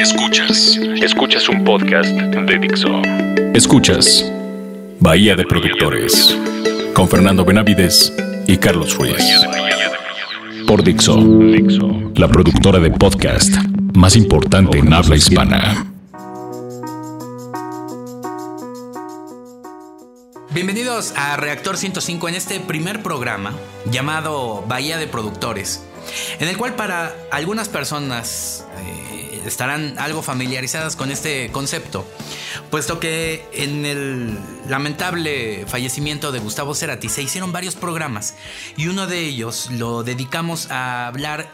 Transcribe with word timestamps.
Escuchas, 0.00 0.78
escuchas 1.02 1.46
un 1.50 1.62
podcast 1.62 2.08
de 2.08 2.58
Dixo. 2.58 3.02
Escuchas 3.52 4.24
Bahía 4.98 5.36
de 5.36 5.44
Productores 5.44 6.34
con 6.94 7.06
Fernando 7.06 7.44
Benavides 7.44 8.10
y 8.46 8.56
Carlos 8.56 8.96
Ruiz. 8.96 9.22
Por 10.66 10.82
Dixo, 10.82 11.20
la 12.14 12.28
productora 12.28 12.78
de 12.78 12.90
podcast 12.92 13.54
más 13.94 14.16
importante 14.16 14.78
en 14.78 14.90
habla 14.90 15.16
hispana. 15.16 15.86
Bienvenidos 20.52 21.12
a 21.14 21.36
Reactor 21.36 21.76
105 21.76 22.26
en 22.30 22.34
este 22.36 22.58
primer 22.58 23.02
programa 23.02 23.52
llamado 23.90 24.64
Bahía 24.66 24.96
de 24.96 25.06
Productores, 25.06 25.84
en 26.38 26.48
el 26.48 26.56
cual 26.56 26.74
para 26.74 27.14
algunas 27.30 27.68
personas 27.68 28.66
eh, 28.78 29.09
estarán 29.46 29.98
algo 29.98 30.22
familiarizadas 30.22 30.96
con 30.96 31.10
este 31.10 31.50
concepto, 31.52 32.06
puesto 32.70 33.00
que 33.00 33.44
en 33.52 33.84
el 33.84 34.38
lamentable 34.68 35.64
fallecimiento 35.66 36.32
de 36.32 36.38
Gustavo 36.38 36.74
Cerati 36.74 37.08
se 37.08 37.22
hicieron 37.22 37.52
varios 37.52 37.76
programas 37.76 38.34
y 38.76 38.88
uno 38.88 39.06
de 39.06 39.20
ellos 39.20 39.70
lo 39.70 40.02
dedicamos 40.02 40.70
a 40.70 41.06
hablar 41.06 41.50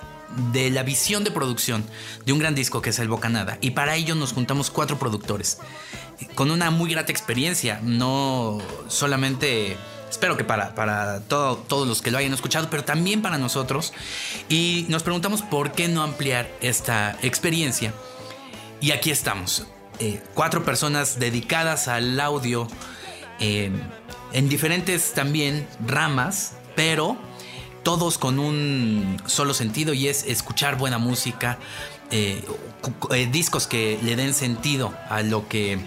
de 0.52 0.70
la 0.70 0.82
visión 0.82 1.24
de 1.24 1.30
producción 1.30 1.84
de 2.24 2.32
un 2.32 2.38
gran 2.38 2.54
disco 2.54 2.82
que 2.82 2.90
es 2.90 2.98
el 2.98 3.08
Bocanada 3.08 3.58
y 3.60 3.70
para 3.70 3.96
ello 3.96 4.14
nos 4.14 4.32
juntamos 4.32 4.70
cuatro 4.70 4.98
productores 4.98 5.58
con 6.34 6.50
una 6.50 6.70
muy 6.70 6.90
grata 6.90 7.12
experiencia, 7.12 7.80
no 7.82 8.58
solamente 8.88 9.76
espero 10.16 10.38
que 10.38 10.44
para, 10.44 10.74
para 10.74 11.20
todo- 11.20 11.56
todos 11.58 11.86
los 11.86 12.00
que 12.00 12.10
lo 12.10 12.16
hayan 12.16 12.32
escuchado, 12.32 12.68
pero 12.70 12.84
también 12.84 13.20
para 13.20 13.36
nosotros. 13.36 13.92
Y 14.48 14.86
nos 14.88 15.02
preguntamos 15.02 15.42
por 15.42 15.72
qué 15.72 15.88
no 15.88 16.02
ampliar 16.02 16.50
esta 16.62 17.18
experiencia. 17.22 17.92
Y 18.80 18.92
aquí 18.92 19.10
estamos, 19.10 19.66
eh, 19.98 20.22
cuatro 20.34 20.64
personas 20.64 21.18
dedicadas 21.18 21.86
al 21.88 22.18
audio 22.18 22.66
eh, 23.40 23.70
en 24.32 24.48
diferentes 24.48 25.12
también 25.12 25.66
ramas, 25.86 26.52
pero 26.74 27.18
todos 27.82 28.16
con 28.16 28.38
un 28.38 29.20
solo 29.26 29.52
sentido 29.52 29.92
y 29.92 30.08
es 30.08 30.24
escuchar 30.24 30.76
buena 30.78 30.96
música, 30.96 31.58
eh, 32.10 32.42
discos 33.30 33.66
que 33.66 33.98
le 34.02 34.16
den 34.16 34.32
sentido 34.32 34.94
a 35.10 35.20
lo 35.22 35.46
que 35.48 35.78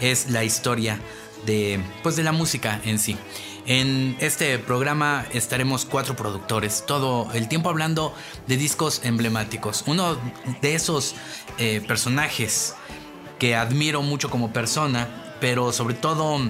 es 0.00 0.30
la 0.30 0.44
historia 0.44 1.00
de, 1.46 1.80
pues 2.04 2.14
de 2.14 2.22
la 2.22 2.30
música 2.32 2.80
en 2.84 2.98
sí. 3.00 3.16
En 3.64 4.16
este 4.18 4.58
programa 4.58 5.24
estaremos 5.32 5.84
cuatro 5.84 6.16
productores, 6.16 6.84
todo 6.84 7.28
el 7.32 7.46
tiempo 7.46 7.68
hablando 7.68 8.12
de 8.48 8.56
discos 8.56 9.00
emblemáticos. 9.04 9.84
Uno 9.86 10.16
de 10.60 10.74
esos 10.74 11.14
eh, 11.58 11.80
personajes 11.86 12.74
que 13.38 13.54
admiro 13.54 14.02
mucho 14.02 14.30
como 14.30 14.52
persona, 14.52 15.36
pero 15.40 15.72
sobre 15.72 15.94
todo 15.94 16.40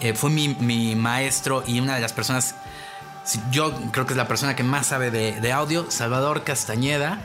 eh, 0.00 0.12
fue 0.14 0.28
mi, 0.28 0.94
maestro 0.94 1.64
y 1.66 1.80
una 1.80 1.94
de 1.94 2.02
las 2.02 2.12
personas, 2.12 2.54
yo 3.50 3.72
creo 3.92 4.04
que 4.04 4.12
es 4.12 4.18
la 4.18 4.28
persona 4.28 4.54
que 4.54 4.64
más 4.64 4.88
sabe 4.88 5.10
de, 5.10 5.40
de 5.40 5.52
audio, 5.52 5.90
Salvador 5.90 6.44
Castañeda, 6.44 7.22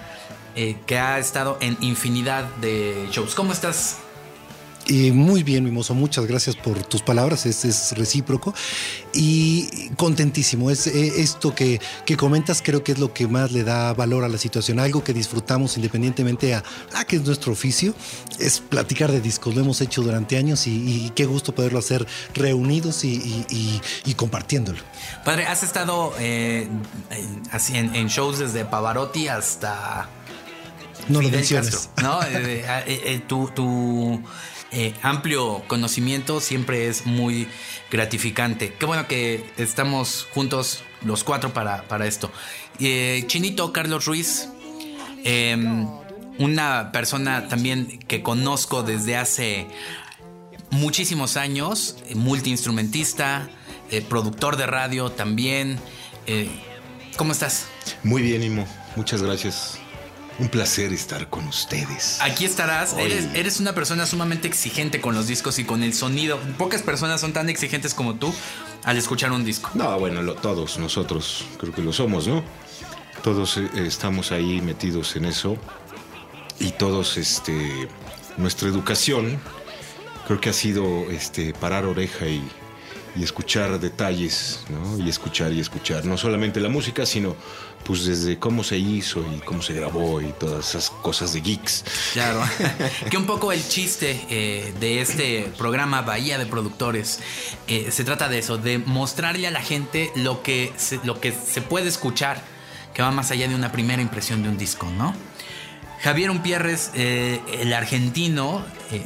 eh, 0.55 0.77
que 0.85 0.97
ha 0.97 1.19
estado 1.19 1.57
en 1.59 1.77
infinidad 1.81 2.45
de 2.61 3.09
shows. 3.11 3.35
¿Cómo 3.35 3.51
estás? 3.51 3.97
Y 4.89 5.11
muy 5.11 5.43
bien, 5.43 5.65
Mimoso, 5.65 5.93
muchas 5.93 6.25
gracias 6.27 6.55
por 6.55 6.81
tus 6.85 7.01
palabras, 7.01 7.45
es, 7.45 7.65
es 7.65 7.91
recíproco 7.97 8.53
y 9.13 9.89
contentísimo. 9.97 10.71
Es 10.71 10.87
eh, 10.87 11.21
esto 11.21 11.53
que, 11.53 11.81
que 12.05 12.15
comentas, 12.15 12.61
creo 12.63 12.85
que 12.85 12.93
es 12.93 12.97
lo 12.97 13.13
que 13.13 13.27
más 13.27 13.51
le 13.51 13.65
da 13.65 13.93
valor 13.93 14.23
a 14.23 14.29
la 14.29 14.37
situación, 14.37 14.79
algo 14.79 15.03
que 15.03 15.11
disfrutamos 15.13 15.75
independientemente 15.75 16.53
a, 16.55 16.63
a 16.95 17.03
que 17.03 17.17
es 17.17 17.23
nuestro 17.23 17.51
oficio, 17.51 17.93
es 18.39 18.61
platicar 18.61 19.11
de 19.11 19.19
discos. 19.19 19.53
Lo 19.55 19.61
hemos 19.61 19.81
hecho 19.81 20.01
durante 20.03 20.37
años 20.37 20.67
y, 20.67 20.71
y 21.05 21.09
qué 21.13 21.25
gusto 21.25 21.53
poderlo 21.53 21.79
hacer 21.79 22.07
reunidos 22.33 23.03
y, 23.03 23.45
y- 23.49 24.13
compartiéndolo. 24.13 24.79
Padre, 25.25 25.45
has 25.47 25.63
estado 25.63 26.13
eh, 26.17 26.67
en, 27.11 27.43
así 27.51 27.75
en, 27.77 27.93
en 27.93 28.07
shows 28.07 28.39
desde 28.39 28.63
Pavarotti 28.65 29.27
hasta 29.27 30.09
No 31.09 31.19
lo 31.21 31.27
Fidel 31.27 31.39
menciones. 31.41 31.89
Castro, 31.93 32.03
¿no? 32.03 32.23
Eh, 32.23 32.63
eh, 32.65 32.83
eh, 32.87 33.21
tu 33.27 33.49
tu, 33.53 34.21
eh, 34.71 34.93
amplio 35.01 35.63
conocimiento 35.67 36.41
siempre 36.41 36.87
es 36.87 37.05
muy 37.05 37.47
gratificante. 37.91 38.73
Qué 38.77 38.85
bueno 38.85 39.07
que 39.07 39.49
estamos 39.57 40.27
juntos 40.33 40.83
los 41.03 41.23
cuatro 41.23 41.53
para, 41.53 41.83
para 41.83 42.07
esto. 42.07 42.31
Eh, 42.79 43.23
Chinito, 43.27 43.71
Carlos 43.73 44.05
Ruiz, 44.05 44.49
eh, 45.23 45.57
una 46.37 46.91
persona 46.91 47.47
también 47.47 47.99
que 47.99 48.21
conozco 48.21 48.83
desde 48.83 49.17
hace 49.17 49.67
muchísimos 50.69 51.37
años, 51.37 51.97
eh, 52.07 52.15
multiinstrumentista, 52.15 53.49
productor 54.09 54.57
de 54.57 54.67
radio 54.67 55.09
también. 55.11 55.79
¿Cómo 57.15 57.31
estás? 57.31 57.67
Muy 58.03 58.21
bien, 58.21 58.43
Imo. 58.43 58.67
Muchas 58.97 59.21
gracias. 59.21 59.79
Un 60.39 60.49
placer 60.49 60.93
estar 60.93 61.29
con 61.29 61.47
ustedes. 61.47 62.19
Aquí 62.21 62.45
estarás. 62.45 62.93
Eres, 62.93 63.25
eres 63.33 63.59
una 63.59 63.73
persona 63.73 64.05
sumamente 64.05 64.47
exigente 64.47 65.01
con 65.01 65.15
los 65.15 65.25
discos 65.27 65.57
y 65.57 65.63
con 65.63 65.81
el 65.81 65.93
sonido. 65.95 66.39
Pocas 66.59 66.83
personas 66.83 67.19
son 67.21 67.33
tan 67.33 67.49
exigentes 67.49 67.95
como 67.95 68.15
tú 68.15 68.31
al 68.83 68.97
escuchar 68.97 69.31
un 69.31 69.43
disco. 69.43 69.71
No, 69.73 69.97
bueno, 69.99 70.21
lo- 70.21 70.35
todos 70.35 70.77
nosotros 70.77 71.43
creo 71.59 71.73
que 71.73 71.81
lo 71.81 71.91
somos, 71.91 72.27
¿no? 72.27 72.43
Todos 73.23 73.57
eh, 73.57 73.67
estamos 73.87 74.31
ahí 74.31 74.61
metidos 74.61 75.15
en 75.15 75.25
eso 75.25 75.57
y 76.59 76.71
todos, 76.71 77.17
este, 77.17 77.87
nuestra 78.37 78.67
educación 78.69 79.39
creo 80.27 80.39
que 80.39 80.49
ha 80.49 80.53
sido, 80.53 81.09
este, 81.09 81.53
parar 81.53 81.85
oreja 81.85 82.27
y, 82.27 82.47
y 83.17 83.23
escuchar 83.23 83.79
detalles, 83.79 84.59
¿no? 84.69 85.03
Y 85.03 85.09
escuchar 85.09 85.51
y 85.51 85.59
escuchar, 85.59 86.05
no 86.05 86.17
solamente 86.17 86.59
la 86.59 86.69
música, 86.69 87.05
sino 87.05 87.35
pues 87.83 88.05
desde 88.05 88.37
cómo 88.37 88.63
se 88.63 88.77
hizo 88.77 89.25
y 89.33 89.39
cómo 89.39 89.61
se 89.61 89.73
grabó 89.73 90.21
y 90.21 90.33
todas 90.33 90.69
esas 90.69 90.89
cosas 90.89 91.33
de 91.33 91.41
geeks. 91.41 91.85
Claro. 92.13 92.43
que 93.09 93.17
un 93.17 93.25
poco 93.25 93.51
el 93.51 93.65
chiste 93.65 94.19
eh, 94.29 94.73
de 94.79 95.01
este 95.01 95.51
programa 95.57 96.01
Bahía 96.01 96.37
de 96.37 96.45
Productores 96.45 97.19
eh, 97.67 97.89
se 97.91 98.03
trata 98.03 98.27
de 98.29 98.39
eso, 98.39 98.57
de 98.57 98.77
mostrarle 98.77 99.47
a 99.47 99.51
la 99.51 99.61
gente 99.61 100.11
lo 100.15 100.43
que, 100.43 100.73
se, 100.77 100.99
lo 101.03 101.19
que 101.19 101.31
se 101.31 101.61
puede 101.61 101.87
escuchar, 101.87 102.43
que 102.93 103.01
va 103.01 103.11
más 103.11 103.31
allá 103.31 103.47
de 103.47 103.55
una 103.55 103.71
primera 103.71 104.01
impresión 104.01 104.43
de 104.43 104.49
un 104.49 104.57
disco, 104.57 104.87
¿no? 104.97 105.13
Javier 106.01 106.29
Umpierres, 106.29 106.91
eh, 106.93 107.41
el 107.59 107.73
argentino, 107.73 108.63
eh, 108.91 109.01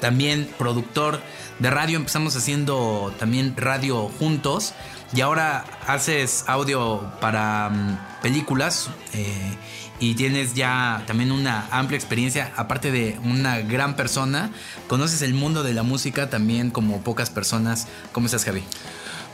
también 0.00 0.48
productor 0.58 1.20
de 1.58 1.70
radio, 1.70 1.96
empezamos 1.96 2.36
haciendo 2.36 3.14
también 3.18 3.56
radio 3.56 4.08
juntos 4.18 4.74
y 5.14 5.20
ahora 5.20 5.64
haces 5.86 6.44
audio 6.48 7.12
para 7.20 7.70
mm, 7.70 8.22
películas 8.22 8.90
eh, 9.12 9.54
y 10.00 10.14
tienes 10.14 10.54
ya 10.54 11.04
también 11.06 11.30
una 11.30 11.68
amplia 11.70 11.96
experiencia, 11.96 12.52
aparte 12.56 12.90
de 12.90 13.18
una 13.24 13.60
gran 13.60 13.94
persona, 13.94 14.50
conoces 14.88 15.22
el 15.22 15.34
mundo 15.34 15.62
de 15.62 15.72
la 15.72 15.84
música 15.84 16.28
también 16.28 16.70
como 16.70 17.02
pocas 17.02 17.30
personas. 17.30 17.86
¿Cómo 18.12 18.26
estás 18.26 18.44
Javi? 18.44 18.62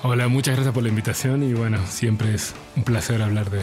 Hola, 0.03 0.28
muchas 0.28 0.55
gracias 0.55 0.75
por 0.75 0.82
la 0.82 0.91
invitación 0.91 1.43
y 1.43 1.55
bueno, 1.55 1.78
siempre 1.88 2.34
es 2.34 2.55
un 2.77 2.84
placer 2.84 3.22
hablar 3.22 3.50
de, 3.50 3.62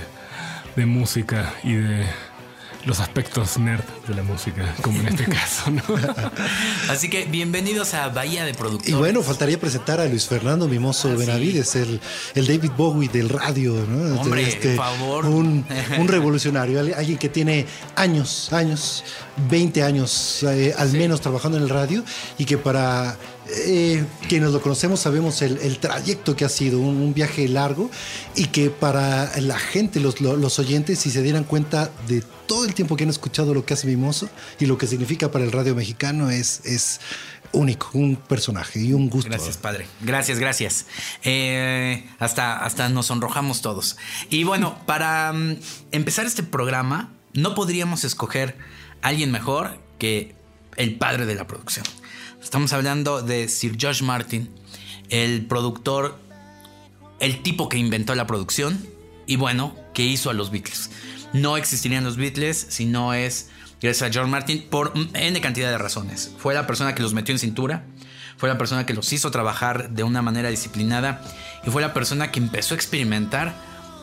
de 0.76 0.86
música 0.88 1.54
y 1.64 1.74
de 1.74 2.06
los 2.88 3.02
aspectos 3.02 3.58
nerd 3.60 3.84
de 4.08 4.16
la 4.16 4.24
música, 4.24 4.74
como 4.82 5.02
en 5.02 5.10
este 5.10 5.26
caso, 5.30 5.70
¿no? 5.70 5.84
Así 6.90 7.10
que 7.10 7.26
bienvenidos 7.26 7.94
a 7.94 8.08
Bahía 8.08 8.46
de 8.46 8.54
Productores. 8.54 8.90
Y 8.90 8.94
bueno, 8.94 9.22
faltaría 9.22 9.60
presentar 9.60 10.00
a 10.00 10.06
Luis 10.06 10.26
Fernando 10.26 10.70
Mimoso 10.70 11.10
Ah, 11.10 11.12
sí. 11.12 11.18
Benavides, 11.26 11.76
el, 11.76 12.00
el 12.34 12.48
David 12.48 12.72
Bowie 12.78 13.10
del 13.10 13.28
radio, 13.28 13.74
¿no? 13.90 14.36
Este, 14.38 14.76
por 14.76 14.86
favor. 14.86 15.26
Un, 15.26 15.66
un 16.00 16.08
revolucionario, 16.08 16.80
al- 16.80 16.94
alguien 16.94 17.18
que 17.18 17.28
tiene 17.28 17.66
años, 17.98 18.54
años, 18.54 19.04
20 19.50 19.84
años 19.84 20.44
eh, 20.44 20.74
al 20.78 20.92
menos 20.94 21.20
trabajando 21.20 21.58
en 21.58 21.64
el 21.64 21.70
radio 21.70 22.04
y 22.38 22.46
que 22.46 22.58
para 22.58 23.18
eh, 23.50 24.06
quienes 24.28 24.52
lo 24.52 24.62
conocemos 24.62 25.00
sabemos 25.00 25.42
el, 25.42 25.78
trayecto 25.80 26.36
que 26.36 26.46
ha 26.46 26.50
sido, 26.50 26.80
un, 26.80 27.14
viaje 27.14 27.48
largo 27.48 27.90
y 28.36 28.46
que 28.48 28.70
para 28.70 29.40
la 29.40 29.58
gente, 29.58 30.00
los, 30.00 30.22
lo- 30.22 30.36
los 30.38 30.60
oyentes, 30.60 31.00
si 31.00 31.10
se 31.12 31.22
dieran 31.22 31.44
cuenta 31.44 31.92
de 32.08 32.24
todo 32.48 32.66
el 32.66 32.74
tiempo 32.74 32.96
que 32.96 33.04
han 33.04 33.10
escuchado 33.10 33.54
lo 33.54 33.66
que 33.66 33.74
hace 33.74 33.88
Mimoso 33.88 34.30
y 34.60 34.66
lo 34.66 34.78
que 34.78 34.88
significa 34.88 35.32
para 35.32 35.46
el 35.46 35.52
radio 35.52 35.76
mexicano, 35.76 36.30
es, 36.30 36.62
es 36.66 37.00
único, 37.52 37.90
un 37.94 38.16
personaje 38.16 38.80
y 38.80 38.94
un 38.94 39.10
gusto. 39.10 39.30
Gracias, 39.30 39.58
padre. 39.58 39.88
Gracias, 40.02 40.40
gracias. 40.40 40.86
Eh, 41.24 42.06
hasta, 42.20 42.58
hasta 42.64 42.90
nos 42.90 43.08
sonrojamos 43.08 43.62
todos. 43.62 43.98
Y 44.30 44.44
bueno, 44.44 44.78
para 44.86 45.34
mm, 45.34 45.58
empezar 45.92 46.26
este 46.26 46.44
programa, 46.44 47.12
no 47.34 47.56
podríamos 47.56 48.04
escoger 48.04 48.58
a 49.02 49.10
alguien 49.10 49.32
mejor 49.32 49.78
que 50.00 50.36
el 50.78 50.96
padre 50.96 51.26
de 51.26 51.36
la 51.36 51.48
producción. 51.48 51.86
Estamos 52.42 52.72
hablando 52.72 53.22
de 53.22 53.50
Sir 53.50 53.76
George 53.78 54.04
Martin, 54.04 54.50
el 55.10 55.46
productor, 55.46 56.18
el 57.20 57.42
tipo 57.44 57.68
que 57.68 57.78
inventó 57.78 58.16
la 58.16 58.28
producción 58.28 58.88
y 59.26 59.36
bueno, 59.36 59.76
que 59.94 60.04
hizo 60.04 60.30
a 60.30 60.34
los 60.34 60.52
Beatles. 60.52 60.90
no 61.34 61.58
existirían 61.58 62.04
los 62.04 62.16
Beatles 62.16 62.68
si 62.70 62.86
no 62.86 63.14
es 63.14 63.50
gracias 63.82 64.10
a 64.10 64.14
George 64.14 64.32
Martin 64.32 64.66
por 64.70 64.94
N 65.14 65.42
cantidad 65.42 65.70
de 65.70 65.78
razones. 65.78 66.34
Fue 66.38 66.54
la 66.54 66.66
persona 66.66 66.96
que 66.96 67.02
los 67.02 67.14
metió 67.14 67.34
en 67.34 67.40
cintura, 67.40 67.84
fue 68.38 68.48
la 68.48 68.58
persona 68.58 68.86
que 68.86 68.94
los 68.94 69.12
hizo 69.12 69.32
trabajar 69.32 69.90
de 69.90 70.04
una 70.04 70.22
manera 70.22 70.50
disciplinada 70.50 71.22
y 71.66 71.72
fue 71.72 71.82
la 71.82 71.94
persona 71.94 72.32
que 72.32 72.40
empezó 72.40 72.76
a 72.76 72.78
experimentar 72.78 73.56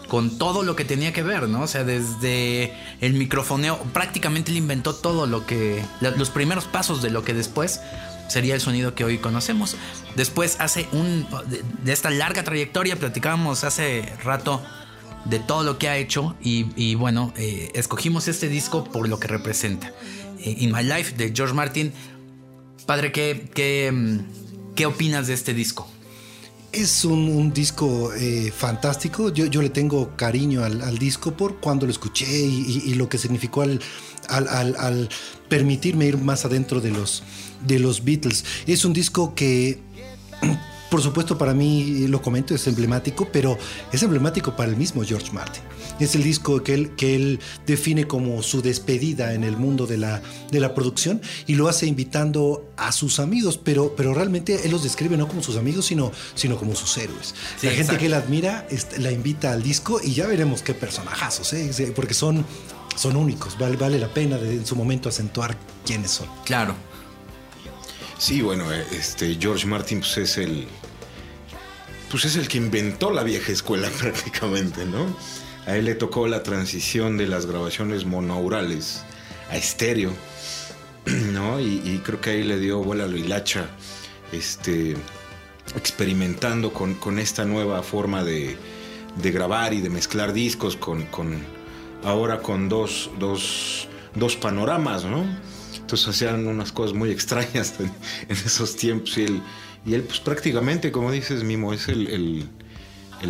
con 0.09 0.39
todo 0.39 0.63
lo 0.63 0.77
que 0.77 0.85
tenía 0.85 1.13
que 1.13 1.23
ver, 1.23 1.49
¿no? 1.49 1.63
O 1.63 1.67
sea, 1.67 1.85
desde 1.85 2.73
el 3.01 3.15
microfoneo, 3.15 3.79
prácticamente 3.93 4.51
él 4.51 4.59
inventó 4.59 4.95
todo 4.95 5.27
lo 5.27 5.47
que, 5.47 5.83
los 6.01 6.31
primeros 6.31 6.65
pasos 6.65 7.03
de 7.03 7.11
lo 7.11 7.25
que 7.25 7.35
después 7.35 7.81
sería 8.29 8.55
el 8.55 8.61
sonido 8.61 8.95
que 8.95 9.05
hoy 9.05 9.19
conocemos. 9.19 9.77
Después 10.17 10.57
hace 10.61 10.87
un, 10.93 11.27
de, 11.83 11.93
esta 11.93 12.11
larga 12.11 12.45
trayectoria, 12.45 12.97
platicábamos 12.97 13.65
hace 13.65 14.13
rato 14.25 14.63
de 15.25 15.39
todo 15.39 15.63
lo 15.63 15.79
que 15.79 15.89
ha 15.89 15.97
hecho 15.97 16.37
y, 16.43 16.95
bueno, 16.97 17.33
eh, 17.37 17.71
escogimos 17.75 18.29
este 18.29 18.49
disco 18.49 18.85
por 18.85 19.09
lo 19.09 19.19
que 19.19 19.29
representa. 19.29 19.93
Eh, 20.39 20.57
In 20.59 20.73
My 20.73 20.83
Life 20.83 21.17
de 21.17 21.33
George 21.35 21.55
Martin. 21.55 21.93
Padre, 22.87 23.13
¿qué, 23.13 23.51
qué, 23.55 24.21
qué 24.75 24.87
opinas 24.87 25.27
de 25.27 25.35
este 25.35 25.55
disco? 25.55 25.89
Es 26.77 27.05
un, 27.05 27.53
disco 27.53 28.13
eh, 28.15 28.53
fantástico. 28.55 29.31
Yo, 29.33 29.47
yo, 29.47 29.63
le 29.63 29.71
tengo 29.71 30.17
cariño 30.17 30.65
al, 30.65 30.99
disco 30.99 31.37
por 31.37 31.61
cuando 31.61 31.87
lo 31.87 31.93
escuché 31.93 32.27
y, 32.27 32.95
lo 32.95 33.09
que 33.09 33.17
significó 33.17 33.63
al, 33.63 33.81
al, 34.29 35.09
permitirme 35.49 36.07
ir 36.07 36.19
más 36.19 36.45
adentro 36.45 36.81
de 36.81 36.91
los, 36.91 37.23
de 37.65 37.79
los 37.79 38.03
Beatles. 38.05 38.45
Es 38.67 38.85
un 38.85 38.93
disco 38.93 39.37
que 39.37 39.79
por 40.95 41.03
supuesto, 41.03 41.37
para 41.37 41.55
mí, 41.55 42.07
lo 42.07 42.23
comento, 42.23 42.55
es 42.55 42.69
emblemático, 42.69 43.27
pero 43.33 43.59
es 43.91 44.01
emblemático 44.05 44.55
para 44.55 44.71
el 44.71 44.77
mismo 44.77 45.03
George 45.03 45.33
Martin. 45.33 45.61
Es 45.99 46.15
el 46.15 46.23
disco 46.23 46.63
que 46.63 46.73
él, 46.73 46.95
que 46.95 47.17
él 47.17 47.41
define 47.67 48.07
como 48.07 48.45
su 48.45 48.63
despedida 48.63 49.35
en 49.35 49.43
el 49.43 49.57
mundo 49.57 49.89
de 49.89 49.97
la, 49.97 50.23
de 50.53 50.61
la 50.61 50.73
producción 50.73 51.21
y 51.49 51.57
lo 51.57 51.67
hace 51.67 51.87
invitando 51.87 52.71
a 52.77 52.93
sus 52.93 53.19
amigos, 53.19 53.59
pero, 53.59 53.97
pero 53.97 54.15
realmente 54.15 54.67
él 54.67 54.71
los 54.71 54.85
describe 54.85 55.17
no 55.17 55.27
como 55.27 55.43
sus 55.43 55.57
amigos, 55.57 55.87
sino, 55.87 56.13
sino 56.37 56.57
como 56.57 56.77
sus 56.77 56.97
héroes. 56.97 57.35
la 57.63 57.73
gente 57.73 57.99
que 57.99 58.07
él 58.07 58.15
admira 58.15 58.65
la 58.99 59.11
invita 59.11 59.51
al 59.51 59.65
disco 59.65 60.01
y 60.01 60.15
ya 60.15 60.29
veremos 60.29 60.63
qué 60.63 60.75
personajazos, 60.75 61.55
¿eh? 61.55 61.93
porque 61.97 62.15
son, 62.15 62.47
son 62.95 63.17
únicos, 63.17 63.59
vale, 63.59 63.77
vale 63.77 63.99
la 63.99 64.15
pena 64.15 64.39
en 64.39 64.65
su 64.65 64.77
momento 64.77 65.09
acentuar 65.09 65.57
quiénes 65.85 66.13
son. 66.13 66.29
Claro. 66.45 66.77
Sí, 68.25 68.41
bueno, 68.41 68.73
eh, 68.73 68.87
este 68.91 69.37
George 69.39 69.67
Martin 69.67 69.99
pues, 69.99 70.17
es 70.17 70.39
el 70.39 70.67
pues 72.11 72.25
es 72.25 72.37
el 72.37 72.49
que 72.49 72.57
inventó 72.57 73.11
la 73.11 73.23
vieja 73.23 73.53
escuela 73.53 73.91
prácticamente, 74.01 74.87
¿no? 74.87 75.15
A 75.67 75.77
él 75.77 75.85
le 75.85 75.95
tocó 75.95 76.27
la 76.27 76.43
transición 76.43 77.19
de 77.19 77.27
las 77.27 77.45
grabaciones 77.45 78.07
monoaurales 78.07 79.05
a 79.51 79.59
estéreo, 79.59 80.11
¿no? 81.35 81.61
Y, 81.61 82.01
creo 82.03 82.23
que 82.23 82.31
ahí 82.31 82.45
le 82.45 82.59
dio 82.59 82.83
vuela 82.83 83.05
a 83.05 83.09
lo 83.09 83.19
hilacha, 83.19 83.69
este, 84.33 84.97
experimentando 85.77 86.73
con, 86.73 87.19
esta 87.19 87.45
nueva 87.45 87.83
forma 87.83 88.25
de, 88.25 88.57
grabar 89.23 89.75
y 89.75 89.83
de 89.83 89.91
mezclar 89.91 90.33
discos 90.33 90.79
con, 90.79 91.07
ahora 92.03 92.41
con 92.41 92.71
dos, 92.71 93.11
dos, 93.19 93.87
dos 94.15 94.35
panoramas, 94.37 95.05
¿no? 95.05 95.27
Entonces 95.85 96.09
hacían 96.09 96.47
unas 96.47 96.73
cosas 96.73 96.97
muy 96.97 97.11
extrañas 97.11 97.75
en, 97.79 97.91
esos 98.31 98.75
tiempos 98.75 99.19
y 99.19 99.25
él, 99.25 99.43
y 99.85 99.93
él 99.93 100.03
pues 100.03 100.19
prácticamente, 100.19 100.91
como 100.91 101.13
dices, 101.13 101.45
Mimo, 101.45 101.75
es 101.75 101.89
el, 101.89 102.49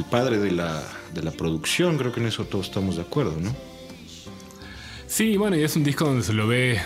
padre 0.09 0.39
de 0.39 0.53
la, 0.53 0.85
de 1.13 1.23
la 1.25 1.33
producción, 1.33 1.99
creo 1.99 2.13
que 2.13 2.21
en 2.21 2.27
eso 2.27 2.45
todos 2.45 2.67
estamos 2.67 2.95
de 2.95 3.03
acuerdo, 3.03 3.35
¿no? 3.41 3.53
Sí, 5.09 5.37
bueno, 5.37 5.57
y 5.57 5.65
es 5.65 5.75
un 5.75 5.83
disco 5.83 6.05
donde 6.05 6.23
se 6.23 6.33
lo 6.33 6.47
ve 6.47 6.81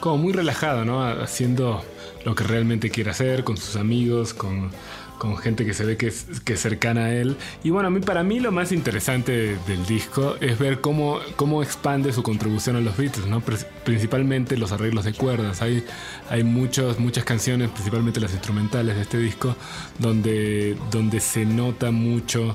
como 0.00 0.18
muy 0.18 0.32
relajado, 0.32 0.84
¿no? 0.84 1.00
Haciendo 1.04 1.84
lo 2.24 2.34
que 2.34 2.42
realmente 2.42 2.90
quiere 2.90 3.10
hacer 3.10 3.44
con 3.44 3.56
sus 3.56 3.76
amigos, 3.76 4.34
con 4.34 4.72
con 5.18 5.36
gente 5.36 5.66
que 5.66 5.74
se 5.74 5.84
ve 5.84 5.96
que 5.96 6.08
es, 6.08 6.26
que 6.44 6.56
cercana 6.56 7.06
a 7.06 7.14
él. 7.14 7.36
Y 7.62 7.70
bueno, 7.70 7.88
a 7.88 7.90
mí, 7.90 8.00
para 8.00 8.22
mí 8.22 8.40
lo 8.40 8.52
más 8.52 8.72
interesante 8.72 9.58
del 9.66 9.84
disco 9.86 10.36
es 10.40 10.58
ver 10.58 10.80
cómo, 10.80 11.18
cómo 11.36 11.62
expande 11.62 12.12
su 12.12 12.22
contribución 12.22 12.76
a 12.76 12.80
los 12.80 12.96
Beatles, 12.96 13.26
¿no? 13.26 13.42
principalmente 13.84 14.56
los 14.56 14.72
arreglos 14.72 15.04
de 15.04 15.12
cuerdas. 15.12 15.62
Hay, 15.62 15.84
hay 16.30 16.44
muchos, 16.44 16.98
muchas 16.98 17.24
canciones, 17.24 17.70
principalmente 17.70 18.20
las 18.20 18.32
instrumentales 18.32 18.96
de 18.96 19.02
este 19.02 19.18
disco, 19.18 19.56
donde, 19.98 20.76
donde 20.90 21.20
se 21.20 21.44
nota 21.44 21.90
mucho 21.90 22.54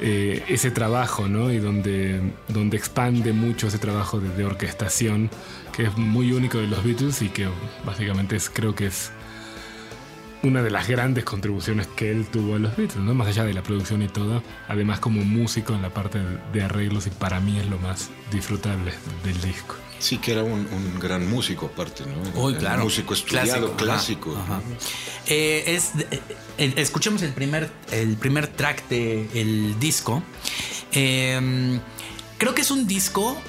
eh, 0.00 0.42
ese 0.48 0.70
trabajo, 0.70 1.28
¿no? 1.28 1.52
Y 1.52 1.58
donde, 1.58 2.20
donde 2.48 2.76
expande 2.76 3.32
mucho 3.32 3.68
ese 3.68 3.78
trabajo 3.78 4.18
de, 4.18 4.30
de 4.30 4.44
orquestación, 4.44 5.30
que 5.72 5.84
es 5.84 5.96
muy 5.96 6.32
único 6.32 6.58
de 6.58 6.66
los 6.66 6.82
Beatles 6.82 7.22
y 7.22 7.28
que 7.28 7.46
básicamente 7.84 8.36
es, 8.36 8.50
creo 8.50 8.74
que 8.74 8.86
es 8.86 9.12
una 10.42 10.62
de 10.62 10.70
las 10.70 10.88
grandes 10.88 11.24
contribuciones 11.24 11.86
que 11.86 12.10
él 12.10 12.26
tuvo 12.26 12.56
a 12.56 12.58
los 12.58 12.76
Beatles, 12.76 13.02
¿no? 13.02 13.14
Más 13.14 13.28
allá 13.28 13.44
de 13.44 13.54
la 13.54 13.62
producción 13.62 14.02
y 14.02 14.08
todo, 14.08 14.42
además 14.68 15.00
como 15.00 15.22
músico 15.24 15.74
en 15.74 15.82
la 15.82 15.90
parte 15.90 16.18
de 16.52 16.62
arreglos 16.62 17.06
y 17.06 17.10
para 17.10 17.40
mí 17.40 17.58
es 17.58 17.66
lo 17.66 17.78
más 17.78 18.10
disfrutable 18.30 18.92
del 19.24 19.40
disco. 19.40 19.76
Sí, 20.02 20.18
que 20.18 20.32
era 20.32 20.42
un, 20.42 20.98
gran 20.98 21.30
músico 21.30 21.66
aparte, 21.66 22.02
¿no? 22.04 22.40
Uy, 22.42 22.54
claro. 22.56 22.82
músico 22.82 23.14
estudiado, 23.14 23.76
clásico. 23.76 24.36
Eh, 25.28 25.62
es, 25.68 25.92
eh, 26.10 26.72
escuchemos 26.76 27.22
el 27.22 27.32
primer, 27.32 27.70
el 27.92 28.16
primer 28.16 28.48
track 28.48 28.88
del 28.88 29.78
disco. 29.78 30.24
Em, 30.90 31.78
creo 32.36 32.54
que 32.54 32.62
es 32.62 32.70
un 32.70 32.86
disco... 32.86 33.40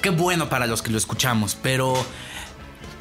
Qué 0.00 0.10
bueno 0.10 0.48
para 0.48 0.66
los 0.66 0.80
que 0.82 0.90
lo 0.90 0.96
escuchamos, 0.96 1.56
pero 1.62 1.94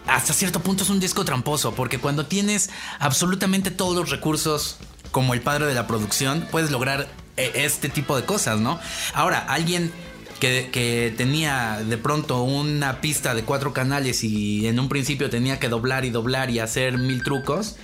hasta 0.08 0.34
cierto 0.34 0.60
punto 0.60 0.84
es 0.84 0.90
un 0.90 1.00
disco 1.00 1.26
tramposo, 1.26 1.74
porque 1.74 2.00
cuando 2.00 2.26
tienes 2.26 2.70
absolutamente 3.00 3.72
todos 3.72 3.96
los 3.96 4.10
recursos 4.10 4.78
como 5.12 5.34
el 5.34 5.42
padre 5.42 5.66
de 5.66 5.74
la 5.74 5.88
producción, 5.88 6.48
puedes 6.52 6.72
lograr 6.72 7.08
eh, 7.38 7.52
este 7.56 7.90
tipo 7.90 8.16
de 8.16 8.26
cosas, 8.26 8.60
¿no? 8.60 8.80
Ahora, 9.14 9.40
alguien 9.40 9.92
que, 10.40 11.14
tenía 11.18 11.82
de 11.88 11.98
pronto 11.98 12.44
una 12.44 13.02
pista 13.02 13.34
de 13.34 13.44
cuatro 13.44 13.74
canales 13.74 14.24
y 14.24 14.68
en 14.68 14.80
un 14.80 14.90
principio 14.90 15.30
tenía 15.30 15.60
que 15.60 15.70
doblar 15.70 16.06
y 16.06 16.10
doblar 16.10 16.50
y 16.50 16.60
hacer 16.60 16.98
mil 16.98 17.24
trucos, 17.24 17.78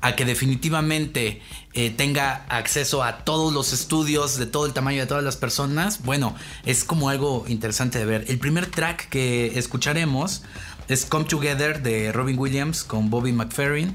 a 0.00 0.14
que 0.14 0.24
definitivamente 0.24 1.40
eh, 1.72 1.90
tenga 1.90 2.44
acceso 2.48 3.02
a 3.02 3.18
todos 3.18 3.52
los 3.52 3.72
estudios 3.72 4.38
de 4.38 4.46
todo 4.46 4.66
el 4.66 4.72
tamaño 4.72 5.00
de 5.00 5.06
todas 5.06 5.24
las 5.24 5.36
personas, 5.36 6.02
bueno, 6.04 6.34
es 6.64 6.84
como 6.84 7.08
algo 7.08 7.44
interesante 7.48 7.98
de 7.98 8.04
ver. 8.04 8.24
El 8.28 8.38
primer 8.38 8.66
track 8.66 9.08
que 9.08 9.58
escucharemos 9.58 10.42
es 10.88 11.04
Come 11.04 11.24
Together 11.24 11.82
de 11.82 12.12
Robin 12.12 12.38
Williams 12.38 12.84
con 12.84 13.10
Bobby 13.10 13.32
McFerrin. 13.32 13.94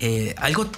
Eh, 0.00 0.34
algo 0.38 0.68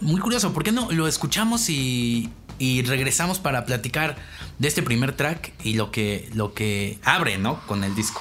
muy 0.00 0.20
curioso, 0.20 0.52
¿por 0.52 0.64
qué 0.64 0.72
no 0.72 0.90
lo 0.90 1.08
escuchamos 1.08 1.68
y, 1.70 2.30
y, 2.58 2.82
regresamos 2.82 3.38
para 3.38 3.64
platicar 3.64 4.16
de 4.58 4.68
este 4.68 4.82
primer 4.82 5.16
track 5.16 5.52
y 5.64 5.74
lo 5.74 5.90
que, 5.90 6.28
lo 6.34 6.54
que 6.54 6.98
abre, 7.04 7.38
¿no? 7.38 7.64
Con 7.66 7.84
el 7.84 7.94
disco. 7.94 8.20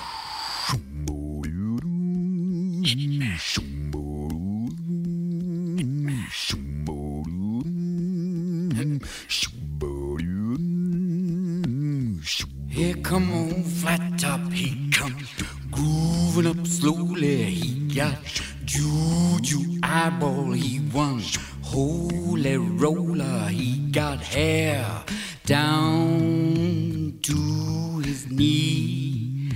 Come 13.03 13.33
on 13.33 13.63
flat 13.63 14.17
top, 14.17 14.51
he 14.51 14.89
comes 14.89 15.29
grooving 15.71 16.47
up 16.47 16.65
slowly. 16.65 17.43
He 17.43 17.93
got 17.93 18.17
juju 18.65 19.79
eyeball, 19.83 20.53
he 20.53 20.79
won 20.93 21.21
holy 21.61 22.57
roller. 22.57 23.47
He 23.49 23.91
got 23.91 24.21
hair 24.21 25.03
down 25.45 27.19
to 27.21 27.99
his 27.99 28.31
knee. 28.31 29.51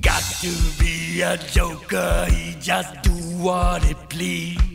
Got 0.00 0.22
to 0.42 0.52
be 0.80 1.22
a 1.22 1.36
joker, 1.36 2.26
he 2.30 2.56
just 2.60 3.02
do 3.02 3.12
what 3.38 3.84
he 3.84 3.94
please. 3.94 4.71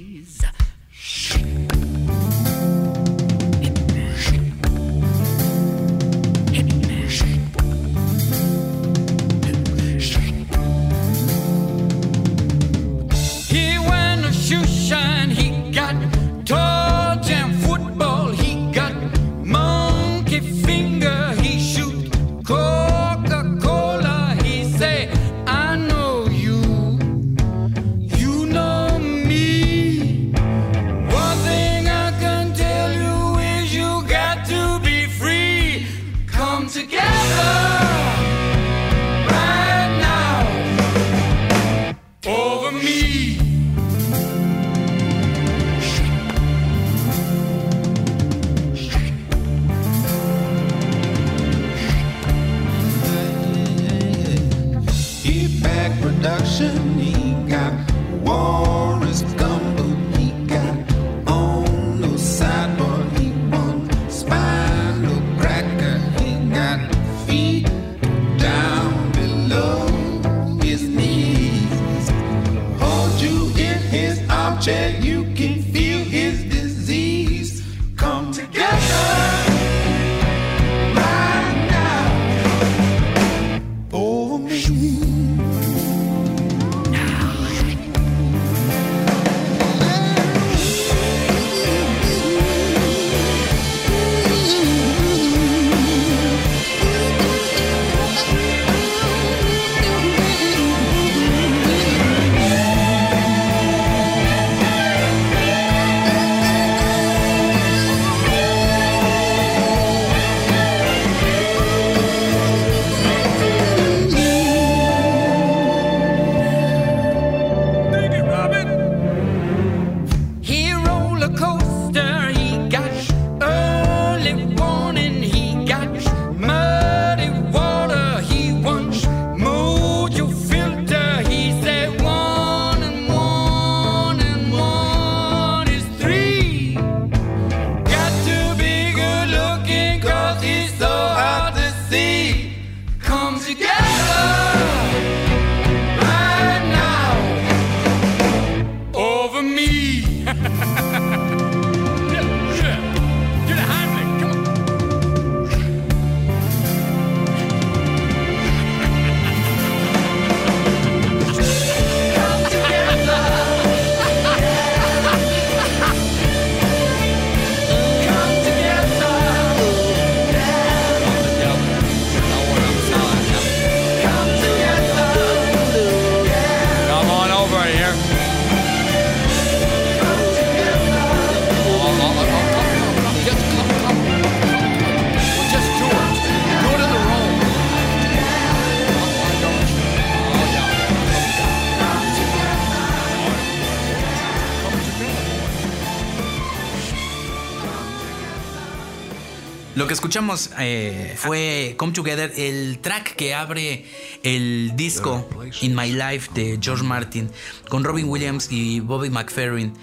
Escuchamos 199.97 200.51
eh, 200.59 201.15
fue 201.17 201.73
Come 201.77 201.91
Together, 201.91 202.31
el 202.37 202.77
track 202.79 203.15
que 203.15 203.33
abre 203.33 203.83
el 204.21 204.73
disco 204.75 205.27
In 205.61 205.75
My 205.75 205.91
Life 205.91 206.29
de 206.35 206.59
George 206.61 206.83
Martin 206.83 207.29
con 207.67 207.83
Robin 207.83 208.07
Williams 208.07 208.47
y 208.51 208.79
Bobby 208.79 209.09
McFerrin. 209.09 209.73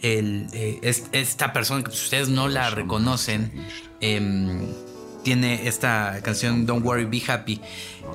Eh, 0.00 0.78
es- 0.82 1.04
esta 1.12 1.52
persona 1.52 1.82
que 1.82 1.90
si 1.90 2.04
ustedes 2.04 2.28
no 2.28 2.46
la 2.46 2.70
reconocen 2.70 3.50
em, 4.00 4.60
tiene 5.24 5.66
esta 5.66 6.20
canción 6.22 6.66
Don't 6.66 6.84
Worry 6.84 7.06
Be 7.06 7.22
Happy 7.26 7.60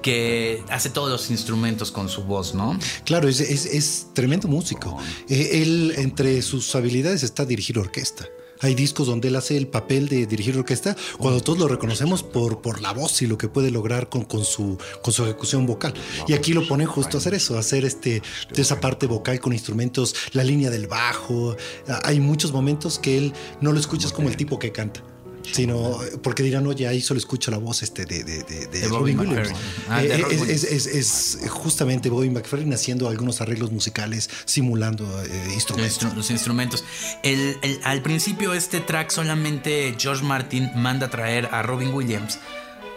que 0.01 0.63
hace 0.69 0.89
todos 0.91 1.09
los 1.09 1.29
instrumentos 1.31 1.91
con 1.91 2.07
su 2.07 2.23
voz, 2.23 2.53
¿no? 2.53 2.77
Claro, 3.05 3.27
es, 3.27 3.41
es- 3.41 3.65
es 3.65 4.07
tremendo 4.13 4.47
músico. 4.47 4.97
Eh, 5.27 5.61
él, 5.63 5.93
entre 5.97 6.41
sus 6.41 6.73
habilidades 6.75 7.23
está 7.23 7.43
dirigir 7.45 7.77
orquesta. 7.79 8.25
Hay 8.61 8.75
discos 8.75 9.07
donde 9.07 9.29
él 9.29 9.35
hace 9.35 9.57
el 9.57 9.67
papel 9.67 10.07
de 10.09 10.25
dirigir 10.25 10.57
orquesta 10.57 10.95
cuando 11.17 11.41
todos 11.41 11.59
lo 11.59 11.67
reconocemos 11.67 12.23
por, 12.23 12.61
por 12.61 12.81
la 12.81 12.91
voz 12.91 13.21
y 13.21 13.27
lo 13.27 13.37
que 13.37 13.47
puede 13.47 13.71
lograr 13.71 14.09
con, 14.09 14.23
con 14.25 14.43
su, 14.43 14.77
con 15.01 15.13
su 15.13 15.23
ejecución 15.23 15.65
vocal. 15.65 15.93
Y 16.27 16.33
aquí 16.33 16.53
lo 16.53 16.67
ponen 16.67 16.87
justo 16.87 17.17
a 17.17 17.19
hacer 17.19 17.33
eso, 17.33 17.55
a 17.55 17.59
hacer 17.59 17.85
este, 17.85 18.21
esa 18.55 18.79
parte 18.81 19.07
vocal 19.07 19.39
con 19.39 19.53
instrumentos, 19.53 20.15
la 20.33 20.43
línea 20.43 20.69
del 20.69 20.87
bajo. 20.87 21.55
Hay 22.03 22.19
muchos 22.19 22.51
momentos 22.51 22.99
que 22.99 23.17
él 23.17 23.33
no 23.61 23.71
lo 23.71 23.79
escuchas 23.79 24.11
como 24.11 24.29
el 24.29 24.37
tipo 24.37 24.59
que 24.59 24.71
canta. 24.71 25.03
Sino 25.51 25.97
porque 26.21 26.43
dirán, 26.43 26.67
oye, 26.67 26.87
ahí 26.87 27.01
solo 27.01 27.17
escucho 27.17 27.49
la 27.51 27.57
voz 27.57 27.81
este 27.81 28.05
de, 28.05 28.23
de, 28.23 28.43
de- 28.43 28.87
Robin 28.87 29.19
Williams. 29.19 29.49
Ah, 29.89 30.03
Eh, 30.03 30.23
es- 30.31 30.63
es- 30.63 30.85
es, 30.85 31.35
es 31.35 31.49
justamente 31.49 32.09
Bobby 32.09 32.29
McFerrin 32.29 32.73
haciendo 32.73 33.09
algunos 33.09 33.41
arreglos 33.41 33.71
musicales, 33.71 34.29
simulando 34.45 35.05
eh, 35.23 35.51
instrumentos. 35.53 36.01
instru- 36.03 36.13
los 36.15 36.29
instrumentos. 36.29 36.83
El- 37.23 37.57
el- 37.61 37.79
al 37.83 38.01
principio 38.01 38.53
este 38.53 38.79
track 38.79 39.09
solamente 39.11 39.95
George 39.97 40.23
Martin 40.23 40.69
manda 40.75 41.09
traer 41.09 41.47
a 41.51 41.63
Robin 41.63 41.93
Williams, 41.93 42.37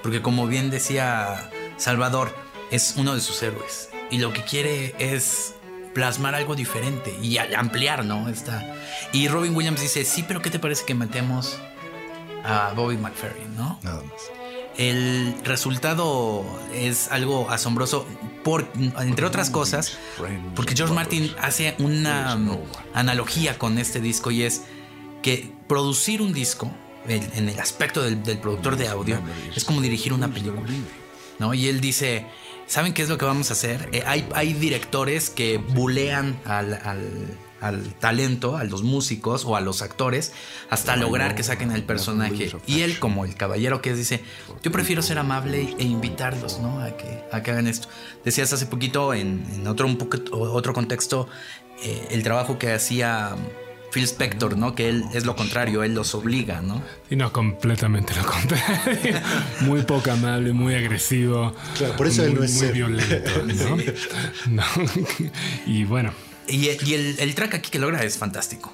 porque 0.02 0.20
como 0.20 0.46
bien 0.46 0.70
decía 0.70 1.50
Salvador, 1.78 2.34
es 2.70 2.94
uno 2.96 3.14
de 3.14 3.20
sus 3.20 3.42
héroes. 3.42 3.88
Y 4.10 4.18
lo 4.18 4.32
que 4.32 4.42
quiere 4.44 4.94
es 4.98 5.54
plasmar 5.94 6.34
algo 6.34 6.54
diferente 6.54 7.14
y 7.22 7.36
ampliar, 7.38 8.04
¿no? 8.04 8.28
Esta. 8.28 8.74
Y 9.12 9.28
Robin 9.28 9.54
Williams 9.54 9.80
dice, 9.80 10.04
sí, 10.04 10.24
pero 10.26 10.42
¿qué 10.42 10.50
te 10.50 10.58
parece 10.58 10.84
que 10.86 10.94
metemos 10.94 11.58
a 12.44 12.72
Bobby 12.74 12.96
McFerrin, 12.96 13.56
¿no? 13.56 13.78
Nada 13.82 14.02
más. 14.02 14.12
El 14.78 15.34
resultado 15.44 16.44
es 16.74 17.08
algo 17.12 17.50
asombroso, 17.50 18.06
por, 18.42 18.66
entre 18.98 19.26
otras 19.26 19.50
cosas, 19.50 19.98
porque 20.56 20.74
George 20.74 20.94
Martin 20.94 21.30
hace 21.40 21.74
una 21.78 22.38
analogía 22.94 23.58
con 23.58 23.78
este 23.78 24.00
disco 24.00 24.30
y 24.30 24.42
es 24.44 24.62
que 25.22 25.52
producir 25.68 26.22
un 26.22 26.32
disco, 26.32 26.70
en, 27.06 27.22
en 27.34 27.48
el 27.48 27.58
aspecto 27.60 28.02
del, 28.02 28.22
del 28.22 28.38
productor 28.38 28.76
de 28.76 28.88
audio, 28.88 29.20
es 29.54 29.64
como 29.64 29.80
dirigir 29.82 30.12
una 30.12 30.28
película. 30.28 30.62
¿no? 31.38 31.52
Y 31.54 31.68
él 31.68 31.80
dice, 31.80 32.26
¿saben 32.66 32.94
qué 32.94 33.02
es 33.02 33.08
lo 33.08 33.18
que 33.18 33.24
vamos 33.24 33.50
a 33.50 33.52
hacer? 33.52 33.88
Eh, 33.92 34.02
hay, 34.06 34.26
hay 34.34 34.52
directores 34.54 35.28
que 35.30 35.58
bulean 35.58 36.40
al, 36.44 36.74
al- 36.74 37.28
al 37.62 37.94
talento, 37.94 38.56
a 38.56 38.64
los 38.64 38.82
músicos 38.82 39.44
o 39.44 39.56
a 39.56 39.60
los 39.60 39.80
actores, 39.80 40.32
hasta 40.68 40.96
lograr 40.96 41.34
que 41.34 41.42
saquen 41.44 41.70
el 41.70 41.84
personaje. 41.84 42.50
Y 42.66 42.82
él, 42.82 42.98
como 42.98 43.24
el 43.24 43.34
caballero 43.36 43.80
que 43.80 43.90
es, 43.90 43.96
dice, 43.96 44.22
yo 44.62 44.72
prefiero 44.72 45.00
ser 45.00 45.18
amable 45.18 45.74
e 45.78 45.84
invitarlos, 45.84 46.58
¿no? 46.58 46.80
A 46.80 46.96
que, 46.96 47.22
a 47.32 47.42
que 47.42 47.52
hagan 47.52 47.68
esto. 47.68 47.88
Decías 48.24 48.52
hace 48.52 48.66
poquito, 48.66 49.14
en, 49.14 49.46
en 49.54 49.66
otro, 49.66 49.86
un 49.86 49.96
poco, 49.96 50.18
otro 50.32 50.72
contexto, 50.74 51.28
eh, 51.84 52.08
el 52.10 52.22
trabajo 52.24 52.58
que 52.58 52.72
hacía 52.72 53.36
Phil 53.92 54.04
Spector, 54.04 54.56
¿no? 54.58 54.74
Que 54.74 54.88
él 54.88 55.04
es 55.14 55.24
lo 55.24 55.36
contrario, 55.36 55.84
él 55.84 55.94
los 55.94 56.14
obliga, 56.14 56.62
¿no? 56.62 56.82
Y 57.10 57.16
no, 57.16 57.32
completamente 57.32 58.14
lo 58.14 58.24
contrario. 58.26 59.20
muy 59.60 59.82
poco 59.82 60.10
amable, 60.10 60.52
muy 60.52 60.74
agresivo. 60.74 61.54
Claro, 61.76 61.96
por 61.96 62.06
eso 62.08 62.24
él 62.24 62.30
muy, 62.30 62.38
no 62.38 62.44
es 62.44 62.54
muy 62.54 62.66
él. 62.66 62.72
violento. 62.72 63.30
¿no? 63.46 63.76
No. 64.48 64.64
Y 65.66 65.84
bueno, 65.84 66.12
Y, 66.48 66.68
y 66.68 66.94
el, 66.94 67.16
el 67.18 67.34
track 67.34 67.54
aquí 67.54 67.70
que 67.70 67.78
logra 67.78 68.02
es 68.04 68.16
fantástico. 68.18 68.72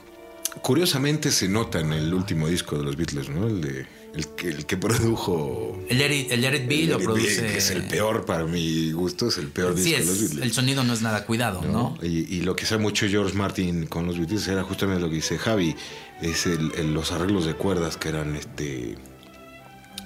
Curiosamente 0.63 1.31
se 1.31 1.49
nota 1.49 1.79
en 1.81 1.93
el 1.93 2.13
último 2.15 2.49
disco 2.49 2.77
de 2.79 2.85
los 2.85 2.97
Beatles, 2.97 3.29
¿no? 3.29 3.47
El, 3.47 3.61
de, 3.61 3.87
el, 4.15 4.27
que, 4.29 4.49
el 4.49 4.67
que 4.67 4.77
produjo. 4.77 5.79
El 5.89 5.99
Let 5.99 6.33
el 6.33 6.41
Let 6.41 6.57
It 6.57 6.69
Be 6.69 6.87
lo 6.87 6.99
Be, 6.99 7.05
produce. 7.05 7.43
que 7.47 7.59
es 7.59 7.71
el 7.71 7.85
peor 7.85 8.25
para 8.25 8.45
mi 8.45 8.91
gusto, 8.93 9.29
es 9.29 9.39
el 9.39 9.49
peor 9.49 9.77
Sí, 9.77 9.85
disco 9.85 10.01
de 10.01 10.07
los 10.07 10.15
es, 10.17 10.21
Beatles. 10.23 10.43
el 10.45 10.53
sonido 10.53 10.83
no 10.85 10.95
es 10.95 11.03
nada 11.03 11.27
cuidado, 11.27 11.63
¿no? 11.63 11.97
¿no? 12.01 12.07
Y, 12.07 12.35
y 12.35 12.41
lo 12.41 12.57
que 12.57 12.67
sabe 12.67 12.83
mucho 12.83 13.07
George 13.07 13.35
Martin 13.37 13.87
con 13.87 14.07
los 14.07 14.19
Beatles 14.19 14.49
era 14.49 14.65
justamente 14.65 15.01
lo 15.03 15.09
que 15.11 15.17
dice 15.17 15.39
Javi, 15.39 15.77
es 16.23 16.47
el- 16.47 16.93
los 16.95 17.13
arreglos 17.13 17.45
de 17.47 17.55
cuerdas 17.55 17.97
que 17.97 18.09
eran 18.09 18.35
este 18.35 18.97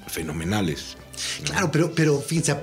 fenomenales. 0.08 0.96
Claro, 1.44 1.70
pero, 1.70 1.94
pero 1.94 2.20
fíjense, 2.20 2.56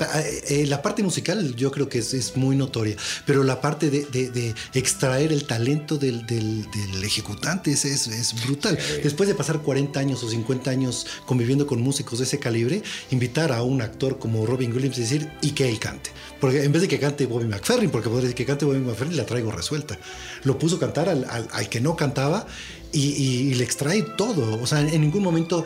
eh, 0.49 0.65
la 0.67 0.81
parte 0.81 1.03
musical 1.03 1.55
yo 1.55 1.71
creo 1.71 1.87
que 1.87 1.99
es, 1.99 2.13
es 2.13 2.35
muy 2.35 2.55
notoria, 2.55 2.95
pero 3.25 3.43
la 3.43 3.61
parte 3.61 3.89
de, 3.89 4.05
de- 4.05 4.29
de 4.29 4.53
extraer 4.73 5.31
el 5.31 5.45
talento 5.45 5.97
del, 5.97 6.25
del- 6.25 6.65
del 6.71 7.03
ejecutante 7.03 7.71
es, 7.71 7.85
es- 7.85 8.07
es 8.07 8.33
brutal. 8.45 8.77
Después 9.03 9.27
de 9.29 9.35
pasar 9.35 9.59
40 9.61 9.99
años 9.99 10.23
o 10.23 10.29
50 10.29 10.71
años 10.71 11.05
conviviendo 11.25 11.67
con 11.67 11.81
músicos 11.81 12.19
de 12.19 12.25
ese 12.25 12.39
calibre, 12.39 12.81
invitar 13.11 13.51
a 13.51 13.61
un 13.63 13.81
actor 13.81 14.19
como 14.19 14.45
Robin 14.45 14.73
Williams 14.73 14.97
y 14.97 15.01
decir, 15.01 15.29
y 15.41 15.51
que 15.51 15.69
él 15.69 15.79
cante. 15.79 16.11
Porque 16.39 16.63
en 16.63 16.71
vez 16.71 16.81
de 16.81 16.87
que 16.87 16.99
cante 16.99 17.25
Bobby 17.25 17.45
McFerrin, 17.45 17.89
porque 17.89 18.07
podría 18.07 18.23
decir 18.29 18.35
que 18.35 18.45
cante 18.45 18.65
Bobby 18.65 18.79
McFerrin, 18.79 19.15
la 19.17 19.25
traigo 19.25 19.51
resuelta. 19.51 19.99
Lo 20.43 20.57
puso 20.57 20.77
a 20.77 20.79
cantar 20.79 21.09
al, 21.09 21.25
al- 21.29 21.49
al 21.51 21.69
que 21.69 21.81
no 21.81 21.95
cantaba 21.95 22.47
y, 22.91 23.53
le 23.55 23.63
extrae 23.63 24.01
todo. 24.01 24.61
O 24.61 24.67
sea, 24.67 24.81
en 24.81 25.01
ningún 25.01 25.23
momento 25.23 25.65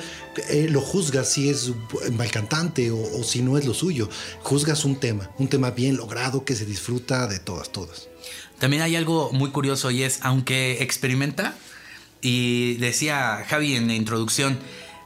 eh, 0.50 0.68
lo 0.70 0.82
juzgas 0.82 1.30
si 1.30 1.50
es 1.50 1.72
mal 2.12 2.30
cantante 2.32 2.92
o, 2.92 3.24
si 3.24 3.42
no 3.42 3.58
es 3.58 3.66
lo 3.66 3.74
suyo. 3.74 4.10
Juzgas 4.42 4.86
un 4.86 4.98
tema, 4.98 5.30
un 5.38 5.48
tema 5.48 5.72
bien 5.72 5.98
logrado 5.98 6.46
que 6.46 6.56
se 6.56 6.66
disfruta 6.66 7.28
de 7.28 7.40
todas, 7.40 7.72
todas. 7.72 8.10
También 8.60 8.82
hay 8.82 8.96
algo 8.96 9.32
muy 9.32 9.52
curioso 9.52 9.92
y 9.92 10.04
es, 10.04 10.20
aunque 10.22 10.84
experimenta, 10.84 11.56
y 12.22 12.76
decía 12.76 13.44
Javi 13.48 13.76
en 13.76 13.88
la 13.88 13.96
introducción, 13.96 14.58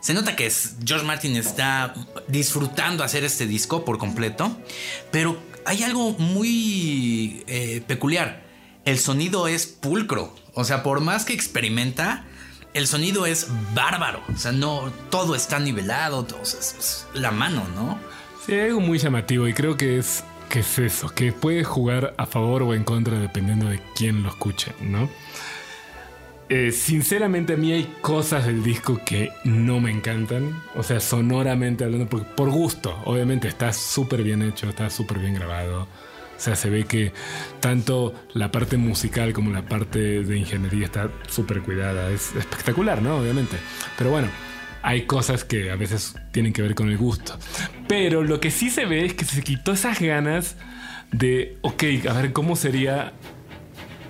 se 0.02 0.14
nota 0.14 0.36
que 0.36 0.52
George 0.86 1.06
Martin 1.06 1.36
está 1.36 1.94
disfrutando 2.28 3.04
hacer 3.04 3.24
este 3.24 3.48
disco 3.48 3.84
por 3.84 3.98
completo, 3.98 4.56
pero 5.12 5.38
hay 5.66 5.84
algo 5.84 6.14
muy 6.14 7.44
eh, 7.48 7.82
peculiar. 7.88 8.47
El 8.88 9.00
sonido 9.00 9.50
es 9.50 9.66
pulcro, 9.66 10.34
o 10.54 10.64
sea, 10.64 10.82
por 10.82 11.02
más 11.02 11.26
que 11.26 11.34
experimenta, 11.34 12.24
el 12.74 12.88
sonido 12.88 13.26
es 13.26 13.50
bárbaro, 13.76 14.22
o 14.34 14.38
sea, 14.38 14.54
no 14.54 14.94
todo 15.10 15.36
está 15.36 15.60
nivelado, 15.60 16.24
todo, 16.24 16.42
es, 16.42 16.54
es 16.54 17.06
la 17.14 17.32
mano, 17.32 17.68
¿no? 17.76 18.00
Sí, 18.46 18.58
algo 18.58 18.80
muy 18.80 18.98
llamativo 18.98 19.46
y 19.46 19.52
creo 19.52 19.76
que 19.76 19.98
es, 19.98 20.24
que 20.48 20.60
es 20.62 20.80
eso, 20.80 21.10
que 21.10 21.34
puede 21.34 21.66
jugar 21.66 22.16
a 22.18 22.26
favor 22.26 22.64
o 22.64 22.74
en 22.74 22.86
contra 22.86 23.20
dependiendo 23.20 23.68
de 23.68 23.82
quién 23.94 24.24
lo 24.24 24.30
escuche, 24.30 24.72
¿no? 24.80 25.10
Eh, 26.48 26.72
sinceramente 26.72 27.56
a 27.56 27.58
mí 27.58 27.74
hay 27.74 27.94
cosas 28.00 28.46
del 28.46 28.64
disco 28.64 29.02
que 29.06 29.34
no 29.44 29.82
me 29.82 29.92
encantan, 29.92 30.64
o 30.78 30.84
sea, 30.84 31.02
sonoramente 31.02 31.84
hablando, 31.84 32.08
por 32.08 32.50
gusto, 32.52 32.98
obviamente 33.04 33.50
está 33.50 33.74
súper 33.74 34.24
bien 34.24 34.42
hecho, 34.44 34.70
está 34.70 34.90
súper 34.90 35.20
bien 35.20 35.34
grabado, 35.34 35.90
o 36.38 36.40
sea, 36.40 36.56
se 36.56 36.70
ve 36.70 36.86
que 36.86 37.14
tanto 37.60 38.14
la 38.34 38.52
parte 38.52 38.78
musical 38.78 39.34
como 39.34 39.52
la 39.52 39.64
parte 39.64 40.24
de 40.24 40.38
ingeniería 40.38 40.86
está 40.86 41.10
súper 41.28 41.62
cuidada, 41.62 42.12
es 42.12 42.36
espectacular, 42.36 43.02
¿no? 43.02 43.18
Obviamente, 43.18 43.58
pero 43.98 44.12
bueno, 44.12 44.28
hay 44.84 45.06
cosas 45.06 45.44
que 45.44 45.72
a 45.72 45.76
veces 45.76 46.16
tienen 46.32 46.54
que 46.54 46.62
ver 46.62 46.76
con 46.76 46.90
el 46.90 46.98
gusto. 46.98 47.38
Pero 47.88 48.24
lo 48.24 48.40
que 48.40 48.52
sí 48.52 48.70
se 48.70 48.86
ve 48.86 49.06
es 49.06 49.14
que 49.16 49.26
se 49.26 49.42
quitó 49.42 49.72
esas 49.72 50.00
ganas 50.00 50.56
de, 51.12 51.58
ok, 51.62 51.84
a 52.10 52.14
ver 52.14 52.34
cómo 52.34 52.56
sería 52.56 53.14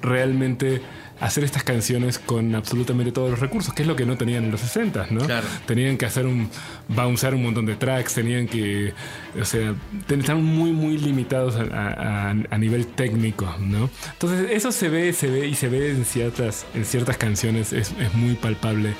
realmente 0.02 0.82
hacer 1.20 1.44
estas 1.44 1.64
canciones 1.64 2.20
con 2.20 2.54
absolutamente 2.56 3.12
todos 3.12 3.32
los 3.32 3.40
recursos, 3.40 3.74
que 3.74 3.82
es 3.82 3.88
lo 3.88 3.96
que 3.96 4.06
no 4.06 4.18
tenían 4.18 4.44
en 4.44 4.52
los 4.52 4.62
60, 4.62 5.08
¿no? 5.10 5.22
Claro. 5.22 5.48
Tenían 5.66 5.98
que 5.98 6.06
hacer 6.06 6.26
un 6.26 6.50
bouncear 6.88 7.34
un 7.34 7.44
montón 7.44 7.66
de 7.66 7.76
tracks, 7.76 8.14
tenían 8.14 8.48
que, 8.48 8.94
o 9.40 9.46
sea, 9.46 9.74
estaban 10.10 10.44
muy 10.44 10.72
muy 10.72 10.98
limitados 10.98 11.56
a, 11.56 11.62
a- 11.64 12.30
a- 12.32 12.36
a 12.50 12.58
nivel 12.58 12.88
técnico, 12.88 13.54
¿no? 13.60 13.90
Entonces 14.14 14.52
eso 14.52 14.72
se 14.72 14.90
ve, 14.90 15.12
se 15.14 15.28
ve 15.28 15.48
y 15.48 15.56
se 15.56 15.70
ve 15.70 15.92
en 15.92 16.06
ciertas 16.06 16.66
en 16.76 16.86
ciertas 16.86 17.18
canciones 17.18 17.74
es, 17.74 17.94
es 18.00 18.14
muy 18.14 18.36
palpable 18.36 18.94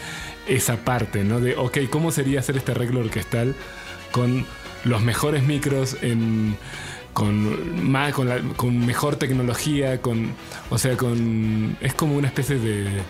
esa 0.48 0.78
parte, 0.78 1.24
¿no? 1.24 1.40
De, 1.40 1.56
ok, 1.56 1.78
¿cómo 1.90 2.12
sería 2.12 2.40
hacer 2.40 2.58
este 2.58 2.72
arreglo 2.72 3.02
orquestal 3.02 3.54
con 4.12 4.46
los 4.86 5.02
mejores 5.02 5.44
micros 5.44 5.98
en 6.02 6.56
con 7.18 7.90
más 7.92 8.14
con, 8.14 8.30
la- 8.30 8.40
con 8.56 8.86
mejor 8.86 9.16
tecnología 9.16 10.00
con 10.04 10.34
o 10.70 10.78
sea 10.78 10.96
con 10.96 11.76
es 11.82 11.96
como 11.96 12.16
una 12.16 12.28
especie 12.28 12.60
de 12.60 13.02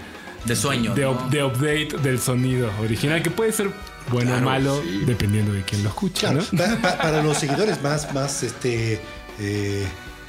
De 0.46 0.56
sueño. 0.56 0.96
de, 0.96 1.02
¿no? 1.02 1.12
up- 1.12 1.30
de 1.30 1.44
update 1.44 1.90
del 2.02 2.18
sonido 2.20 2.70
original 2.82 3.22
que 3.22 3.30
puede 3.32 3.52
ser 3.52 3.70
bueno 4.10 4.38
o 4.38 4.40
malo 4.40 4.82
sí. 4.82 5.04
dependiendo 5.06 5.52
de 5.52 5.64
quién 5.64 5.84
lo 5.84 5.90
escucha 5.90 6.30
Claro, 6.32 6.46
¿no? 6.54 6.58
pa- 6.58 6.78
pa- 6.82 6.98
para 7.04 7.22
los 7.22 7.38
seguidores 7.38 7.82
más, 7.84 8.14
más 8.14 8.44
este. 8.44 9.02
eh, 9.40 9.86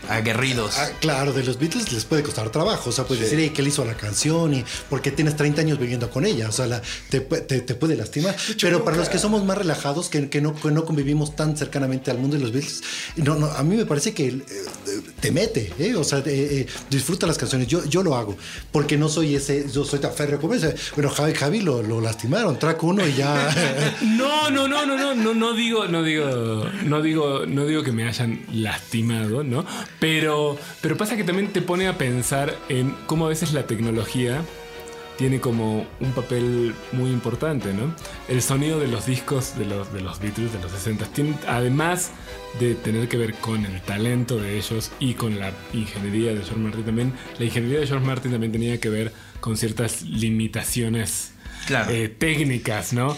Aguerridos. 0.08 0.74
ah, 0.78 0.88
claro, 1.00 1.32
de 1.32 1.42
los 1.44 1.58
Beatles 1.58 1.92
les 1.92 2.04
puede 2.04 2.22
costar 2.22 2.50
trabajo. 2.50 2.90
O 2.90 2.92
sea, 2.92 3.04
puedes 3.04 3.24
decir, 3.24 3.38
"Ey, 3.40 3.50
¿qué 3.50 3.62
le 3.62 3.68
hizo 3.68 3.82
a 3.82 3.84
la 3.84 3.94
canción? 3.96 4.54
Y 4.54 4.64
porque 4.88 5.10
tienes 5.10 5.36
30 5.36 5.60
años 5.60 5.78
viviendo 5.78 6.10
con 6.10 6.24
ella. 6.24 6.48
O 6.48 6.52
sea, 6.52 6.66
la- 6.66 6.82
te, 7.10 7.20
te- 7.20 7.60
te 7.60 7.74
puede 7.74 7.96
lastimar. 7.96 8.36
Pero 8.60 8.84
para 8.84 8.96
los 8.96 9.08
que 9.08 9.18
somos 9.18 9.44
más 9.44 9.58
relajados, 9.58 10.08
que, 10.08 10.28
que 10.30 10.40
no, 10.40 10.54
que 10.54 10.70
no 10.70 10.84
convivimos 10.84 11.36
tan 11.36 11.56
cercanamente 11.56 12.10
al 12.10 12.18
mundo 12.18 12.36
de 12.36 12.42
los 12.42 12.52
Beatles, 12.52 12.82
no, 13.16 13.34
no, 13.36 13.46
a 13.46 13.62
mí 13.62 13.76
me 13.76 13.86
parece 13.86 14.14
que 14.14 14.28
eh, 14.28 14.42
te 15.20 15.30
mete. 15.30 15.72
¿eh? 15.78 15.94
O 15.94 16.04
sea, 16.04 16.18
eh, 16.18 16.22
eh, 16.26 16.66
disfruta 16.90 17.26
las 17.26 17.38
canciones. 17.38 17.68
Yo, 17.68 17.84
yo 17.84 18.02
lo 18.02 18.16
hago. 18.16 18.36
Porque 18.72 18.96
no 18.96 19.08
soy 19.08 19.34
ese, 19.34 19.66
yo 19.70 19.84
soy 19.84 19.98
tan 19.98 20.12
férreo 20.12 20.40
como 20.40 20.54
ese. 20.54 20.74
Bueno, 20.94 21.10
Javi, 21.10 21.34
Javi 21.34 21.60
lo, 21.60 21.82
lo 21.82 22.00
lastimaron. 22.00 22.58
Track 22.58 22.82
uno 22.82 23.06
y 23.06 23.14
ya. 23.14 23.54
No, 24.02 24.50
no, 24.50 24.66
no, 24.66 24.86
no, 24.86 24.96
no, 24.96 25.14
no, 25.14 25.34
no 25.34 25.54
digo, 25.54 25.86
no 25.86 26.02
digo, 26.02 26.64
no 26.84 27.02
digo, 27.02 27.46
no 27.46 27.66
digo 27.66 27.82
que 27.82 27.92
me 27.92 28.04
hayan 28.04 28.42
lastimado, 28.52 29.44
¿no? 29.44 29.64
Pero, 30.00 30.56
pero 30.80 30.96
pasa 30.96 31.16
que 31.16 31.24
también 31.24 31.52
te 31.52 31.62
pone 31.62 31.88
a 31.88 31.96
pensar 31.96 32.56
en 32.68 32.94
cómo 33.06 33.26
a 33.26 33.28
veces 33.28 33.52
la 33.52 33.66
tecnología 33.66 34.42
tiene 35.18 35.40
como 35.40 35.84
un 36.00 36.12
papel 36.12 36.74
muy 36.92 37.10
importante, 37.10 37.74
¿no? 37.74 37.92
El 38.28 38.40
sonido 38.40 38.78
de 38.78 38.86
los 38.88 39.04
discos 39.04 39.58
de 39.58 39.66
los, 39.66 39.92
de 39.92 40.00
los 40.00 40.20
Beatles 40.20 40.52
de 40.52 40.60
los 40.60 40.70
60 40.72 41.06
tiene, 41.06 41.34
además 41.46 42.12
de 42.60 42.74
tener 42.76 43.08
que 43.08 43.16
ver 43.16 43.34
con 43.34 43.66
el 43.66 43.80
talento 43.82 44.38
de 44.38 44.56
ellos 44.56 44.90
y 45.00 45.14
con 45.14 45.38
la 45.40 45.52
ingeniería 45.74 46.30
de 46.30 46.36
George 46.44 46.56
Martin 46.56 46.84
también, 46.84 47.12
la 47.38 47.44
ingeniería 47.44 47.80
de 47.80 47.86
George 47.88 48.06
Martin 48.06 48.30
también 48.32 48.52
tenía 48.52 48.78
que 48.80 48.88
ver 48.88 49.12
con 49.40 49.56
ciertas 49.56 50.02
limitaciones 50.02 51.32
Claro. 51.66 51.90
eh, 51.90 52.08
técnicas, 52.08 52.92
¿no? 52.92 53.14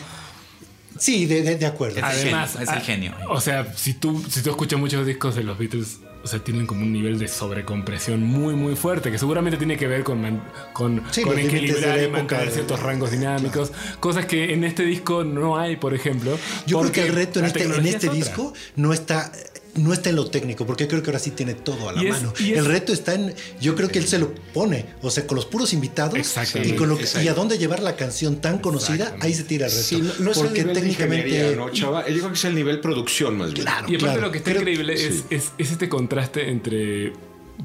sí, 0.98 1.26
de, 1.26 1.42
de- 1.42 1.56
de 1.56 1.66
acuerdo. 1.66 1.98
Es 1.98 2.02
el 2.04 2.04
Además, 2.34 2.52
genio, 2.52 2.70
es 2.70 2.76
el 2.76 2.82
genio. 2.82 3.14
O 3.28 3.40
sea, 3.40 3.72
si 3.76 3.94
tú, 3.94 4.22
si 4.28 4.42
tú 4.42 4.50
escuchas 4.50 4.78
muchos 4.80 5.06
discos 5.06 5.34
de 5.36 5.44
los 5.44 5.56
Beatles, 5.58 6.00
o 6.22 6.26
sea, 6.26 6.38
tienen 6.40 6.66
como 6.66 6.82
un 6.82 6.92
nivel 6.92 7.18
de 7.18 7.28
sobrecompresión 7.28 8.22
muy, 8.22 8.54
muy 8.54 8.76
fuerte, 8.76 9.10
que 9.10 9.18
seguramente 9.18 9.56
tiene 9.56 9.76
que 9.76 9.86
ver 9.86 10.04
con, 10.04 10.20
man- 10.20 10.42
con, 10.72 11.02
Sí, 11.10 11.22
con 11.22 11.38
equilibrar 11.38 12.02
y 12.02 12.08
mantener 12.08 12.46
de- 12.46 12.52
ciertos 12.52 12.80
rangos 12.80 13.10
dinámicos, 13.10 13.72
cosas 14.00 14.26
que 14.26 14.52
en 14.52 14.64
este 14.64 14.82
disco 14.84 15.24
no 15.24 15.58
hay, 15.58 15.76
por 15.76 15.94
ejemplo. 15.94 16.38
Yo 16.66 16.80
creo 16.80 16.92
que 16.92 17.02
el 17.06 17.14
reto 17.14 17.38
en 17.40 17.46
este, 17.46 17.64
en 17.64 17.86
este 17.86 18.08
disco 18.10 18.52
no 18.76 18.92
está, 18.92 19.32
no 19.76 19.92
está 19.92 20.10
en 20.10 20.16
lo 20.16 20.28
técnico, 20.30 20.66
porque 20.66 20.88
creo 20.88 21.02
que 21.02 21.10
ahora 21.10 21.18
sí 21.20 21.30
tiene 21.30 21.54
todo 21.54 21.88
a 21.88 21.92
la 21.92 22.02
es- 22.02 22.10
mano. 22.10 22.32
el 22.40 22.64
reto 22.64 22.92
está 22.92 23.14
en, 23.14 23.34
yo 23.60 23.74
creo 23.76 23.88
que 23.88 23.98
él 23.98 24.06
se 24.08 24.18
lo 24.18 24.32
pone, 24.52 24.86
o 25.02 25.10
sea, 25.10 25.26
con 25.26 25.36
los 25.36 25.46
puros 25.46 25.72
invitados 25.72 26.16
Exactamente. 26.18 26.74
y, 26.74 26.76
con 26.78 26.88
lo 26.88 26.98
que- 26.98 27.06
y 27.22 27.28
a 27.28 27.34
dónde 27.34 27.56
llevar 27.58 27.80
la 27.82 27.96
canción 27.96 28.40
tan 28.40 28.58
conocida, 28.58 29.14
ahí 29.20 29.32
se 29.34 29.44
tira 29.44 29.66
el 29.66 29.72
reto. 29.72 29.84
Sí, 29.84 29.96
no, 30.02 30.12
no 30.18 30.30
es 30.32 30.36
el 30.38 30.44
porque 30.44 30.58
nivel 30.60 30.74
de 30.74 30.80
técnicamente 30.80 31.56
¿no, 31.56 31.70
chava? 31.70 32.06
Yo 32.08 32.14
creo 32.18 32.28
que 32.28 32.34
es 32.34 32.44
el 32.44 32.54
nivel 32.54 32.80
producción 32.80 33.36
más 33.38 33.52
bien. 33.52 33.62
Claro. 33.64 33.86
Y 33.88 33.94
aparte 33.96 33.98
claro. 33.98 34.20
lo 34.22 34.32
que 34.32 34.38
está 34.38 34.50
Creo- 34.50 34.60
increíble 34.62 34.94
es, 34.94 35.00
sí. 35.00 35.24
es, 35.30 35.52
es 35.58 35.70
este 35.72 35.88
contraste 35.88 36.50
entre 36.50 37.12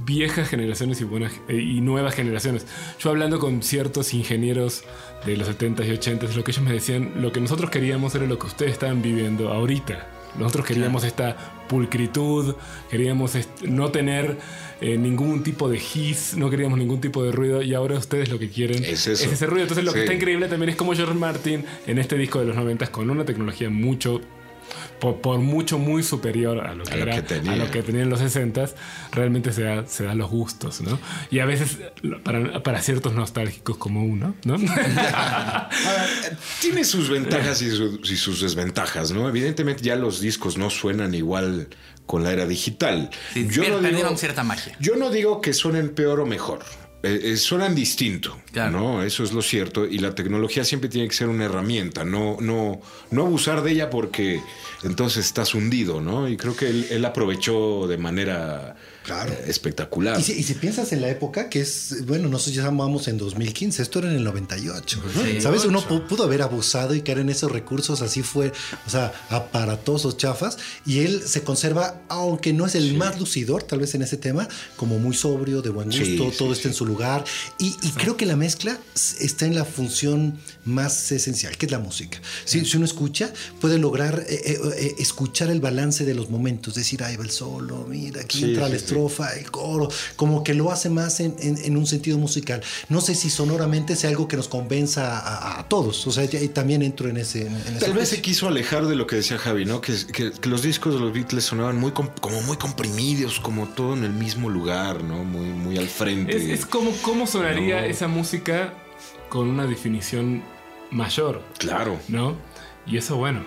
viejas 0.05 0.49
generaciones 0.49 0.99
y 1.01 1.05
buenas 1.05 1.31
eh, 1.47 1.55
y 1.55 1.81
nuevas 1.81 2.13
generaciones. 2.15 2.65
Yo 2.99 3.09
hablando 3.09 3.39
con 3.39 3.63
ciertos 3.63 4.13
ingenieros 4.13 4.83
de 5.25 5.37
los 5.37 5.47
70s 5.47 5.85
y 5.87 5.91
80s, 5.91 6.35
lo 6.35 6.43
que 6.43 6.51
ellos 6.51 6.63
me 6.63 6.73
decían, 6.73 7.13
lo 7.21 7.31
que 7.31 7.39
nosotros 7.39 7.69
queríamos 7.71 8.13
era 8.13 8.25
lo 8.25 8.37
que 8.37 8.47
ustedes 8.47 8.73
estaban 8.73 9.01
viviendo 9.01 9.51
ahorita. 9.53 10.11
Nosotros 10.37 10.65
queríamos 10.65 11.03
esta 11.03 11.35
pulcritud, 11.67 12.55
queríamos 12.89 13.33
no 13.63 13.91
tener 13.91 14.37
eh, 14.81 14.97
ningún 14.97 15.43
tipo 15.43 15.69
de 15.69 15.77
hiss, 15.77 16.35
no 16.35 16.49
queríamos 16.49 16.77
ningún 16.77 17.01
tipo 17.01 17.23
de 17.23 17.31
ruido 17.31 17.61
y 17.61 17.73
ahora 17.73 17.97
ustedes 17.97 18.29
lo 18.29 18.37
que 18.37 18.49
quieren 18.49 18.83
Es 18.83 19.07
ese 19.07 19.45
ruido. 19.45 19.63
Entonces 19.63 19.85
lo 19.85 19.93
que 19.93 20.01
está 20.01 20.13
increíble 20.13 20.47
también 20.47 20.69
es 20.69 20.75
como 20.75 20.93
George 20.93 21.13
Martin 21.13 21.65
en 21.87 21.97
este 21.97 22.17
disco 22.17 22.39
de 22.39 22.45
los 22.45 22.55
90 22.55 22.87
con 22.87 23.09
una 23.09 23.25
tecnología 23.25 23.69
mucho 23.69 24.21
por, 24.99 25.21
por 25.21 25.39
mucho 25.39 25.77
muy 25.77 26.03
superior 26.03 26.59
a 26.65 26.73
lo 26.73 26.83
que, 26.83 26.93
A 26.93 26.97
lo 26.97 27.03
era, 27.03 27.15
que 27.15 27.21
tenía. 27.21 27.53
a 27.53 27.55
lo 27.57 27.69
que 27.71 27.83
tenía 27.83 28.01
en 28.03 28.09
los 28.09 28.19
60 28.19 28.65
realmente 29.11 29.51
se 29.51 29.63
da, 29.63 29.85
se 29.87 30.03
da 30.05 30.15
los 30.15 30.29
gustos, 30.29 30.81
¿no? 30.81 30.97
Y 31.31 31.39
a 31.39 31.45
veces 31.45 31.77
para, 32.23 32.63
para 32.63 32.81
ciertos 32.81 33.13
nostálgicos 33.13 33.77
como 33.77 34.03
uno, 34.05 34.35
¿no? 34.45 34.55
Ahora, 35.25 35.69
tiene 36.61 36.83
sus 36.83 37.09
ventajas 37.09 37.61
y, 37.61 37.69
su- 37.71 37.99
y 38.03 38.15
sus 38.15 38.41
desventajas, 38.41 39.11
¿no? 39.11 39.27
Evidentemente 39.29 39.83
ya 39.83 39.95
los 39.95 40.19
discos 40.21 40.57
no 40.57 40.69
suenan 40.69 41.13
igual 41.13 41.67
con 42.05 42.23
la 42.23 42.31
era 42.31 42.45
digital. 42.45 43.09
Sí, 43.33 43.47
yo, 43.49 43.63
no 43.63 43.75
perdieron 43.81 43.95
digo, 44.09 44.17
cierta 44.17 44.43
magia. 44.43 44.75
yo 44.79 44.95
no 44.95 45.09
digo 45.09 45.41
que 45.41 45.53
suenen 45.53 45.89
peor 45.89 46.19
o 46.19 46.25
mejor. 46.25 46.59
Eh, 47.03 47.19
eh, 47.33 47.37
suenan 47.37 47.75
distinto, 47.75 48.39
Claro. 48.51 48.79
¿no? 48.79 49.03
Eso 49.03 49.23
es 49.23 49.31
lo 49.31 49.41
cierto. 49.43 49.85
Y 49.85 49.99
la 49.99 50.15
tecnología 50.15 50.63
siempre 50.63 50.89
tiene 50.89 51.07
que 51.07 51.13
ser 51.13 51.27
una 51.27 51.45
herramienta, 51.45 52.03
no, 52.03 52.37
no, 52.39 52.81
no 53.11 53.21
abusar 53.23 53.61
de 53.61 53.71
ella 53.71 53.89
porque 53.91 54.41
entonces 54.83 55.25
estás 55.25 55.53
hundido, 55.53 56.01
¿no? 56.01 56.27
Y 56.27 56.35
creo 56.35 56.55
que 56.55 56.67
él, 56.67 56.87
él 56.89 57.05
aprovechó 57.05 57.85
de 57.87 57.97
manera 57.97 58.75
Claro. 59.05 59.31
eh, 59.31 59.45
espectacular. 59.47 60.19
Y 60.19 60.23
si, 60.23 60.33
y 60.33 60.43
si 60.43 60.55
piensas 60.55 60.91
en 60.91 61.01
la 61.01 61.09
época, 61.09 61.49
que 61.49 61.61
es, 61.61 62.05
bueno, 62.05 62.27
nosotros 62.27 62.55
ya 62.55 62.63
llamamos 62.63 63.07
en 63.07 63.17
2015, 63.17 63.81
esto 63.81 63.99
era 63.99 64.09
en 64.09 64.17
el 64.17 64.23
98. 64.23 65.01
Sí. 65.23 65.41
¿Sabes? 65.41 65.65
Uno 65.65 65.81
pu- 65.87 66.07
pudo 66.07 66.23
haber 66.23 66.41
abusado 66.41 66.93
y 66.95 67.01
caer 67.01 67.19
en 67.19 67.29
esos 67.29 67.51
recursos, 67.51 68.01
así 68.01 68.21
fue, 68.23 68.51
o 68.85 68.89
sea, 68.89 69.13
aparatosos, 69.29 70.17
chafas, 70.17 70.57
y 70.85 70.99
él 70.99 71.21
se 71.25 71.41
conserva, 71.43 72.01
aunque 72.09 72.51
no 72.53 72.65
es 72.65 72.75
el 72.75 72.95
más 72.97 73.19
lucidor, 73.19 73.63
tal 73.63 73.79
vez 73.79 73.95
en 73.95 74.01
ese 74.01 74.17
tema, 74.17 74.47
como 74.75 74.99
muy 74.99 75.15
sobrio, 75.15 75.61
de 75.61 75.69
buen 75.69 75.87
gusto, 75.89 76.03
Sí, 76.05 76.17
todo 76.37 76.49
sí, 76.49 76.53
está 76.59 76.67
en 76.69 76.73
su 76.73 76.85
lugar, 76.85 77.23
y, 77.59 77.75
y 77.81 77.89
creo 77.91 78.17
que 78.17 78.25
la 78.25 78.35
mezcla 78.35 78.77
está 79.19 79.45
en 79.45 79.55
la 79.55 79.65
función 79.65 80.37
más 80.65 81.11
esencial, 81.11 81.57
que 81.57 81.65
es 81.67 81.71
la 81.71 81.79
música. 81.79 82.19
Si, 82.45 82.65
si 82.65 82.77
uno 82.77 82.85
escucha, 82.85 83.31
puede 83.61 83.77
lograr 83.77 84.25
eh, 84.27 84.59
eh, 84.77 84.95
escuchar 84.99 85.49
el 85.49 85.59
balance 85.61 86.05
de 86.05 86.13
los 86.15 86.29
momentos, 86.29 86.75
decir, 86.75 87.03
ahí 87.03 87.15
va 87.15 87.23
el 87.23 87.31
solo, 87.31 87.85
mira, 87.87 88.21
aquí 88.21 88.39
Sí, 88.39 88.43
entra 88.45 88.65
sí, 88.67 88.73
la 88.73 88.79
sí. 88.79 88.85
Estrofa, 88.95 89.33
el 89.33 89.51
coro, 89.51 89.89
como 90.15 90.43
que 90.43 90.53
lo 90.53 90.71
hace 90.71 90.89
más 90.89 91.19
en, 91.19 91.35
en- 91.39 91.57
en 91.57 91.77
un 91.77 91.85
sentido 91.85 92.17
musical. 92.17 92.61
No 92.89 93.01
sé 93.01 93.13
si 93.15 93.29
sonoramente 93.29 93.95
sea 93.95 94.09
algo 94.09 94.27
que 94.27 94.37
nos 94.37 94.47
convenza 94.47 95.19
a, 95.19 95.59
a 95.59 95.67
todos, 95.67 96.07
o 96.07 96.11
sea, 96.11 96.23
y 96.23 96.47
también 96.49 96.81
entro 96.81 97.09
en 97.09 97.17
ese... 97.17 97.47
en 97.47 97.55
ese 97.55 97.79
Tal 97.79 97.93
vez 97.93 98.09
se 98.09 98.21
quiso 98.21 98.47
alejar 98.47 98.85
de 98.87 98.95
lo 98.95 99.05
que 99.07 99.17
decía 99.17 99.37
Javi, 99.37 99.65
¿no? 99.65 99.81
Que, 99.81 99.93
que- 100.13 100.31
que 100.31 100.49
los 100.49 100.61
discos 100.61 100.93
de 100.93 100.99
los 100.99 101.13
Beatles 101.13 101.43
sonaban 101.43 101.77
muy 101.77 101.91
com- 101.91 102.09
como 102.21 102.41
muy 102.43 102.57
comprimidos, 102.57 103.39
como 103.39 103.67
todo 103.67 103.93
en 103.93 104.03
el 104.03 104.13
mismo 104.13 104.49
lugar, 104.49 105.03
¿no? 105.03 105.23
Muy, 105.23 105.45
muy 105.47 105.77
al 105.77 105.87
frente. 105.87 106.35
Es, 106.35 106.59
es 106.61 106.65
como 106.65 106.91
cómo 107.01 107.27
sonaría 107.27 107.81
No. 107.81 107.87
esa 107.87 108.07
música 108.07 108.73
con 109.29 109.47
una 109.49 109.65
definición 109.67 110.43
mayor, 110.91 111.41
Claro. 111.57 111.99
¿no? 112.07 112.35
Y 112.87 112.97
eso, 112.97 113.17
bueno. 113.17 113.41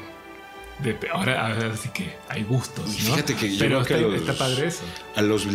De- 0.80 0.96
ahora, 1.12 1.46
ahora 1.48 1.76
sí 1.76 1.88
que 1.90 2.14
hay 2.28 2.42
gustos, 2.44 2.86
Y 3.00 3.04
¿no? 3.08 3.14
fíjate 3.14 3.34
que 3.36 3.52
yo 3.52 3.58
Pero 3.58 3.84
creo 3.84 4.10
que 4.10 4.16
está, 4.16 4.32
los- 4.32 4.36
está 4.36 4.44
padre 4.44 4.66
eso. 4.68 4.82
A 5.16 5.22
los 5.22 5.46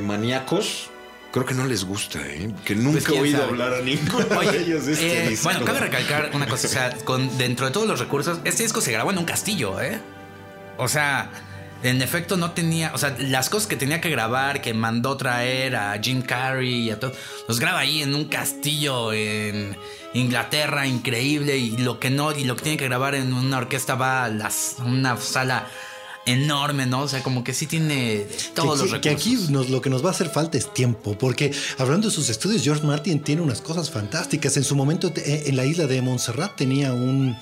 maníacos 0.00 0.90
creo 1.32 1.44
que 1.44 1.54
no 1.54 1.66
les 1.66 1.84
gusta, 1.84 2.20
¿eh? 2.26 2.50
Que 2.64 2.74
nunca 2.74 3.12
he 3.12 3.20
oído 3.20 3.38
sabe. 3.40 3.50
hablar 3.50 3.74
a 3.74 3.80
ninguno 3.82 4.24
de 4.52 4.58
ellos 4.62 4.86
de 4.86 4.92
este 4.94 5.24
eh, 5.24 5.28
disco. 5.28 5.44
bueno, 5.50 5.64
cabe 5.66 5.80
recalcar 5.80 6.30
una 6.34 6.46
cosa, 6.46 6.66
o 6.66 6.70
sea, 6.70 6.90
con, 7.04 7.36
dentro 7.36 7.66
de 7.66 7.72
todos 7.72 7.86
los 7.86 7.98
recursos, 8.00 8.38
este 8.44 8.62
disco 8.62 8.80
se 8.80 8.92
grabó 8.92 9.10
en 9.10 9.18
un 9.18 9.24
castillo, 9.26 9.80
¿eh? 9.80 10.00
O 10.78 10.88
sea, 10.88 11.30
en 11.82 12.02
efecto 12.02 12.36
no 12.36 12.52
tenía, 12.52 12.92
o 12.94 12.98
sea, 12.98 13.16
las 13.18 13.48
cosas 13.50 13.66
que 13.68 13.76
tenía 13.76 14.00
que 14.00 14.10
grabar, 14.10 14.60
que 14.62 14.74
mandó 14.74 15.16
traer 15.16 15.76
a 15.76 15.98
Jim 16.02 16.22
Carrey 16.22 16.86
y 16.88 16.90
a 16.90 16.98
todo, 16.98 17.12
los 17.48 17.60
graba 17.60 17.80
ahí 17.80 18.02
en 18.02 18.14
un 18.14 18.24
castillo 18.26 19.12
en 19.12 19.76
Inglaterra, 20.14 20.86
increíble, 20.86 21.56
y 21.58 21.76
lo 21.76 22.00
que 22.00 22.10
no, 22.10 22.32
y 22.36 22.44
lo 22.44 22.56
que 22.56 22.62
tiene 22.62 22.78
que 22.78 22.86
grabar 22.86 23.14
en 23.14 23.32
una 23.34 23.58
orquesta 23.58 23.94
va 23.94 24.24
a 24.24 24.28
las, 24.28 24.76
una 24.84 25.16
sala 25.18 25.68
enorme, 26.24 26.86
¿no? 26.86 27.02
O 27.02 27.08
sea, 27.08 27.22
como 27.22 27.44
que 27.44 27.54
sí 27.54 27.66
tiene 27.66 28.26
todos 28.54 28.78
que, 28.80 28.84
los 28.86 28.92
aquí- 28.94 29.00
que 29.02 29.08
recursos. 29.10 29.42
aquí 29.44 29.52
nos- 29.52 29.70
lo 29.70 29.80
que 29.80 29.90
nos 29.90 30.04
va 30.04 30.08
a 30.08 30.12
hacer 30.12 30.28
falta 30.28 30.58
es 30.58 30.72
tiempo, 30.74 31.16
porque 31.16 31.52
hablando 31.78 32.08
de 32.08 32.14
sus 32.14 32.28
estudios, 32.30 32.62
George 32.64 32.84
Martin 32.84 33.20
tiene 33.22 33.42
unas 33.42 33.60
cosas 33.60 33.90
fantásticas. 33.90 34.56
En 34.56 34.64
su 34.64 34.74
momento 34.74 35.12
te- 35.12 35.48
en 35.48 35.54
la 35.56 35.64
isla 35.64 35.86
de 35.86 36.02
Montserrat 36.02 36.56
tenía 36.56 36.92
un, 36.92 37.36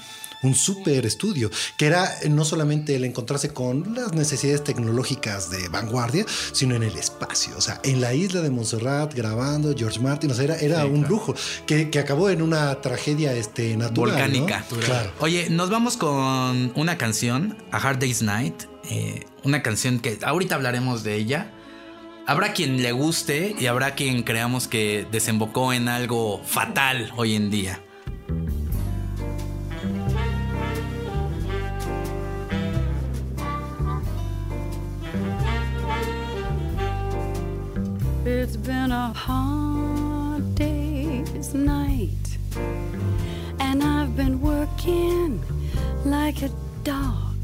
un 0.44 0.54
super 0.54 1.04
estudio, 1.06 1.50
que 1.76 1.86
era 1.86 2.08
no 2.30 2.44
solamente 2.44 2.94
el 2.94 3.04
encontrarse 3.04 3.48
con 3.50 3.94
las 3.94 4.12
necesidades 4.12 4.62
tecnológicas 4.62 5.50
de 5.50 5.68
vanguardia, 5.68 6.24
sino 6.52 6.76
en 6.76 6.84
el 6.84 6.96
espacio. 6.96 7.54
O 7.56 7.60
sea, 7.60 7.80
en 7.82 8.00
la 8.00 8.14
isla 8.14 8.40
de 8.42 8.50
Montserrat 8.50 9.12
grabando 9.14 9.74
George 9.76 9.98
Martin, 9.98 10.30
o 10.30 10.34
sea, 10.34 10.44
era, 10.44 10.56
era 10.58 10.82
Sí, 10.82 10.86
un 10.88 11.00
claro. 11.00 11.08
lujo, 11.14 11.34
que, 11.66 11.90
que 11.90 11.98
acabó 11.98 12.30
en 12.30 12.42
una 12.42 12.80
tragedia 12.80 13.32
este, 13.34 13.76
natural. 13.76 14.14
¿no? 14.30 14.44
volcánica. 14.44 14.64
Claro. 14.84 15.10
Oye, 15.20 15.48
nos 15.50 15.70
vamos 15.70 15.96
con 15.96 16.72
una 16.76 16.96
canción, 16.98 17.56
A 17.72 17.78
Hard 17.78 17.98
Day's 17.98 18.22
Night. 18.22 18.64
eh, 18.90 19.24
una 19.44 19.62
canción 19.62 19.98
que 19.98 20.18
ahorita 20.22 20.54
hablaremos 20.54 21.02
de 21.04 21.16
ella. 21.16 21.50
Habrá 22.26 22.52
quien 22.54 22.82
le 22.82 22.92
guste 22.92 23.54
y 23.58 23.66
habrá 23.66 23.94
quien 23.94 24.22
creamos 24.22 24.66
que 24.68 25.06
desembocó 25.12 25.72
en 25.74 25.88
algo 25.88 26.40
fatal 26.44 27.12
hoy 27.16 27.34
en 27.34 27.50
día. 27.50 27.82
It's 38.26 38.56
been 38.56 38.90
a 38.90 39.12
hard 39.12 40.54
day's 40.54 41.52
night, 41.52 42.38
and 43.60 43.82
I've 43.82 44.16
been 44.16 44.40
working 44.40 45.42
like 46.06 46.40
a 46.40 46.48
dog. 46.84 47.36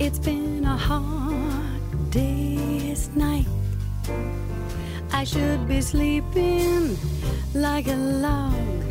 It's 0.00 0.18
been 0.18 0.64
a 0.64 0.76
hard 0.76 2.10
day's 2.10 3.08
night. 3.14 3.46
I 5.12 5.22
should 5.22 5.68
be 5.68 5.80
sleeping 5.80 6.98
like 7.54 7.86
a 7.86 7.94
log. 7.94 8.84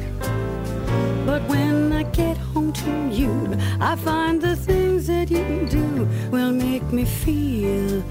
But 1.26 1.41
when 1.49 1.91
I 1.91 2.04
get 2.04 2.38
home 2.38 2.71
to 2.71 3.10
you, 3.12 3.58
I 3.82 3.97
find 3.97 4.41
the 4.41 4.56
things 4.56 5.08
that 5.08 5.30
you 5.30 5.67
do 5.69 6.08
will 6.32 6.54
make 6.54 6.84
me 6.93 7.04
feel 7.04 8.02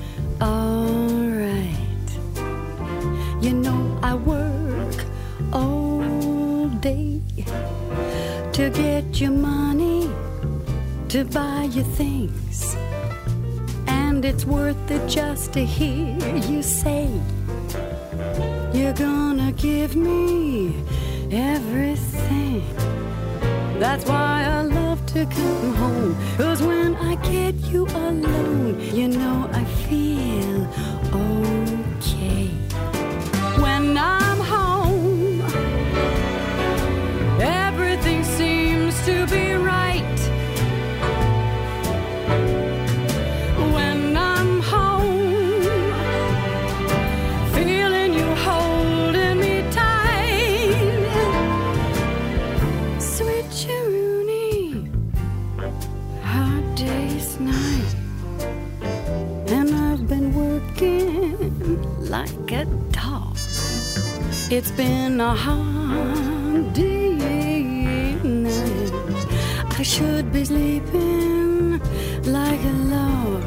alright. 0.43 1.82
You 3.43 3.55
know, 3.55 3.99
I 4.05 4.15
work 4.15 5.05
all 5.53 6.69
day 6.81 7.21
to 8.53 8.71
get 8.71 9.21
your 9.21 9.33
money 9.33 10.09
to 11.09 11.25
buy 11.25 11.65
you 11.65 11.83
things. 11.83 12.77
And 13.89 14.25
it's 14.25 14.45
worth 14.45 14.89
it 14.93 15.09
just 15.09 15.53
to 15.55 15.65
hear 15.65 16.17
you 16.37 16.63
say, 16.63 17.11
You're 18.73 18.93
gonna 18.93 19.51
give 19.51 19.97
me 19.97 20.77
everything. 21.33 22.63
That's 23.81 24.05
why 24.05 24.45
I 24.47 24.63
love 24.63 25.05
to 25.07 25.27
come 25.27 25.75
home. 25.75 26.17
Cause 26.37 26.63
when 26.63 26.95
I 26.95 27.17
get 27.17 27.57
you 27.73 27.87
alone, 27.87 28.79
you 28.95 29.09
know 29.09 29.51
I 29.53 29.65
feel 29.65 30.69
to 39.05 39.27
be 39.27 39.55
right. 39.55 40.19
When 43.75 44.17
I'm 44.17 44.61
home, 44.61 45.63
feeling 47.53 48.13
you 48.15 48.29
holding 48.47 49.41
me 49.41 49.65
tight. 49.73 51.09
Sweet 53.01 53.67
Rooney, 53.69 54.89
hard 56.23 56.75
day's 56.77 57.41
night, 57.41 57.95
and 59.49 59.69
I've 59.75 60.07
been 60.07 60.33
working 60.33 61.83
like 62.09 62.53
a 62.53 62.67
dog. 62.93 63.37
It's 64.49 64.71
been 64.71 65.21
a 65.21 65.35
hard 65.35 66.73
day. 66.75 67.02
I 69.83 69.85
should 69.85 70.33
be 70.33 70.45
sleeping 70.45 71.81
like 72.23 72.61
a 72.61 72.75
log. 72.93 73.43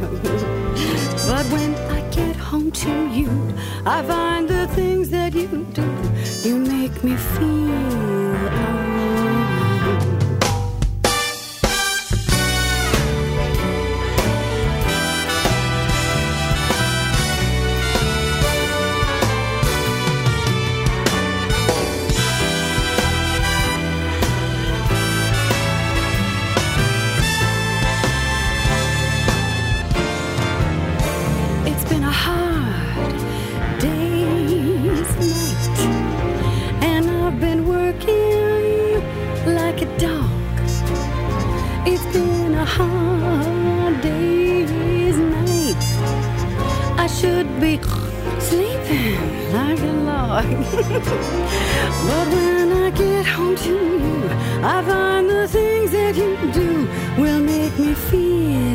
But 1.29 1.45
when 1.45 1.73
I 1.89 2.01
get 2.11 2.35
home 2.35 2.71
to 2.71 3.07
you, 3.07 3.31
I 3.85 4.03
find 4.03 4.45
the 4.45 4.67
things 4.75 5.09
that 5.11 5.33
you 5.33 5.65
do, 5.71 5.87
you 6.43 6.57
make 6.57 7.01
me 7.05 7.15
feel 7.15 8.34
but 50.43 52.27
when 52.33 52.73
I 52.73 52.89
get 52.89 53.25
home 53.25 53.55
to 53.55 53.69
you, 53.69 54.29
I 54.61 54.83
find 54.83 55.29
the 55.29 55.47
things 55.47 55.91
that 55.91 56.13
you 56.17 56.35
do 56.51 56.89
will 57.17 57.39
make 57.39 57.79
me 57.79 57.93
feel 57.93 58.74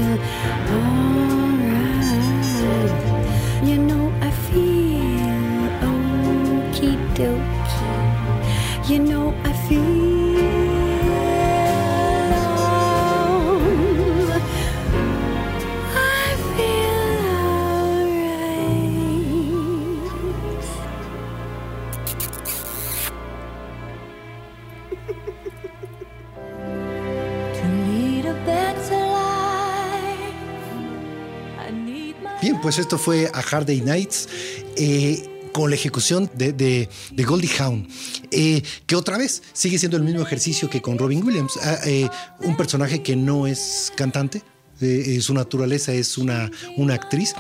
pues 32.71 32.79
esto 32.79 32.99
fue 32.99 33.29
A 33.35 33.41
Hard 33.41 33.67
Day 33.67 33.81
Nights. 33.81 34.29
eh, 34.77 35.27
con 35.53 35.69
la 35.71 35.75
ejecución 35.75 36.31
de, 36.37 36.53
de- 36.53 36.89
Goldie 37.25 37.51
Hawn, 37.59 37.89
eh, 38.31 38.63
que 38.87 38.95
otra 38.95 39.19
vez 39.19 39.43
sigue 39.53 39.77
siendo 39.81 39.97
el 39.97 40.05
mismo 40.05 40.23
ejercicio 40.23 40.71
que 40.71 40.81
con 40.81 40.97
Robin 40.97 41.25
Williams, 41.25 41.55
Ah, 41.61 41.79
eh, 41.85 42.09
un 42.43 42.57
personaje 42.57 43.03
que 43.03 43.17
no 43.17 43.49
es 43.49 43.93
cantante, 43.97 44.45
eh, 44.81 45.19
su 45.21 45.35
naturaleza 45.35 45.93
es 45.93 46.17
una, 46.17 46.49
una 46.77 46.95
actriz 46.95 47.35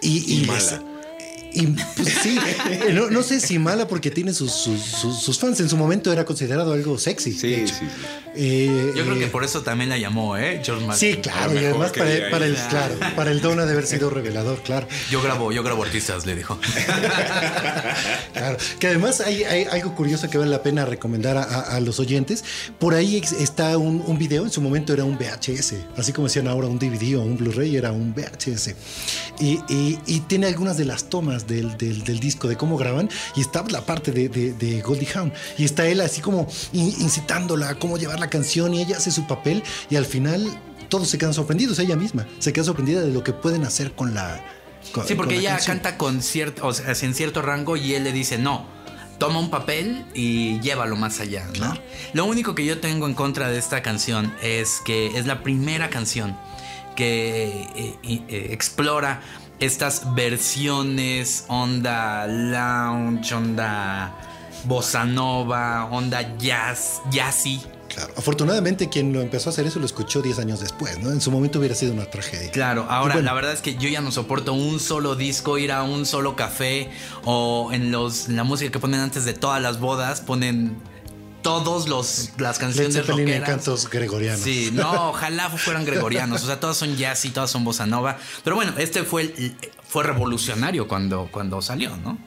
y, 0.00 0.18
y. 0.42 0.46
y, 1.62 1.66
pues, 1.96 2.08
sí, 2.22 2.38
no, 2.92 3.10
no 3.10 3.22
sé 3.22 3.40
si 3.40 3.58
mala 3.58 3.86
porque 3.88 4.10
tiene 4.10 4.32
sus, 4.32 4.52
sus- 4.52 4.80
sus- 4.82 5.22
sus 5.22 5.38
fans. 5.38 5.60
En 5.60 5.68
su 5.68 5.76
momento 5.76 6.12
era 6.12 6.24
considerado 6.24 6.72
algo 6.72 6.98
sexy. 6.98 7.32
Sí, 7.32 7.66
sí. 7.66 7.84
Eh, 8.40 8.92
Yo 8.96 9.02
creo 9.04 9.16
eh, 9.16 9.18
que 9.20 9.26
por 9.26 9.42
eso 9.44 9.62
también 9.62 9.90
la 9.90 9.98
llamó, 9.98 10.36
¿eh? 10.36 10.60
George 10.64 10.86
Martin. 10.86 11.14
Sí, 11.14 11.20
claro, 11.20 11.54
y 11.54 11.58
además 11.64 11.90
para, 11.92 12.30
para 12.30 12.46
el, 12.46 12.52
ir. 12.52 12.58
claro, 12.68 12.94
para 13.16 13.30
el 13.32 13.40
don 13.40 13.56
de 13.56 13.64
haber 13.64 13.86
sido 13.86 14.10
revelador, 14.10 14.62
claro. 14.62 14.86
Yo 15.10 15.20
grabo, 15.20 15.50
yo 15.50 15.62
grabo 15.64 15.82
artistas, 15.82 16.24
le 16.26 16.36
dijo. 16.36 16.58
Claro, 18.32 18.56
que 18.78 18.86
además 18.86 19.20
hay, 19.20 19.42
hay 19.44 19.64
algo 19.64 19.94
curioso 19.96 20.30
que 20.30 20.38
vale 20.38 20.50
la 20.50 20.62
pena 20.62 20.84
recomendar 20.84 21.36
a, 21.36 21.42
a- 21.42 21.76
a 21.76 21.80
los 21.80 21.98
oyentes. 21.98 22.44
Por 22.78 22.94
ahí 22.94 23.16
está 23.40 23.76
un, 23.78 24.02
un 24.06 24.16
video, 24.18 24.44
en 24.44 24.50
su 24.52 24.60
momento 24.60 24.92
era 24.92 25.02
un 25.04 25.16
VHS, 25.18 25.74
así 25.96 26.12
como 26.12 26.28
decían 26.28 26.46
ahora 26.46 26.68
un 26.68 26.78
DVD 26.78 27.16
o 27.16 27.22
un 27.22 27.36
Blu-ray, 27.36 27.76
era 27.76 27.90
un 27.90 28.14
VHS. 28.14 28.74
Y, 29.40 29.58
y- 29.68 29.98
y 30.06 30.20
tiene 30.20 30.46
algunas 30.46 30.76
de 30.76 30.84
las 30.84 31.08
tomas 31.08 31.47
del, 31.48 31.76
del- 31.76 32.04
del 32.04 32.20
disco 32.20 32.46
de 32.46 32.56
cómo 32.56 32.76
graban, 32.76 33.08
y 33.34 33.40
está 33.40 33.64
la 33.70 33.80
parte 33.84 34.12
de, 34.12 34.28
de, 34.28 34.52
de 34.52 34.80
Goldie 34.82 35.08
Hawn, 35.16 35.32
y 35.56 35.64
está 35.64 35.86
él 35.88 36.00
así 36.00 36.20
como 36.20 36.46
in- 36.72 36.94
incitándola 37.00 37.70
a 37.70 37.74
cómo 37.74 37.96
llevar 37.98 38.20
la 38.20 38.30
canción, 38.30 38.72
y 38.74 38.82
ella 38.82 38.98
hace 38.98 39.10
su 39.10 39.26
papel, 39.26 39.64
y 39.90 39.96
al 39.96 40.06
final 40.06 40.46
todos 40.88 41.08
se 41.08 41.18
quedan 41.18 41.34
sorprendidos, 41.34 41.78
ella 41.80 41.96
misma 41.96 42.26
se 42.38 42.52
queda 42.52 42.64
sorprendida 42.64 43.00
de 43.00 43.10
lo 43.10 43.24
que 43.24 43.32
pueden 43.32 43.64
hacer 43.64 43.92
con 43.92 44.14
la. 44.14 44.40
con- 44.92 45.06
Sí, 45.08 45.14
porque 45.16 45.36
ella 45.38 45.50
canción. 45.56 45.76
canta 45.78 45.98
con 45.98 46.22
cierto, 46.22 46.66
o 46.66 46.72
sea, 46.72 46.92
en 47.02 47.14
cierto 47.14 47.42
rango 47.42 47.76
y 47.76 47.94
él 47.94 48.04
le 48.04 48.12
dice, 48.12 48.38
no, 48.38 48.64
toma 49.18 49.40
un 49.40 49.50
papel 49.50 50.04
y 50.14 50.60
llévalo 50.60 50.94
más 50.96 51.18
allá, 51.20 51.44
¿no? 51.58 51.74
Lo 52.12 52.24
único 52.24 52.54
que 52.54 52.64
yo 52.64 52.78
tengo 52.78 53.06
en 53.06 53.14
contra 53.14 53.48
de 53.50 53.58
esta 53.58 53.82
canción 53.82 54.32
es 54.42 54.80
que 54.84 55.18
es 55.18 55.26
la 55.26 55.42
primera 55.42 55.90
canción 55.90 56.36
que 56.96 57.66
eh, 57.76 57.94
eh, 58.02 58.48
explora 58.50 59.20
estas 59.60 60.14
versiones 60.14 61.44
onda 61.48 62.26
lounge, 62.26 63.34
onda 63.34 64.14
bossa 64.64 65.04
nova, 65.04 65.88
onda 65.90 66.36
jazz, 66.38 67.00
jazzy. 67.10 67.60
Claro. 67.88 68.12
Afortunadamente 68.16 68.88
quien 68.88 69.12
lo 69.12 69.20
empezó 69.20 69.48
a 69.48 69.52
hacer 69.52 69.66
eso 69.66 69.80
lo 69.80 69.86
escuchó 69.86 70.22
10 70.22 70.38
años 70.40 70.60
después, 70.60 70.98
¿no? 71.00 71.10
En 71.10 71.20
su 71.20 71.30
momento 71.30 71.58
hubiera 71.58 71.74
sido 71.74 71.94
una 71.94 72.04
tragedia. 72.04 72.50
Claro, 72.52 72.86
ahora 72.88 73.14
bueno, 73.14 73.26
la 73.26 73.32
verdad 73.32 73.52
es 73.52 73.62
que 73.62 73.74
yo 73.74 73.88
ya 73.88 74.00
no 74.00 74.12
soporto 74.12 74.52
un 74.52 74.78
solo 74.78 75.16
disco, 75.16 75.58
ir 75.58 75.72
a 75.72 75.82
un 75.82 76.06
solo 76.06 76.36
café 76.36 76.90
o 77.24 77.70
en 77.72 77.90
los 77.90 78.28
en 78.28 78.36
la 78.36 78.44
música 78.44 78.70
que 78.70 78.78
ponen 78.78 79.00
antes 79.00 79.24
de 79.24 79.32
todas 79.32 79.60
las 79.60 79.80
bodas 79.80 80.20
ponen 80.20 80.76
todos 81.42 81.88
los 81.88 82.30
las 82.38 82.56
Led 82.56 82.60
canciones 82.66 82.94
Zeppelin 82.94 83.20
en 83.20 83.26
rockeras. 83.40 83.48
cantos 83.48 83.88
gregorianos. 83.90 84.40
Sí, 84.40 84.70
no, 84.72 85.10
ojalá 85.10 85.48
fueran 85.50 85.84
gregorianos, 85.84 86.42
o 86.42 86.46
sea, 86.46 86.58
todas 86.60 86.76
son 86.76 86.96
jazz 86.96 87.24
y 87.24 87.30
todas 87.30 87.50
son 87.50 87.64
bossa 87.64 87.86
nova, 87.86 88.18
pero 88.44 88.56
bueno, 88.56 88.72
este 88.78 89.04
fue 89.04 89.22
el- 89.22 89.56
fue 89.88 90.04
revolucionario 90.04 90.86
cuando 90.88 91.28
cuando 91.30 91.62
salió, 91.62 91.96
¿no? 91.98 92.18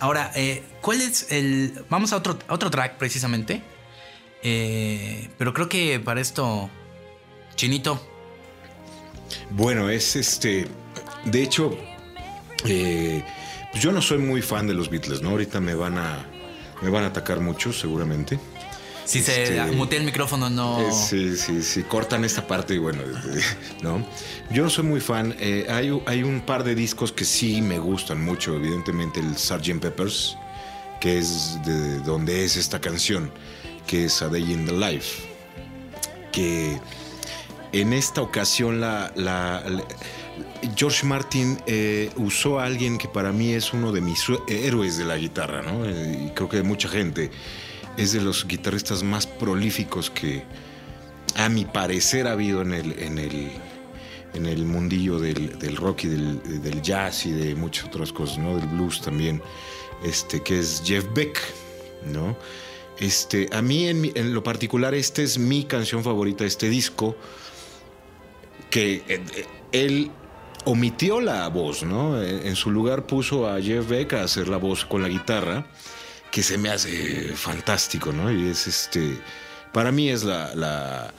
Ahora, 0.00 0.32
eh, 0.34 0.64
¿cuál 0.80 1.00
es 1.00 1.30
el 1.30 1.84
vamos 1.88 2.12
a 2.12 2.16
otro 2.16 2.38
a 2.48 2.54
otro 2.54 2.70
track 2.70 2.96
precisamente? 2.98 3.62
Eh, 4.42 5.30
pero 5.38 5.54
creo 5.54 5.68
que 5.68 6.00
para 6.00 6.20
esto 6.20 6.68
Chinito 7.54 8.04
Bueno, 9.50 9.88
es 9.88 10.16
este. 10.16 10.66
De 11.24 11.42
hecho, 11.42 11.76
eh, 12.64 13.24
pues 13.70 13.82
yo 13.82 13.92
no 13.92 14.02
soy 14.02 14.18
muy 14.18 14.42
fan 14.42 14.66
de 14.66 14.74
los 14.74 14.90
Beatles, 14.90 15.22
¿no? 15.22 15.30
Ahorita 15.30 15.60
me 15.60 15.74
van 15.74 15.98
a. 15.98 16.26
Me 16.82 16.90
van 16.90 17.04
a 17.04 17.08
atacar 17.08 17.40
mucho, 17.40 17.72
seguramente. 17.72 18.38
Si 19.04 19.20
se 19.20 19.42
Este- 19.42 19.76
mutea 19.76 19.98
el 19.98 20.04
micrófono, 20.04 20.48
no. 20.48 20.80
Eh, 20.80 20.92
sí, 20.92 21.36
sí, 21.36 21.62
sí, 21.62 21.82
cortan 21.82 22.24
esta 22.24 22.46
parte 22.46 22.74
y 22.74 22.78
bueno, 22.78 23.02
¿no? 23.82 24.06
Yo 24.50 24.62
no 24.64 24.70
soy 24.70 24.84
muy 24.84 25.00
fan. 25.00 25.34
eh, 25.40 25.66
hay, 25.68 25.90
hay 26.06 26.22
un 26.22 26.40
par 26.40 26.62
de 26.64 26.74
discos 26.74 27.10
que 27.12 27.24
sí 27.24 27.60
me 27.62 27.78
gustan 27.78 28.24
mucho, 28.24 28.54
evidentemente 28.54 29.18
el 29.20 29.36
Sgt. 29.36 29.80
Peppers, 29.80 30.36
que 31.00 31.18
es 31.18 31.58
de 31.64 31.98
donde 32.00 32.44
es 32.44 32.56
esta 32.56 32.80
canción, 32.80 33.30
que 33.88 34.04
es 34.04 34.22
A 34.22 34.28
Day 34.28 34.52
in 34.52 34.66
the 34.66 34.72
Life, 34.72 35.22
que 36.30 36.78
en 37.72 37.92
esta 37.92 38.22
ocasión 38.22 38.80
la, 38.80 39.12
la- 39.16 39.62
la- 39.68 39.84
George 40.76 41.06
Martin 41.06 41.58
eh, 41.66 42.10
usó 42.16 42.58
a 42.60 42.64
alguien 42.66 42.98
que 42.98 43.08
para 43.08 43.32
mí 43.32 43.52
es 43.52 43.72
uno 43.72 43.92
de 43.92 44.00
mis 44.00 44.24
héroes 44.48 44.96
de 44.96 45.04
la 45.04 45.16
guitarra, 45.16 45.62
¿no? 45.62 45.84
Eh, 45.84 46.26
y 46.28 46.30
creo 46.34 46.48
que 46.48 46.62
mucha 46.62 46.88
gente. 46.88 47.30
Es 47.96 48.12
de 48.12 48.22
los 48.22 48.46
guitarristas 48.46 49.02
más 49.02 49.26
prolíficos 49.26 50.08
que, 50.10 50.44
a 51.36 51.48
mi 51.50 51.64
parecer, 51.66 52.26
ha 52.26 52.32
habido 52.32 52.62
en 52.62 52.72
el, 52.72 52.98
en 52.98 53.18
el, 53.18 53.50
en 54.32 54.46
el 54.46 54.64
mundillo 54.64 55.18
del, 55.18 55.58
del 55.58 55.76
rock 55.76 56.04
y 56.04 56.08
del, 56.08 56.62
del 56.62 56.80
jazz 56.80 57.26
y 57.26 57.32
de 57.32 57.54
muchas 57.54 57.86
otras 57.86 58.10
cosas, 58.12 58.38
¿no? 58.38 58.56
Del 58.56 58.66
blues 58.68 59.02
también, 59.02 59.42
este, 60.02 60.42
que 60.42 60.58
es 60.60 60.82
Jeff 60.84 61.04
Beck, 61.14 61.38
¿no? 62.06 62.34
Este, 62.98 63.48
a 63.52 63.60
mí 63.60 63.88
en, 63.88 64.00
mi- 64.00 64.12
en 64.14 64.32
lo 64.32 64.42
particular, 64.42 64.94
esta 64.94 65.20
es 65.20 65.36
mi 65.36 65.64
canción 65.64 66.02
favorita 66.02 66.44
de 66.44 66.48
este 66.48 66.70
disco, 66.70 67.14
que 68.70 69.02
eh, 69.06 69.20
él 69.72 70.10
omitió 70.64 71.20
la 71.20 71.48
voz, 71.48 71.82
¿no? 71.82 72.22
En, 72.22 72.54
su 72.56 72.70
lugar 72.70 73.06
puso 73.06 73.48
a 73.48 73.60
Jeff 73.60 73.88
Beck 73.88 74.12
a 74.14 74.22
hacer 74.24 74.48
la 74.48 74.56
voz 74.58 74.84
con 74.84 75.02
la 75.02 75.08
guitarra, 75.08 75.66
que 76.30 76.42
se 76.42 76.58
me 76.58 76.70
hace 76.70 77.32
fantástico, 77.34 78.12
¿no? 78.12 78.30
Y 78.32 78.48
es 78.48 78.66
este, 78.66 79.18
para 79.72 79.92
mí 79.92 80.08
es 80.08 80.22
la, 80.24 80.54
la, 80.54 81.12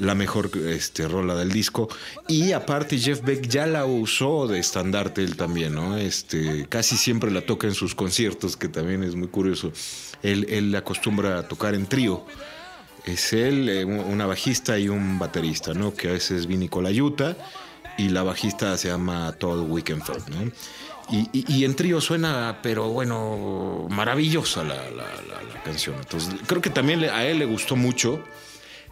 la 0.00 0.14
mejor 0.14 0.50
este, 0.66 1.06
rola 1.06 1.34
del 1.34 1.52
disco. 1.52 1.88
Y 2.28 2.52
aparte 2.52 2.98
Jeff 2.98 3.22
Beck 3.22 3.46
ya 3.48 3.66
la 3.66 3.84
usó 3.84 4.46
de 4.46 4.58
estandarte 4.58 5.22
él 5.22 5.36
también, 5.36 5.74
¿no? 5.74 5.96
Este, 5.96 6.66
casi 6.68 6.96
siempre 6.96 7.30
la 7.30 7.42
toca 7.42 7.66
en 7.66 7.74
sus 7.74 7.94
conciertos, 7.94 8.56
que 8.56 8.68
también 8.68 9.02
es 9.04 9.14
muy 9.14 9.28
curioso. 9.28 9.72
Él, 10.22 10.46
él 10.48 10.74
acostumbra 10.74 11.38
a 11.40 11.42
tocar 11.48 11.74
en 11.74 11.86
trío. 11.86 12.24
Es 13.04 13.32
él, 13.32 13.68
eh, 13.68 13.84
un- 13.84 14.00
una 14.00 14.26
bajista 14.26 14.78
y 14.78 14.88
un 14.88 15.18
baterista, 15.18 15.72
¿no? 15.72 15.94
Que 15.94 16.08
a 16.08 16.12
veces 16.12 16.46
Vinny 16.46 16.68
Colaiuta 16.68 17.36
y 17.98 18.08
la 18.08 18.22
bajista 18.22 18.76
se 18.78 18.88
llama 18.88 19.32
Todd 19.32 19.68
Wickenfeld, 19.68 20.28
¿no? 20.28 20.50
Y, 21.10 21.28
y- 21.32 21.64
en 21.64 21.74
trío 21.74 22.00
suena, 22.02 22.58
pero 22.62 22.88
bueno, 22.90 23.86
maravillosa 23.90 24.62
la, 24.62 24.74
la- 24.90 25.04
la- 25.26 25.42
la 25.54 25.62
canción. 25.64 25.96
Entonces, 25.98 26.34
creo 26.46 26.60
que 26.60 26.68
también 26.70 27.02
a 27.04 27.24
él 27.24 27.38
le 27.38 27.46
gustó 27.46 27.76
mucho 27.76 28.22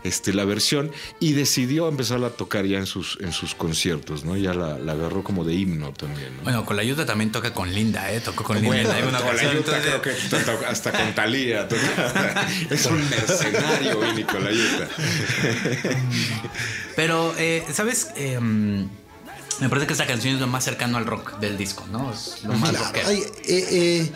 este, 0.06 0.32
la 0.32 0.44
versión 0.44 0.90
y 1.20 1.32
decidió 1.32 1.88
empezar 1.88 2.22
a 2.24 2.30
tocar 2.30 2.64
ya 2.66 2.78
en 2.78 2.86
sus, 2.86 3.18
en 3.20 3.32
sus 3.32 3.54
conciertos, 3.54 4.24
¿no? 4.24 4.36
Ya 4.36 4.54
la, 4.54 4.78
la 4.78 4.92
agarró 4.92 5.22
como 5.24 5.44
de 5.44 5.54
himno 5.54 5.92
también, 5.92 6.36
¿no? 6.36 6.42
Bueno, 6.44 6.64
con 6.64 6.76
la 6.76 6.82
ayuda 6.82 7.04
también 7.06 7.32
toca 7.32 7.52
con 7.52 7.72
Linda, 7.72 8.10
¿eh? 8.12 8.20
Tocó 8.20 8.44
con 8.44 8.56
Linda 8.56 8.68
Bueno, 8.68 8.90
en 8.90 8.96
alguna 8.96 9.18
con 9.20 9.36
la. 9.36 9.42
Yuta 9.42 9.56
entonces- 9.78 10.00
creo 10.00 10.58
que 10.60 10.66
hasta 10.66 10.92
con 10.92 11.14
Talía. 11.14 11.68
es 12.70 12.86
un 12.86 13.10
mercenario, 13.10 14.00
Vinny 14.00 14.24
Colaiuta. 14.24 14.88
Pero, 16.96 17.34
eh, 17.38 17.64
¿sabes? 17.72 18.08
Eh, 18.16 18.38
mm, 18.40 18.88
me 19.60 19.68
parece 19.68 19.86
que 19.86 19.92
esta 19.92 20.06
canción 20.06 20.34
es 20.34 20.40
lo 20.40 20.46
más 20.46 20.64
cercano 20.64 20.98
al 20.98 21.06
rock 21.06 21.38
del 21.38 21.56
disco, 21.56 21.86
¿no? 21.90 22.12
Es 22.12 22.42
lo 22.44 22.54
más 22.54 22.70
Claro, 22.70 22.86
rockero. 22.86 23.08
hay 23.08 23.18
eh, 23.20 23.32
eh, 23.70 24.12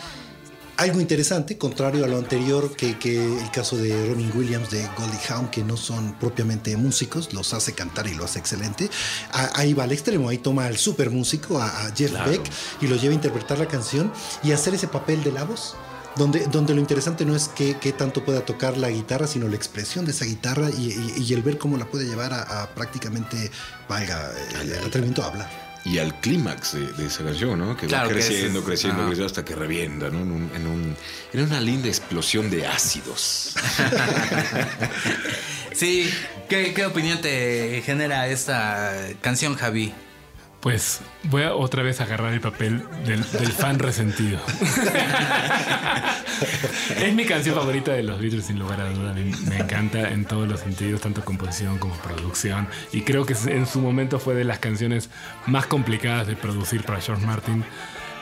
algo 0.80 1.00
interesante, 1.00 1.58
contrario 1.58 2.04
a 2.04 2.08
lo 2.08 2.16
anterior, 2.16 2.74
que, 2.74 2.98
que 2.98 3.22
el 3.38 3.50
caso 3.50 3.76
de 3.76 3.90
Robin 4.08 4.32
Williams, 4.34 4.70
de 4.70 4.86
Goldie 4.96 5.20
Hawn, 5.28 5.50
que 5.50 5.62
no 5.62 5.76
son 5.76 6.14
propiamente 6.18 6.76
músicos, 6.76 7.32
los 7.34 7.52
hace 7.52 7.74
cantar 7.74 8.06
y 8.06 8.14
lo 8.14 8.24
hace 8.24 8.38
excelente. 8.38 8.88
A- 9.32 9.50
ahí 9.60 9.74
va 9.74 9.84
al 9.84 9.92
extremo, 9.92 10.28
ahí 10.30 10.38
toma 10.38 10.64
al 10.66 10.78
super 10.78 11.10
músico, 11.10 11.60
a, 11.60 11.66
a 11.86 11.94
Jeff 11.94 12.10
Claro. 12.12 12.30
Beck, 12.30 12.42
y 12.80 12.86
lo 12.86 12.96
lleva 12.96 13.12
a 13.12 13.14
interpretar 13.14 13.58
la 13.58 13.68
canción 13.68 14.10
y 14.42 14.52
hacer 14.52 14.74
ese 14.74 14.88
papel 14.88 15.22
de 15.22 15.32
la 15.32 15.44
voz. 15.44 15.74
Donde, 16.16 16.40
donde 16.48 16.74
lo 16.74 16.80
interesante 16.80 17.24
no 17.24 17.36
es 17.36 17.48
qué, 17.48 17.76
qué 17.80 17.92
tanto 17.92 18.24
pueda 18.24 18.40
tocar 18.44 18.76
la 18.76 18.90
guitarra, 18.90 19.28
sino 19.28 19.46
la 19.48 19.54
expresión 19.54 20.04
de 20.06 20.10
esa 20.10 20.24
guitarra 20.24 20.68
y, 20.68 20.88
y- 21.16 21.22
y 21.24 21.34
el 21.34 21.42
ver 21.42 21.56
cómo 21.56 21.76
la 21.76 21.84
puede 21.86 22.04
llevar 22.06 22.32
a, 22.32 22.62
a 22.62 22.74
prácticamente, 22.74 23.50
valga, 23.88 24.32
el 24.60 24.72
atrevimiento 24.74 25.22
a 25.22 25.26
hablar. 25.28 25.69
Y 25.84 25.98
al 25.98 26.14
clímax 26.20 26.74
de, 26.74 26.92
de 26.92 27.06
esa 27.06 27.24
canción, 27.24 27.58
¿no? 27.58 27.74
Que 27.76 27.86
Claro 27.86 28.08
va 28.08 28.14
que 28.14 28.20
creciendo, 28.20 28.58
es- 28.58 28.64
creciendo, 28.66 28.98
creciendo 29.06 29.26
hasta 29.26 29.44
que 29.44 29.54
revienta, 29.54 30.10
¿no? 30.10 30.18
En, 30.20 30.30
un- 30.30 30.50
en, 30.54 30.66
un- 30.66 30.96
en 31.32 31.40
una 31.42 31.60
linda 31.60 31.88
explosión 31.88 32.50
de 32.50 32.66
ácidos. 32.66 33.54
Sí, 35.72 36.10
¿qué, 36.48 36.74
qué 36.74 36.84
opinión 36.84 37.20
te 37.20 37.80
genera 37.86 38.26
esta 38.28 38.92
canción, 39.20 39.54
Javi? 39.54 39.94
Pues 40.61 41.01
voy 41.25 41.44
a 41.44 41.55
otra 41.55 41.83
vez 41.83 42.03
agarrar 42.03 42.35
el 42.35 42.40
papel 42.42 42.85
del, 43.07 43.23
del 43.33 43.53
fan 43.53 43.79
resentido. 43.79 44.38
es 47.03 47.14
mi 47.14 47.25
canción 47.25 47.55
favorita 47.55 47.92
de 47.92 48.03
los 48.03 48.20
Beatles, 48.20 48.46
sin 48.46 48.59
lugar 48.59 48.81
a 48.81 48.90
duda. 48.90 49.14
Me, 49.14 49.25
me 49.49 49.59
encanta 49.59 50.11
en 50.11 50.25
todos 50.27 50.46
los 50.46 50.61
sentidos, 50.61 51.01
tanto 51.01 51.25
composición 51.25 51.79
como 51.79 51.94
producción. 51.96 52.68
Y 52.92 53.03
creo 53.03 53.25
que 53.25 53.35
en 53.46 53.66
su 53.66 53.81
momento 53.81 54.18
fue 54.18 54.35
de 54.35 54.44
las 54.44 54.59
canciones 54.59 55.09
más 55.46 55.66
complicadas 55.66 56.27
de 56.27 56.37
producir 56.37 56.85
para 56.85 57.01
George 57.01 57.25
Martin 57.25 57.64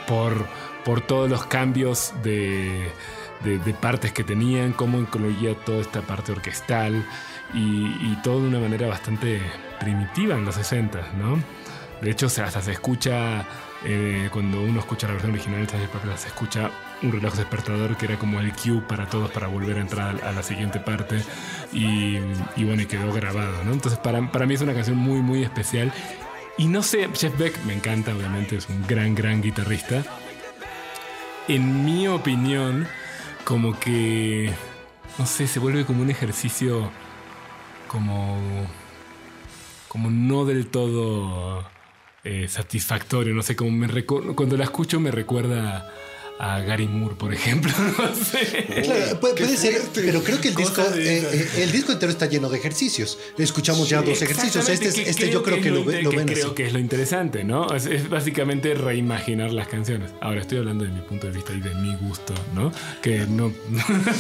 por, 0.07 0.47
por 0.85 1.01
todos 1.01 1.29
los 1.29 1.45
cambios 1.47 2.13
de, 2.23 2.89
de- 3.43 3.59
de 3.59 3.75
partes 3.75 4.13
que 4.13 4.23
tenían, 4.23 4.73
cómo 4.73 4.99
incluía 4.99 5.55
toda 5.65 5.81
esta 5.81 6.03
parte 6.03 6.33
orquestal 6.33 7.05
y, 7.53 7.59
y 7.59 8.19
todo 8.23 8.43
de 8.43 8.49
una 8.49 8.61
manera 8.61 8.87
bastante 8.87 9.43
primitiva 9.81 10.37
en 10.37 10.45
los 10.45 10.55
60, 10.55 11.01
¿no? 11.19 11.43
De 12.01 12.11
hecho, 12.11 12.27
hasta 12.27 12.63
se 12.63 12.73
escucha, 12.73 13.45
eh, 13.85 14.29
cuando 14.33 14.63
uno 14.63 14.81
escucha 14.81 15.07
la 15.07 15.15
versión 15.15 15.33
original 15.33 15.69
se 16.17 16.29
escucha 16.29 16.71
un 17.03 17.13
reloj 17.13 17.35
despertador 17.35 17.97
que 17.97 18.07
era 18.07 18.19
como 18.19 18.41
el 18.41 18.53
cue 18.53 18.81
para 18.89 19.09
todos 19.09 19.31
para 19.31 19.47
volver 19.47 19.79
a 19.79 19.81
entrar 19.81 20.25
a 20.25 20.33
la 20.33 20.43
siguiente 20.43 20.81
parte 20.81 21.23
y, 21.73 22.19
y 22.57 22.65
bueno, 22.65 22.83
y 22.83 22.87
quedó 22.87 23.13
grabado, 23.13 23.65
¿no? 23.65 23.73
Entonces, 23.73 23.99
para, 23.99 24.31
para 24.31 24.47
mí 24.47 24.55
es 24.55 24.61
una 24.61 24.75
canción 24.75 24.97
muy, 24.97 25.21
muy 25.21 25.43
especial. 25.43 25.93
Y 26.57 26.67
no 26.67 26.83
sé, 26.83 27.09
Jeff 27.15 27.37
Beck 27.39 27.65
me 27.65 27.75
encanta, 27.75 28.15
obviamente, 28.15 28.57
es 28.57 28.69
un 28.69 28.85
gran, 28.87 29.15
gran 29.15 29.43
guitarrista. 29.43 30.05
En 31.47 31.85
mi 31.85 32.09
opinión, 32.09 32.87
como 33.45 33.79
que, 33.79 34.53
no 35.19 35.27
sé, 35.27 35.47
se 35.47 35.61
vuelve 35.61 35.85
como 35.85 36.03
un 36.03 36.11
ejercicio 36.11 36.91
como 37.87 38.37
como 39.89 40.11
no 40.11 40.45
del 40.45 40.67
todo 40.67 41.65
eh, 42.31 42.47
satisfactorio. 42.47 43.33
No 43.33 43.43
sé, 43.43 43.57
como 43.57 43.71
me 43.71 44.05
cuando 44.05 44.59
la 44.59 44.65
escucho 44.65 45.01
me 45.01 45.11
recuerda 45.11 45.91
a 46.39 46.61
Gary 46.61 46.87
Moore, 46.89 47.15
por 47.17 47.33
ejemplo. 47.35 47.73
No 47.99 48.15
sé. 48.15 48.83
Claro, 48.85 49.21
puede, 49.21 49.57
ser, 49.57 49.75
fuerte. 49.75 50.03
pero 50.05 50.23
creo 50.23 50.41
que 50.41 50.49
el 50.49 50.55
disco, 50.55 50.83
eh, 50.95 51.27
eh, 51.33 51.49
el 51.63 51.73
disco 51.73 51.93
entero 51.93 52.13
está 52.13 52.27
lleno 52.27 52.49
de 52.49 52.59
ejercicios. 52.59 53.19
Escuchamos 53.37 53.89
ya 53.89 54.03
dos 54.03 54.21
ejercicios. 54.23 54.69
Este, 54.69 54.89
es- 54.89 54.99
este 54.99 55.31
yo 55.31 55.43
creo 55.43 55.61
que, 55.61 55.69
es 55.69 55.75
lo, 55.75 55.85
ve- 55.85 56.03
lo 56.03 56.11
que 56.11 56.17
ven 56.19 56.27
creo 56.27 56.47
así. 56.47 56.55
que 56.55 56.67
es 56.67 56.73
lo 56.73 56.79
interesante, 56.79 57.45
¿no? 57.45 57.75
Es, 57.75 57.87
es 57.87 58.09
básicamente 58.09 58.75
reimaginar 58.75 59.53
las 59.53 59.69
canciones. 59.69 60.13
Ahora 60.21 60.41
estoy 60.43 60.59
hablando 60.59 60.85
de 60.85 60.91
mi 60.91 61.01
punto 61.01 61.27
de 61.27 61.33
vista 61.33 61.53
y 61.53 61.61
de 61.61 61.75
mi 61.75 61.97
gusto, 61.97 62.35
¿no? 62.55 62.73
Que 63.03 63.27
no. 63.27 63.53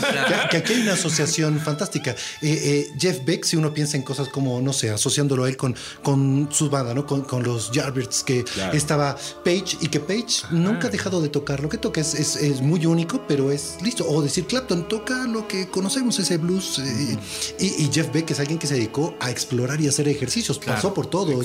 Que, 0.08 0.48
que 0.50 0.56
aquí 0.58 0.72
hay 0.74 0.80
una 0.82 0.94
asociación 0.94 1.60
fantástica. 1.60 2.12
Eh, 2.42 2.60
eh, 2.62 2.86
Jeff 2.98 3.24
Beck, 3.24 3.44
si 3.44 3.56
uno 3.56 3.72
piensa 3.72 3.96
en 3.96 4.02
cosas 4.02 4.28
como, 4.28 4.60
no 4.60 4.72
sé, 4.72 4.90
asociándolo 4.90 5.44
a 5.44 5.48
él 5.48 5.56
con, 5.56 5.74
con 6.02 6.48
su 6.50 6.68
banda, 6.70 6.94
¿no? 6.94 7.06
Con, 7.06 7.22
con 7.22 7.42
los 7.42 7.70
Yardbirds, 7.72 8.24
que 8.24 8.44
Claro. 8.44 8.76
estaba 8.76 9.16
Page 9.44 9.76
y 9.80 9.88
que 9.88 10.00
Page 10.00 10.46
nunca 10.50 10.88
ha 10.88 10.90
dejado 10.90 11.20
de 11.20 11.28
tocar. 11.28 11.60
Lo 11.60 11.68
que 11.68 11.78
toca 11.78 12.00
es, 12.00 12.07
es, 12.14 12.36
es 12.36 12.60
muy 12.60 12.84
único, 12.86 13.22
pero 13.26 13.50
es 13.50 13.76
listo. 13.82 14.04
O 14.08 14.22
decir, 14.22 14.46
Clapton 14.46 14.88
toca 14.88 15.24
lo 15.26 15.46
que 15.48 15.68
conocemos, 15.68 16.18
ese 16.18 16.36
blues. 16.38 16.78
eh, 16.78 17.16
y, 17.58 17.84
y 17.84 17.90
Jeff 17.92 18.12
Beck 18.12 18.30
es 18.30 18.40
alguien 18.40 18.58
que 18.58 18.66
se 18.66 18.74
dedicó 18.74 19.14
a 19.20 19.30
explorar 19.30 19.80
y 19.80 19.88
hacer 19.88 20.08
ejercicios. 20.08 20.58
Pasó 20.58 20.92
por 20.94 21.06
todo. 21.06 21.42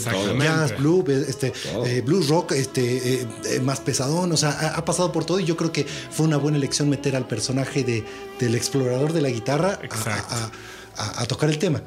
Jazz, 0.70 0.78
blues, 0.78 1.10
este, 1.10 1.54
eh, 1.86 2.02
blues 2.06 2.28
rock, 2.30 2.52
este, 2.54 3.22
eh, 3.22 3.28
eh, 3.46 3.60
más 3.60 3.80
pesadón. 3.80 4.32
O 4.32 4.38
sea, 4.38 4.50
ha, 4.52 4.68
ha 4.78 4.86
pasado 4.86 5.12
por 5.12 5.26
todo 5.26 5.40
y 5.40 5.46
yo 5.46 5.56
creo 5.58 5.72
que 5.72 5.86
fue 5.86 6.26
una 6.26 6.38
buena 6.38 6.58
elección 6.58 6.90
meter 6.90 7.16
al 7.16 7.28
personaje 7.28 7.84
de, 7.84 8.04
del 8.40 8.56
explorador 8.56 9.14
de 9.14 9.22
la 9.22 9.30
guitarra 9.30 9.80
a- 10.10 10.52
a, 10.98 11.04
a- 11.04 11.22
a 11.22 11.26
tocar 11.26 11.50
el 11.50 11.58
tema. 11.60 11.82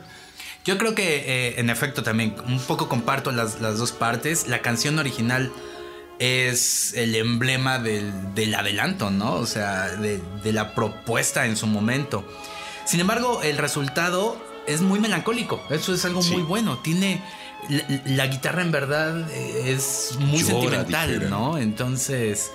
Yo 0.65 0.79
creo 0.79 0.97
que 0.97 1.23
eh, 1.49 1.61
en 1.61 1.71
efecto 1.71 2.03
también 2.03 2.35
un 2.49 2.59
poco 2.59 2.89
comparto 2.89 3.31
las, 3.31 3.61
las 3.61 3.79
dos 3.79 3.93
partes. 3.93 4.49
La 4.49 4.63
canción 4.63 4.99
original 4.99 5.53
es 6.19 6.95
el 6.95 7.15
emblema 7.15 7.79
del, 7.79 8.35
del 8.35 8.55
adelanto, 8.55 9.11
¿no? 9.11 9.35
O 9.35 9.47
sea, 9.47 9.89
de, 9.89 10.21
de 10.43 10.53
la 10.53 10.75
propuesta 10.75 11.47
en 11.47 11.57
su 11.57 11.67
momento. 11.67 12.27
Sin 12.85 13.01
embargo, 13.01 13.43
el 13.43 13.59
resultado 13.59 14.37
es 14.67 14.81
muy 14.81 14.99
melancólico. 15.01 15.63
Eso 15.71 15.95
es 15.95 16.05
algo 16.05 16.23
muy 16.23 16.43
bueno. 16.43 16.79
Tiene. 16.79 17.23
La, 17.69 17.85
la 18.05 18.27
guitarra 18.29 18.63
en 18.63 18.71
verdad 18.71 19.29
eh, 19.31 19.73
es 19.73 20.17
muy 20.21 20.41
Llora, 20.41 20.47
sentimental, 20.47 21.09
dijera. 21.09 21.31
¿no? 21.31 21.59
Entonces. 21.59 22.51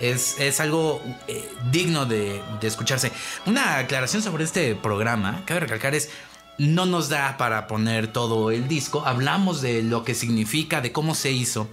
Es, 0.00 0.40
es 0.40 0.60
algo 0.60 1.02
eh, 1.28 1.46
digno 1.70 2.06
de, 2.06 2.40
de 2.58 2.66
escucharse. 2.66 3.12
Una 3.44 3.76
aclaración 3.76 4.22
sobre 4.22 4.44
este 4.44 4.74
programa, 4.74 5.42
cabe 5.44 5.60
recalcar, 5.60 5.94
es 5.94 6.08
no 6.60 6.84
nos 6.84 7.08
da 7.08 7.38
para 7.38 7.66
poner 7.66 8.12
todo 8.12 8.50
el 8.50 8.68
disco. 8.68 9.06
Hablamos 9.06 9.62
de 9.62 9.82
lo 9.82 10.04
que 10.04 10.14
significa, 10.14 10.82
de 10.82 10.92
cómo 10.92 11.14
se 11.14 11.32
hizo. 11.32 11.70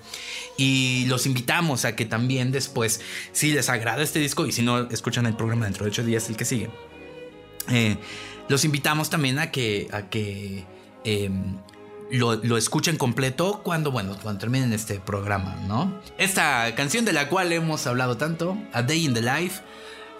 Y 0.55 1.05
los 1.07 1.25
invitamos 1.25 1.83
a 1.83 1.93
que 1.93 2.05
también 2.05 2.53
después, 2.53 3.01
si 3.33 3.51
les 3.51 3.67
agrada 3.67 4.01
este 4.01 4.19
disco 4.19 4.45
y 4.45 4.53
si 4.53 4.61
no, 4.61 4.89
escuchan 4.89 5.25
el 5.25 5.35
programa 5.35 5.65
dentro 5.65 5.83
de 5.83 5.91
ocho 5.91 6.05
días, 6.05 6.29
el 6.29 6.37
que 6.37 6.45
sigue. 6.45 6.69
eh, 7.69 7.97
los 8.47 8.63
invitamos 8.63 9.09
también 9.09 9.39
a 9.39 9.51
que, 9.51 9.89
a 9.91 10.03
que 10.03 10.63
eh, 11.03 11.29
lo, 12.09 12.35
lo 12.35 12.55
escuchen 12.55 12.95
completo 12.95 13.59
cuando, 13.65 13.91
bueno, 13.91 14.15
cuando 14.23 14.39
terminen 14.39 14.71
este 14.71 15.01
programa, 15.01 15.55
¿no? 15.67 15.99
Esta 16.17 16.73
canción 16.75 17.03
de 17.03 17.11
la 17.11 17.27
cual 17.27 17.51
hemos 17.51 17.85
hablado 17.87 18.15
tanto, 18.15 18.57
A 18.71 18.83
Day 18.83 19.03
in 19.03 19.13
the 19.13 19.21
Life, 19.21 19.61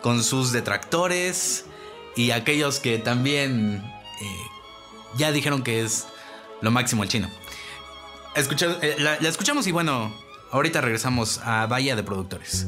con 0.01 0.25
sus 0.25 0.51
detractores 0.51 1.63
y 2.17 2.31
aquellos 2.31 2.81
que 2.81 2.97
también 2.97 3.81
eh, 4.21 4.25
ya 5.17 5.31
dijeron 5.31 5.63
que 5.63 5.81
es 5.83 6.07
lo 6.61 6.71
máximo 6.71 7.03
el 7.03 7.09
chino. 7.09 7.29
Eh, 8.35 8.95
la, 8.99 9.17
la 9.19 9.29
escuchamos 9.29 9.65
y 9.67 9.71
bueno, 9.71 10.13
ahorita 10.51 10.81
regresamos 10.81 11.39
a 11.43 11.65
Bahía 11.65 11.95
de 11.95 12.03
Productores. 12.03 12.67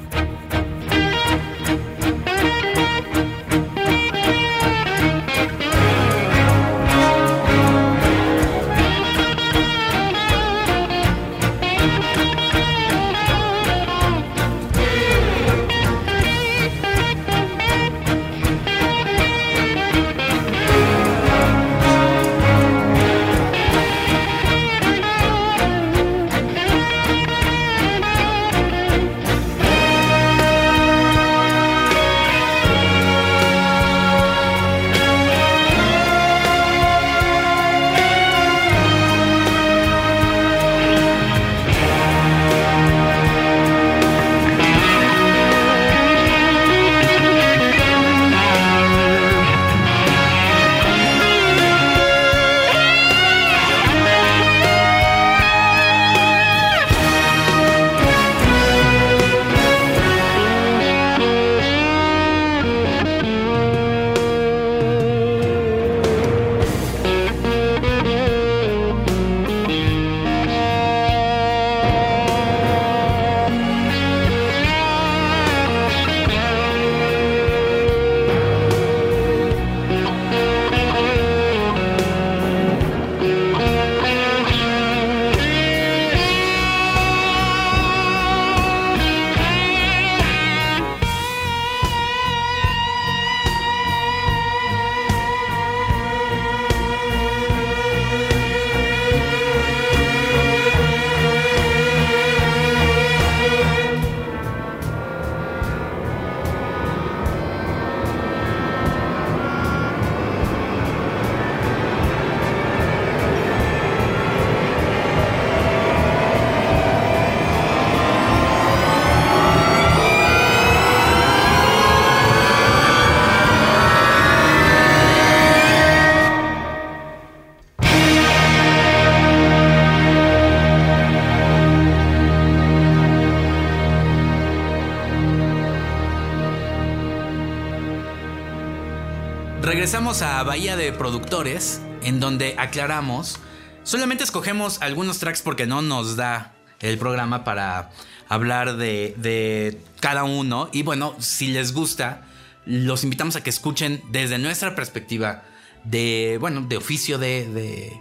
En 141.43 142.19
donde 142.19 142.53
aclaramos, 142.59 143.39
solamente 143.83 144.23
escogemos 144.23 144.79
algunos 144.81 145.17
tracks 145.17 145.41
porque 145.41 145.65
no 145.65 145.81
nos 145.81 146.15
da 146.15 146.53
el 146.79 146.99
programa 146.99 147.43
para 147.43 147.89
hablar 148.29 148.77
de, 148.77 149.15
de 149.17 149.79
cada 149.99 150.23
uno. 150.23 150.69
Y 150.71 150.83
bueno, 150.83 151.15
si 151.17 151.47
les 151.47 151.73
gusta, 151.73 152.21
los 152.65 153.03
invitamos 153.03 153.35
a 153.35 153.43
que 153.43 153.49
escuchen 153.49 154.03
desde 154.11 154.37
nuestra 154.37 154.75
perspectiva 154.75 155.43
de, 155.83 156.37
bueno, 156.39 156.61
de 156.61 156.77
oficio 156.77 157.17
de, 157.17 157.49
de 157.49 157.99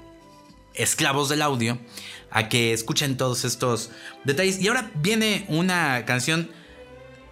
esclavos 0.74 1.30
del 1.30 1.40
audio, 1.40 1.78
a 2.30 2.50
que 2.50 2.74
escuchen 2.74 3.16
todos 3.16 3.46
estos 3.46 3.90
detalles. 4.24 4.60
Y 4.60 4.68
ahora 4.68 4.90
viene 4.96 5.46
una 5.48 6.04
canción 6.04 6.50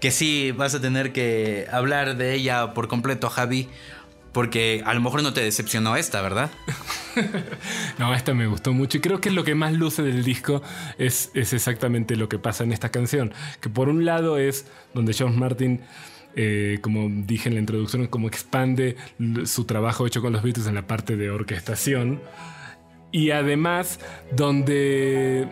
que 0.01 0.11
sí 0.11 0.53
vas 0.53 0.75
a 0.75 0.81
tener 0.81 1.13
que 1.13 1.67
hablar 1.71 2.17
de 2.17 2.35
ella 2.35 2.73
por 2.73 2.89
completo, 2.89 3.29
Javi. 3.29 3.69
Porque 4.39 4.83
a 4.87 4.95
lo 4.95 5.01
mejor 5.01 5.25
no 5.25 5.33
te 5.33 5.41
decepcionó 5.41 5.97
esta, 5.97 6.23
¿verdad? 6.23 6.49
No, 7.99 8.15
esta 8.15 8.33
me 8.35 8.47
gustó 8.47 8.73
mucho 8.73 8.99
y 8.99 9.01
creo 9.01 9.21
que 9.21 9.33
lo 9.33 9.43
que 9.43 9.57
más 9.57 9.73
luce 9.73 10.05
del 10.05 10.23
disco 10.23 10.63
es, 10.97 11.33
es 11.35 11.53
exactamente 11.53 12.15
lo 12.15 12.29
que 12.29 12.39
pasa 12.39 12.63
en 12.63 12.71
esta 12.71 12.91
canción. 12.91 13.33
Que 13.61 13.69
por 13.69 13.89
un 13.89 14.05
lado 14.05 14.39
es 14.39 14.67
donde 14.95 15.13
John 15.19 15.37
Martin, 15.37 15.81
eh, 16.37 16.79
como 16.83 17.09
dije 17.27 17.49
en 17.49 17.57
la 17.57 17.61
introducción, 17.61 18.07
como 18.07 18.29
expande 18.29 18.97
su 19.45 19.65
trabajo 19.65 20.07
hecho 20.07 20.23
con 20.23 20.33
los 20.33 20.45
Beatles 20.45 20.69
en 20.69 20.77
la 20.77 20.87
parte 20.87 21.17
de 21.17 21.31
orquestación. 21.31 22.23
Y 23.11 23.33
además 23.33 23.99
donde 24.31 25.49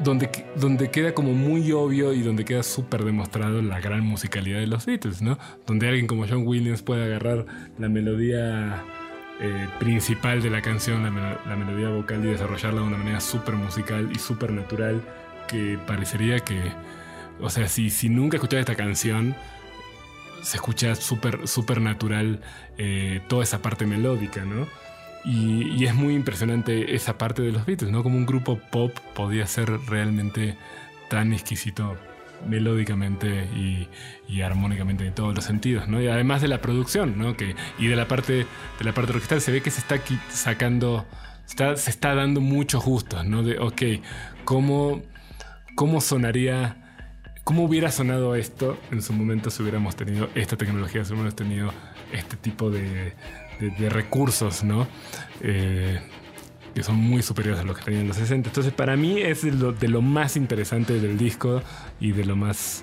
donde, 0.00 0.30
donde 0.56 0.90
queda 0.90 1.14
como 1.14 1.32
muy 1.32 1.72
obvio 1.72 2.12
y 2.12 2.22
donde 2.22 2.44
queda 2.44 2.62
súper 2.62 3.04
demostrado 3.04 3.62
la 3.62 3.80
gran 3.80 4.00
musicalidad 4.00 4.58
de 4.58 4.66
los 4.66 4.86
Beatles, 4.86 5.22
¿no? 5.22 5.38
Donde 5.66 5.88
alguien 5.88 6.06
como 6.06 6.26
John 6.26 6.46
Williams 6.46 6.82
puede 6.82 7.04
agarrar 7.04 7.46
la 7.78 7.88
melodía 7.88 8.82
eh, 9.40 9.68
principal 9.78 10.42
de 10.42 10.50
la 10.50 10.62
canción, 10.62 11.02
la, 11.02 11.40
la 11.46 11.56
melodía 11.56 11.88
vocal 11.88 12.24
y 12.24 12.28
desarrollarla 12.28 12.80
de 12.80 12.86
una 12.86 12.98
manera 12.98 13.20
súper 13.20 13.54
musical 13.54 14.10
y 14.14 14.18
súper 14.18 14.52
natural 14.52 15.02
que 15.48 15.78
parecería 15.86 16.40
que, 16.40 16.60
o 17.40 17.50
sea, 17.50 17.68
si, 17.68 17.90
si 17.90 18.08
nunca 18.08 18.36
escuchas 18.36 18.60
esta 18.60 18.74
canción, 18.74 19.34
se 20.42 20.58
escucha 20.58 20.94
súper 20.94 21.48
súper 21.48 21.80
natural 21.80 22.40
eh, 22.76 23.20
toda 23.28 23.44
esa 23.44 23.62
parte 23.62 23.86
melódica, 23.86 24.44
¿no? 24.44 24.66
Y, 25.24 25.84
es 25.84 25.94
muy 25.94 26.14
impresionante 26.14 26.94
esa 26.94 27.16
parte 27.16 27.42
de 27.42 27.52
los 27.52 27.64
Beatles, 27.64 27.90
¿no? 27.90 28.02
Como 28.02 28.16
un 28.16 28.26
grupo 28.26 28.58
pop 28.58 28.92
podía 29.14 29.46
ser 29.46 29.70
realmente 29.86 30.56
tan 31.08 31.32
exquisito 31.32 31.96
melódicamente 32.46 33.46
y, 33.56 33.88
y 34.28 34.42
armónicamente 34.42 35.06
en 35.06 35.14
todos 35.14 35.34
los 35.34 35.44
sentidos, 35.44 35.88
¿no? 35.88 36.00
Y 36.02 36.08
además 36.08 36.42
de 36.42 36.48
la 36.48 36.60
producción, 36.60 37.18
¿no? 37.18 37.36
Que, 37.36 37.56
y 37.78 37.86
de 37.86 37.96
la 37.96 38.06
parte 38.06 38.46
de 38.78 38.84
la 38.84 38.92
parte 38.92 39.12
orquestal 39.12 39.40
se 39.40 39.52
ve 39.52 39.62
que 39.62 39.70
se 39.70 39.80
está 39.80 39.98
sacando, 40.28 41.06
se 41.46 41.90
está 41.90 42.14
dando 42.14 42.40
muchos 42.40 42.84
gustos, 42.84 43.24
¿no? 43.24 43.42
De, 43.42 43.58
ok, 43.58 43.82
¿cómo, 44.44 45.02
cómo 45.74 46.02
sonaría 46.02 46.84
¿Cómo 47.44 47.64
hubiera 47.64 47.90
sonado 47.90 48.36
esto 48.36 48.78
en 48.90 49.02
su 49.02 49.12
momento 49.12 49.50
si 49.50 49.60
hubiéramos 49.60 49.96
tenido 49.96 50.30
esta 50.34 50.56
tecnología, 50.56 51.04
si 51.04 51.12
hubiéramos 51.12 51.36
tenido 51.36 51.74
este 52.10 52.38
tipo 52.38 52.70
de, 52.70 53.12
de- 53.60 53.70
de 53.70 53.88
recursos, 53.90 54.64
¿no? 54.64 54.86
Eh, 55.40 56.00
que 56.74 56.82
son 56.82 56.96
muy 56.96 57.22
superiores 57.22 57.60
a 57.60 57.64
los 57.64 57.78
que 57.78 57.84
tenían 57.84 58.02
en 58.02 58.08
los 58.08 58.16
60. 58.16 58.48
Entonces, 58.48 58.72
para 58.72 58.96
mí 58.96 59.20
es 59.20 59.42
de 59.42 59.52
lo, 59.52 59.72
de 59.72 59.86
lo 59.88 60.02
más 60.02 60.36
interesante 60.36 60.98
del 61.00 61.16
disco 61.16 61.62
y 62.00 62.10
de 62.12 62.24
lo 62.24 62.34
más, 62.34 62.82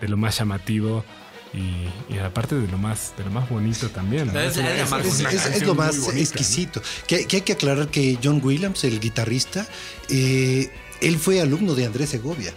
de 0.00 0.08
lo 0.08 0.16
más 0.16 0.38
llamativo 0.38 1.04
y, 1.52 2.14
y 2.14 2.18
aparte 2.18 2.54
de 2.54 2.66
lo 2.68 2.78
más, 2.78 3.12
de 3.18 3.24
lo 3.24 3.30
más 3.30 3.48
bonito 3.50 3.88
también. 3.90 4.28
¿no? 4.28 4.32
Es- 4.40 5.62
lo 5.66 5.74
más 5.74 5.98
bonita, 5.98 6.14
¿no? 6.14 6.20
exquisito. 6.20 6.82
Que, 7.06 7.26
que 7.26 7.36
hay 7.36 7.42
que 7.42 7.52
aclarar 7.52 7.88
que 7.88 8.18
John 8.22 8.40
Williams, 8.42 8.84
el 8.84 9.00
guitarrista, 9.00 9.66
eh, 10.08 10.70
él 11.02 11.18
fue 11.18 11.40
alumno 11.42 11.74
de 11.74 11.84
Andrés 11.86 12.08
Segovia, 12.10 12.52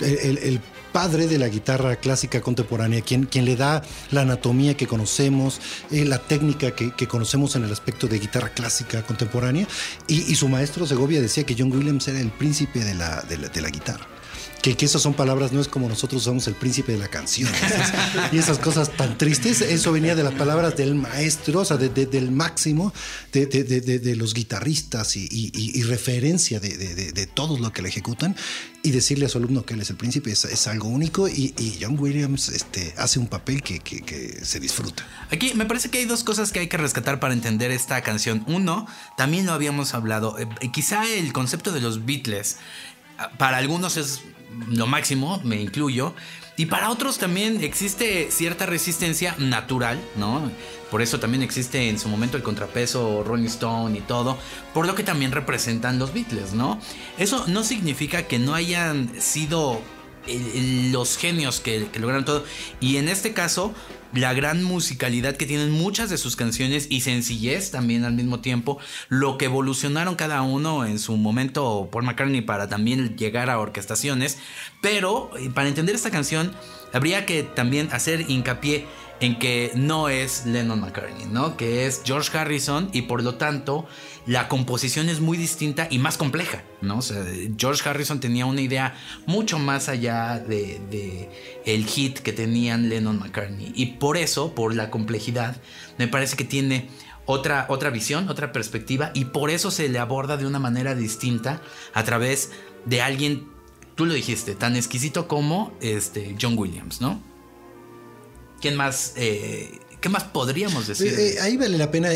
el, 0.00 0.18
el- 0.18 0.38
el 0.38 0.60
padre 0.94 1.26
de 1.26 1.38
la 1.38 1.48
guitarra 1.48 1.96
clásica 1.96 2.40
contemporánea, 2.40 3.00
quien, 3.02 3.28
le 3.44 3.56
da 3.56 3.82
la 4.12 4.20
anatomía 4.20 4.76
que 4.76 4.86
conocemos, 4.86 5.60
eh, 5.90 6.04
la 6.04 6.18
técnica 6.18 6.70
que, 6.70 6.92
que 6.92 7.08
conocemos 7.08 7.56
en 7.56 7.64
el 7.64 7.72
aspecto 7.72 8.06
de 8.06 8.20
guitarra 8.20 8.50
clásica 8.50 9.02
contemporánea. 9.02 9.66
Y, 10.06 10.22
y 10.30 10.36
su 10.36 10.48
maestro 10.48 10.86
Segovia 10.86 11.20
decía 11.20 11.42
que 11.44 11.56
John 11.58 11.72
Williams 11.72 12.06
era 12.06 12.20
el 12.20 12.30
príncipe 12.30 12.78
de 12.84 12.94
la, 12.94 13.22
de 13.22 13.38
la- 13.38 13.48
de 13.48 13.60
la 13.60 13.70
guitarra. 13.70 14.06
Que, 14.62 14.76
que 14.76 14.86
esas 14.86 15.02
son 15.02 15.14
palabras, 15.14 15.52
no 15.52 15.60
es 15.60 15.68
como 15.68 15.88
nosotros 15.88 16.22
usamos 16.22 16.46
el 16.48 16.54
príncipe 16.54 16.92
de 16.92 16.98
la 16.98 17.08
canción. 17.08 17.50
y 18.32 18.38
esas 18.38 18.58
cosas 18.58 18.90
tan 18.96 19.18
tristes, 19.18 19.60
eso 19.60 19.92
venía 19.92 20.14
de 20.14 20.22
las 20.22 20.34
palabras 20.34 20.76
del 20.76 20.94
maestro, 20.94 21.60
o 21.60 21.64
sea, 21.64 21.76
de- 21.76 21.88
de- 21.90 22.06
del 22.06 22.30
máximo, 22.30 22.92
de, 23.32 23.46
de- 23.46 24.16
los 24.16 24.32
guitarristas 24.34 25.16
y, 25.16 25.28
y- 25.30 25.50
y- 25.54 25.82
referencia 25.84 26.60
de, 26.60 27.26
todos 27.34 27.60
lo 27.60 27.72
que 27.72 27.82
le 27.82 27.88
ejecutan. 27.88 28.36
Y 28.82 28.90
decirle 28.90 29.24
a 29.24 29.28
su 29.30 29.38
alumno 29.38 29.64
que 29.64 29.72
él 29.74 29.80
es 29.80 29.88
el 29.90 29.96
príncipe 29.96 30.30
es, 30.30 30.44
es 30.44 30.66
algo 30.66 30.88
único 30.88 31.26
y, 31.26 31.54
John 31.80 31.98
Williams 31.98 32.50
este, 32.50 32.92
hace 32.98 33.18
un 33.18 33.28
papel 33.28 33.62
que, 33.62 33.80
que- 33.80 34.44
se 34.44 34.60
disfruta. 34.60 35.06
Aquí 35.30 35.52
me 35.54 35.64
parece 35.64 35.88
que 35.90 35.98
hay 35.98 36.04
dos 36.04 36.22
cosas 36.22 36.52
que 36.52 36.60
hay 36.60 36.68
que 36.68 36.76
rescatar 36.76 37.18
para 37.18 37.32
entender 37.34 37.70
esta 37.70 38.02
canción. 38.02 38.44
Uno, 38.46 38.86
también 39.16 39.46
lo 39.46 39.52
habíamos 39.52 39.94
hablado, 39.94 40.38
eh, 40.38 40.46
quizá 40.72 41.08
el 41.08 41.32
concepto 41.32 41.72
de 41.72 41.80
los 41.80 42.04
Beatles, 42.04 42.56
para 43.38 43.58
algunos 43.58 43.96
es 43.96 44.22
lo 44.68 44.86
máximo, 44.86 45.40
me 45.44 45.60
incluyo, 45.60 46.14
y 46.56 46.66
para 46.66 46.90
otros 46.90 47.18
también 47.18 47.62
existe 47.64 48.28
cierta 48.30 48.66
resistencia 48.66 49.34
natural, 49.38 50.00
¿no? 50.16 50.50
Por 50.90 51.02
eso 51.02 51.18
también 51.18 51.42
existe 51.42 51.88
en 51.88 51.98
su 51.98 52.08
momento 52.08 52.36
el 52.36 52.44
contrapeso 52.44 53.24
Rolling 53.26 53.46
Stone 53.46 53.98
y 53.98 54.00
todo, 54.02 54.38
por 54.72 54.86
lo 54.86 54.94
que 54.94 55.02
también 55.02 55.32
representan 55.32 55.98
los 55.98 56.14
Beatles, 56.14 56.52
¿no? 56.52 56.78
Eso 57.18 57.44
no 57.48 57.64
significa 57.64 58.28
que 58.28 58.38
no 58.38 58.54
hayan 58.54 59.10
sido 59.20 59.80
el- 60.28 60.92
los 60.92 61.16
genios 61.16 61.58
que, 61.60 61.88
que 61.88 61.98
lograron 61.98 62.24
todo. 62.24 62.44
Y 62.80 62.98
en 62.98 63.08
este 63.08 63.32
caso, 63.32 63.74
la 64.14 64.32
gran 64.32 64.62
musicalidad 64.62 65.36
que 65.36 65.46
tienen 65.46 65.70
muchas 65.70 66.10
de 66.10 66.18
sus 66.18 66.36
canciones 66.36 66.86
y 66.90 67.00
sencillez 67.00 67.70
también 67.70 68.04
al 68.04 68.14
mismo 68.14 68.40
tiempo, 68.40 68.78
lo 69.08 69.38
que 69.38 69.46
evolucionaron 69.46 70.14
cada 70.14 70.42
uno 70.42 70.84
en 70.84 70.98
su 70.98 71.16
momento 71.16 71.88
Paul 71.90 72.04
McCartney 72.04 72.40
para 72.40 72.68
también 72.68 73.16
llegar 73.16 73.50
a 73.50 73.58
orquestaciones. 73.58 74.38
Pero 74.80 75.30
eh, 75.38 75.50
para 75.52 75.68
entender 75.68 75.94
esta 75.94 76.10
canción, 76.10 76.52
habría 76.92 77.26
que 77.26 77.42
también 77.42 77.88
hacer 77.92 78.30
hincapié 78.30 78.86
en 79.20 79.38
que 79.38 79.72
no 79.74 80.08
es 80.08 80.46
Lennon 80.46 80.80
McCartney, 80.80 81.26
¿no? 81.26 81.56
Que 81.56 81.86
es 81.86 82.02
George 82.04 82.36
Harrison 82.36 82.90
y 82.92 83.02
por 83.02 83.22
lo 83.22 83.36
tanto 83.36 83.86
la 84.26 84.48
composición 84.48 85.08
es 85.08 85.20
muy 85.20 85.36
distinta 85.36 85.86
y 85.90 85.98
más 85.98 86.16
compleja, 86.16 86.64
¿no? 86.80 86.98
O 86.98 87.02
sea, 87.02 87.24
George 87.56 87.88
Harrison 87.88 88.20
tenía 88.20 88.46
una 88.46 88.60
idea 88.60 88.94
mucho 89.26 89.58
más 89.58 89.88
allá 89.88 90.38
de, 90.38 91.28
el 91.64 91.86
hit 91.86 92.18
que 92.18 92.32
tenían 92.32 92.88
Lennon 92.88 93.18
McCartney 93.18 93.72
y 93.74 93.86
por 93.86 94.16
eso, 94.16 94.54
por 94.54 94.74
la 94.74 94.90
complejidad, 94.90 95.56
me 95.98 96.08
parece 96.08 96.36
que 96.36 96.44
tiene 96.44 96.88
otra, 97.26 97.66
otra 97.68 97.90
visión, 97.90 98.28
otra 98.28 98.52
perspectiva 98.52 99.10
y 99.14 99.26
por 99.26 99.50
eso 99.50 99.70
se 99.70 99.88
le 99.88 99.98
aborda 99.98 100.36
de 100.36 100.46
una 100.46 100.58
manera 100.58 100.94
distinta 100.94 101.60
a 101.92 102.04
través 102.04 102.50
de 102.84 103.02
alguien, 103.02 103.48
tú 103.94 104.06
lo 104.06 104.14
dijiste, 104.14 104.54
tan 104.54 104.76
exquisito 104.76 105.28
como 105.28 105.72
este 105.80 106.36
John 106.40 106.58
Williams, 106.58 107.00
¿no? 107.00 107.33
¿Quién 108.64 108.76
más? 108.76 109.12
eh, 109.16 109.78
¿Qué 110.00 110.08
más 110.08 110.24
podríamos 110.24 110.86
decir? 110.86 111.08
Eh, 111.08 111.34
eh, 111.34 111.40
ahí 111.42 111.58
vale 111.58 111.76
la 111.76 111.90
pena, 111.90 112.08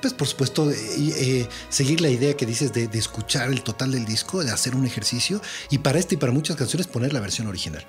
pues 0.00 0.14
por 0.14 0.28
supuesto, 0.28 0.70
eh, 0.70 1.48
seguir 1.68 2.00
la 2.00 2.08
idea 2.08 2.36
que 2.36 2.46
dices 2.46 2.72
de, 2.72 2.86
de 2.86 2.98
escuchar 3.00 3.50
el 3.50 3.64
total 3.64 3.90
del 3.90 4.04
disco, 4.04 4.44
de 4.44 4.52
hacer 4.52 4.76
un 4.76 4.86
ejercicio 4.86 5.42
y 5.70 5.78
para 5.78 5.98
este 5.98 6.14
y 6.14 6.18
para 6.18 6.30
muchas 6.30 6.54
canciones 6.54 6.86
poner 6.86 7.12
la 7.12 7.18
versión 7.18 7.48
original. 7.48 7.84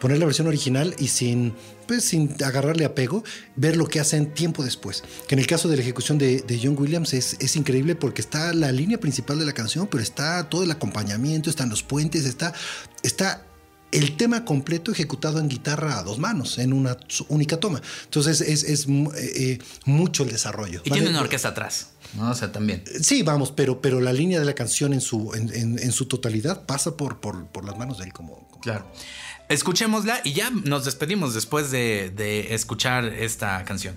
Poner 0.00 0.18
la 0.18 0.24
versión 0.24 0.48
original 0.48 0.96
y 0.98 1.06
sin, 1.06 1.54
pues, 1.86 2.04
sin 2.04 2.34
agarrarle 2.42 2.84
apego, 2.84 3.22
ver 3.54 3.76
lo 3.76 3.86
que 3.86 4.00
hacen 4.00 4.34
tiempo 4.34 4.64
después. 4.64 5.04
Que 5.28 5.36
en 5.36 5.38
el 5.38 5.46
caso 5.46 5.68
de 5.68 5.76
la 5.76 5.82
ejecución 5.82 6.18
de, 6.18 6.40
de 6.40 6.60
John 6.60 6.76
Williams 6.76 7.12
es, 7.12 7.36
es 7.38 7.54
increíble 7.54 7.94
porque 7.94 8.22
está 8.22 8.52
la 8.52 8.72
línea 8.72 8.98
principal 8.98 9.38
de 9.38 9.46
la 9.46 9.52
canción, 9.52 9.86
pero 9.86 10.02
está 10.02 10.48
todo 10.48 10.64
el 10.64 10.70
acompañamiento, 10.72 11.48
están 11.48 11.70
los 11.70 11.84
puentes, 11.84 12.24
está, 12.24 12.52
está 13.04 13.46
el 13.92 14.16
tema 14.16 14.44
completo 14.44 14.90
ejecutado 14.90 15.38
en 15.38 15.48
guitarra 15.48 15.98
a 15.98 16.02
dos 16.02 16.18
manos, 16.18 16.58
en 16.58 16.72
una 16.72 16.96
única 17.28 17.58
toma. 17.60 17.80
Entonces 18.04 18.40
es, 18.40 18.64
eh, 18.64 18.86
eh, 19.16 19.58
mucho 19.84 20.24
el 20.24 20.30
desarrollo. 20.30 20.80
y 20.84 20.90
¿vale? 20.90 21.00
tiene 21.02 21.10
una 21.10 21.20
orquesta 21.20 21.48
atrás, 21.48 21.90
¿no? 22.14 22.30
O 22.30 22.34
sea, 22.34 22.50
también. 22.52 22.82
Sí, 23.02 23.22
vamos, 23.22 23.52
pero, 23.52 23.80
pero 23.80 24.00
la 24.00 24.12
línea 24.12 24.38
de 24.40 24.44
la 24.46 24.54
canción 24.54 24.92
en 24.92 25.00
su, 25.00 25.32
en, 25.34 25.52
en- 25.54 25.78
en 25.78 25.92
su 25.92 26.06
totalidad 26.06 26.64
pasa 26.66 26.96
por, 26.96 27.20
por, 27.20 27.46
por 27.48 27.64
las 27.64 27.76
manos 27.78 27.98
de 27.98 28.04
él 28.06 28.12
como... 28.12 28.48
como- 28.48 28.60
Claro. 28.62 28.90
Escuchémosla 29.48 30.20
y 30.24 30.32
ya 30.32 30.50
nos 30.50 30.84
despedimos 30.84 31.34
después 31.34 31.70
de, 31.70 32.10
de 32.16 32.54
escuchar 32.54 33.04
esta 33.06 33.64
canción. 33.64 33.94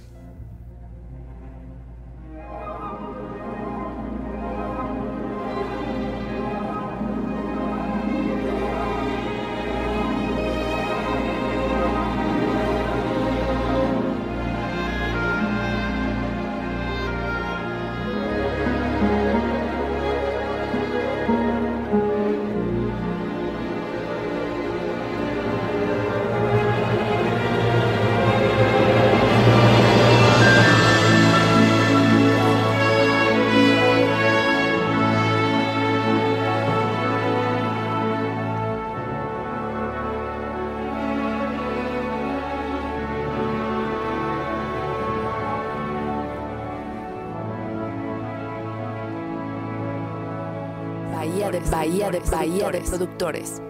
Bahía 51.45 51.51
de 51.51 51.59
Bahía 51.69 52.09
de 52.09 52.19
Bahía 52.21 52.71
de 52.71 52.81
productores. 52.81 53.61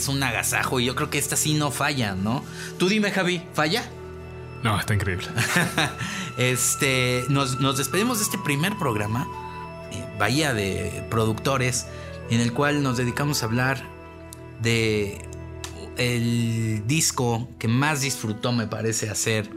Es 0.00 0.08
un 0.08 0.22
agasajo 0.22 0.80
y 0.80 0.86
yo 0.86 0.94
creo 0.94 1.10
que 1.10 1.18
esta 1.18 1.36
sí 1.36 1.54
no 1.54 1.70
falla, 1.70 2.14
¿no? 2.14 2.44
Tú 2.78 2.88
dime, 2.88 3.10
Javi, 3.10 3.42
¿falla? 3.54 3.84
No, 4.62 4.78
está 4.78 4.94
increíble. 4.94 5.26
este, 6.38 7.24
nos, 7.28 7.60
nos 7.60 7.78
despedimos 7.78 8.18
de 8.18 8.24
este 8.24 8.38
primer 8.38 8.76
programa, 8.76 9.28
eh, 9.92 10.04
Bahía 10.18 10.52
de 10.52 11.06
Productores, 11.10 11.86
en 12.30 12.40
el 12.40 12.52
cual 12.52 12.82
nos 12.82 12.96
dedicamos 12.96 13.42
a 13.42 13.46
hablar 13.46 13.82
de 14.60 15.24
el 15.96 16.82
disco 16.86 17.48
que 17.58 17.68
más 17.68 18.00
disfrutó, 18.00 18.52
me 18.52 18.66
parece, 18.66 19.10
hacer 19.10 19.50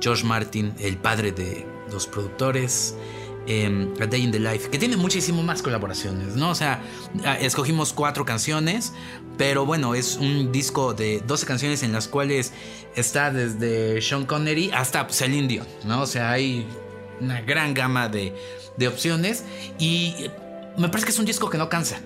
George 0.00 0.24
Martin, 0.24 0.74
el 0.78 0.96
padre 0.96 1.32
de 1.32 1.66
los 1.90 2.06
productores. 2.06 2.94
Eh, 3.46 3.88
A 4.00 4.06
Day 4.06 4.22
in 4.22 4.30
the 4.32 4.40
Life, 4.40 4.70
que 4.70 4.78
tiene 4.78 4.96
muchísimo 4.96 5.42
más 5.42 5.62
colaboraciones, 5.62 6.36
¿no? 6.36 6.50
O 6.50 6.54
sea, 6.54 6.82
escogimos 7.40 7.92
cuatro 7.92 8.24
canciones, 8.24 8.92
pero 9.38 9.66
bueno, 9.66 9.94
es 9.94 10.16
un 10.16 10.52
disco 10.52 10.94
de 10.94 11.22
12 11.26 11.46
canciones 11.46 11.82
en 11.82 11.92
las 11.92 12.08
cuales 12.08 12.52
está 12.94 13.30
desde 13.30 14.00
Sean 14.00 14.26
Connery 14.26 14.70
hasta 14.72 15.08
Celine 15.08 15.62
¿no? 15.84 16.02
O 16.02 16.06
sea, 16.06 16.30
hay 16.32 16.66
una 17.20 17.40
gran 17.40 17.74
gama 17.74 18.08
de, 18.08 18.34
opciones 18.86 19.44
y 19.78 20.14
me 20.76 20.88
parece 20.88 21.06
que 21.06 21.12
es 21.12 21.18
un 21.18 21.24
disco 21.24 21.48
que 21.48 21.58
no 21.58 21.68
cansa. 21.68 22.00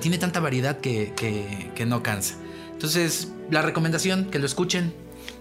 Tiene 0.00 0.18
tanta 0.18 0.40
variedad 0.40 0.78
que- 0.80 1.14
que 1.14 1.86
no 1.86 2.02
cansa. 2.02 2.34
Entonces, 2.72 3.28
la 3.50 3.62
recomendación, 3.62 4.26
que 4.30 4.38
lo 4.38 4.46
escuchen. 4.46 4.94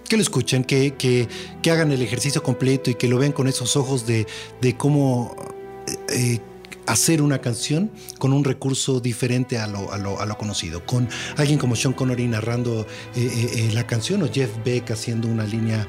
Que 0.09 0.17
lo 0.17 0.21
escuchen, 0.23 0.65
que, 0.65 0.95
que, 0.95 1.27
que 1.61 1.71
hagan 1.71 1.91
el 1.93 2.01
ejercicio 2.01 2.43
completo 2.43 2.89
y 2.89 2.95
que 2.95 3.07
lo 3.07 3.17
vean 3.17 3.31
con 3.31 3.47
esos 3.47 3.77
ojos 3.77 4.05
de, 4.05 4.27
de 4.59 4.75
cómo 4.75 5.35
eh, 6.09 6.39
hacer 6.87 7.21
una 7.21 7.39
canción 7.39 7.91
con 8.17 8.33
un 8.33 8.43
recurso 8.43 8.99
diferente 8.99 9.57
a 9.59 9.67
lo, 9.67 9.93
a 9.93 9.97
lo, 9.97 10.19
a 10.19 10.25
lo 10.25 10.37
conocido. 10.37 10.85
Con 10.85 11.07
alguien 11.37 11.59
como 11.59 11.75
Sean 11.75 11.93
Connery 11.93 12.27
narrando 12.27 12.81
eh, 12.81 12.85
eh, 13.15 13.49
eh, 13.53 13.69
la 13.73 13.85
canción 13.87 14.21
o 14.23 14.27
Jeff 14.31 14.49
Beck 14.65 14.91
haciendo 14.91 15.27
una 15.29 15.45
línea... 15.45 15.87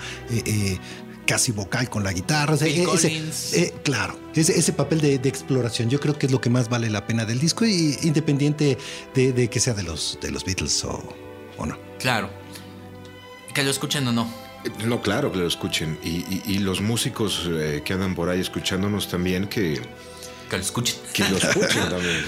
casi 1.27 1.53
vocal 1.53 1.89
con 1.89 2.03
la 2.03 2.12
guitarra. 2.12 2.55
O 2.55 2.57
sea, 2.57 2.66
eh, 2.66 2.85
ese- 2.93 3.61
eh, 3.62 3.75
claro, 3.85 4.18
ese, 4.35 4.59
ese 4.59 4.73
papel 4.73 5.01
de, 5.01 5.18
de 5.21 5.29
exploración 5.29 5.89
yo 5.89 6.01
creo 6.01 6.18
que 6.18 6.27
es 6.27 6.33
lo 6.33 6.41
que 6.41 6.51
más 6.51 6.68
vale 6.68 6.91
la 6.91 7.07
pena 7.07 7.25
del 7.25 7.39
disco, 7.39 7.64
y, 7.64 7.97
independiente 8.03 8.77
de, 9.14 9.33
de 9.33 9.49
que 9.49 9.61
sea 9.61 9.75
de 9.75 9.85
los, 9.85 10.18
de 10.21 10.33
los 10.33 10.45
Beatles 10.45 10.83
o, 10.85 11.01
o 11.57 11.66
no. 11.66 11.79
Claro. 12.01 12.31
Que 13.55 13.62
lo 13.62 13.70
escuchen 13.70 14.07
o 14.09 14.12
no. 14.12 14.28
No, 14.84 15.01
claro 15.01 15.32
que 15.32 15.38
lo 15.38 15.46
escuchen. 15.46 15.98
Y, 16.03 16.09
y- 16.28 16.42
y 16.46 16.59
los 16.59 16.80
músicos 16.80 17.48
eh, 17.51 17.82
que 17.84 17.94
andan 17.94 18.14
por 18.14 18.28
ahí 18.28 18.40
escuchándonos 18.40 19.09
también, 19.09 19.46
que, 19.48 19.80
Que 20.51 20.57
lo 20.57 20.62
escuchen. 20.62 20.96
que 21.12 21.28
lo 21.28 21.36
escuchen 21.38 21.88
también. 21.90 22.24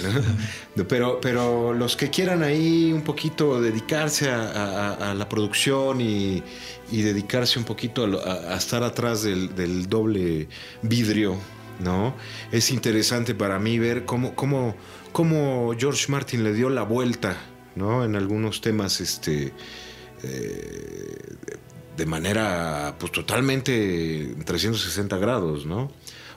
¿no? 0.74 0.84
Pero, 0.88 1.20
pero 1.20 1.72
los 1.74 1.96
que 1.96 2.08
quieran 2.10 2.42
ahí 2.42 2.92
un 2.92 3.02
poquito 3.02 3.60
dedicarse 3.60 4.30
a, 4.30 4.40
a- 4.50 5.10
a 5.10 5.14
la 5.14 5.28
producción 5.28 6.00
y, 6.00 6.42
y 6.90 7.02
dedicarse 7.02 7.58
un 7.58 7.64
poquito 7.66 8.04
a 8.26 8.56
estar 8.56 8.82
atrás 8.82 9.22
del, 9.22 9.54
del 9.54 9.88
doble 9.88 10.48
vidrio, 10.82 11.36
¿no? 11.80 12.14
Es 12.50 12.70
interesante 12.70 13.34
para 13.34 13.58
mí 13.58 13.78
ver 13.78 14.04
cómo, 14.06 14.34
cómo, 14.34 14.74
cómo 15.12 15.72
George 15.78 16.06
Martin 16.10 16.42
le 16.44 16.52
dio 16.54 16.70
la 16.70 16.82
vuelta, 16.82 17.36
¿no? 17.76 18.04
En 18.04 18.16
algunos 18.16 18.60
temas, 18.62 19.00
este 19.00 19.52
de 20.22 22.06
manera 22.06 22.96
pues 22.98 23.12
totalmente 23.12 24.34
360 24.44 25.16
grados, 25.18 25.66
¿no? 25.66 25.90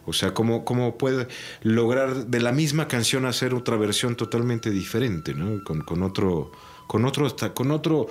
O 0.07 0.13
sea, 0.13 0.33
¿cómo, 0.33 0.65
cómo 0.65 0.97
puede 0.97 1.27
lograr 1.63 2.27
de 2.27 2.39
la 2.39 2.51
misma 2.51 2.88
canción 2.88 3.25
hacer 3.25 3.53
otra 3.55 3.75
versión 3.75 4.15
totalmente 4.15 4.69
diferente, 4.69 5.33
¿no? 5.33 5.63
Con, 5.63 5.81
con 5.81 6.03
otro, 6.03 6.51
con 6.88 7.05
otro, 7.05 7.25
hasta- 7.25 7.53
con 7.53 7.71
otro, 7.71 8.07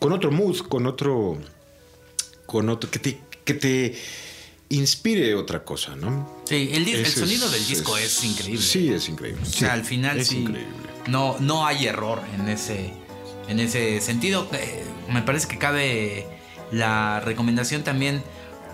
con 0.00 0.12
otro 0.12 0.32
mood, 0.32 0.58
con 0.68 0.86
otro, 0.86 1.38
con 2.46 2.68
otro, 2.68 2.90
que 2.90 2.98
te, 2.98 3.20
que 3.44 3.54
te 3.54 3.94
inspire 4.70 5.36
otra 5.36 5.62
cosa, 5.62 5.94
¿no? 5.94 6.42
Sí, 6.48 6.70
el, 6.72 7.06
sonido 7.06 7.46
es- 7.46 7.52
del 7.52 7.66
disco 7.68 7.96
es, 7.96 8.24
increíble. 8.24 8.60
Sí, 8.62 8.92
es 8.92 9.08
increíble. 9.08 9.42
O 9.42 9.46
sea, 9.46 9.74
al 9.74 9.84
final 9.84 10.18
es 10.18 10.28
sí. 10.28 10.38
increíble. 10.38 10.74
No, 11.06 11.36
no 11.38 11.64
hay 11.64 11.86
error 11.86 12.20
en 12.34 12.48
ese, 12.48 12.92
en 13.48 13.60
ese 13.60 14.00
sentido. 14.00 14.48
Eh, 14.52 14.84
me 15.12 15.22
parece 15.22 15.48
que 15.48 15.58
cabe 15.58 16.26
la 16.72 17.20
recomendación 17.20 17.82
también. 17.82 18.22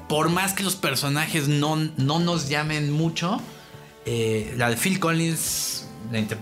Por 0.08 0.28
más 0.30 0.52
que 0.52 0.62
los 0.62 0.76
personajes 0.76 1.48
no, 1.48 1.76
no 1.96 2.18
nos 2.18 2.48
llamen 2.48 2.90
mucho, 2.92 3.40
eh, 4.04 4.52
la 4.56 4.68
de 4.68 4.76
Phil 4.76 4.98
Collins, 5.00 5.86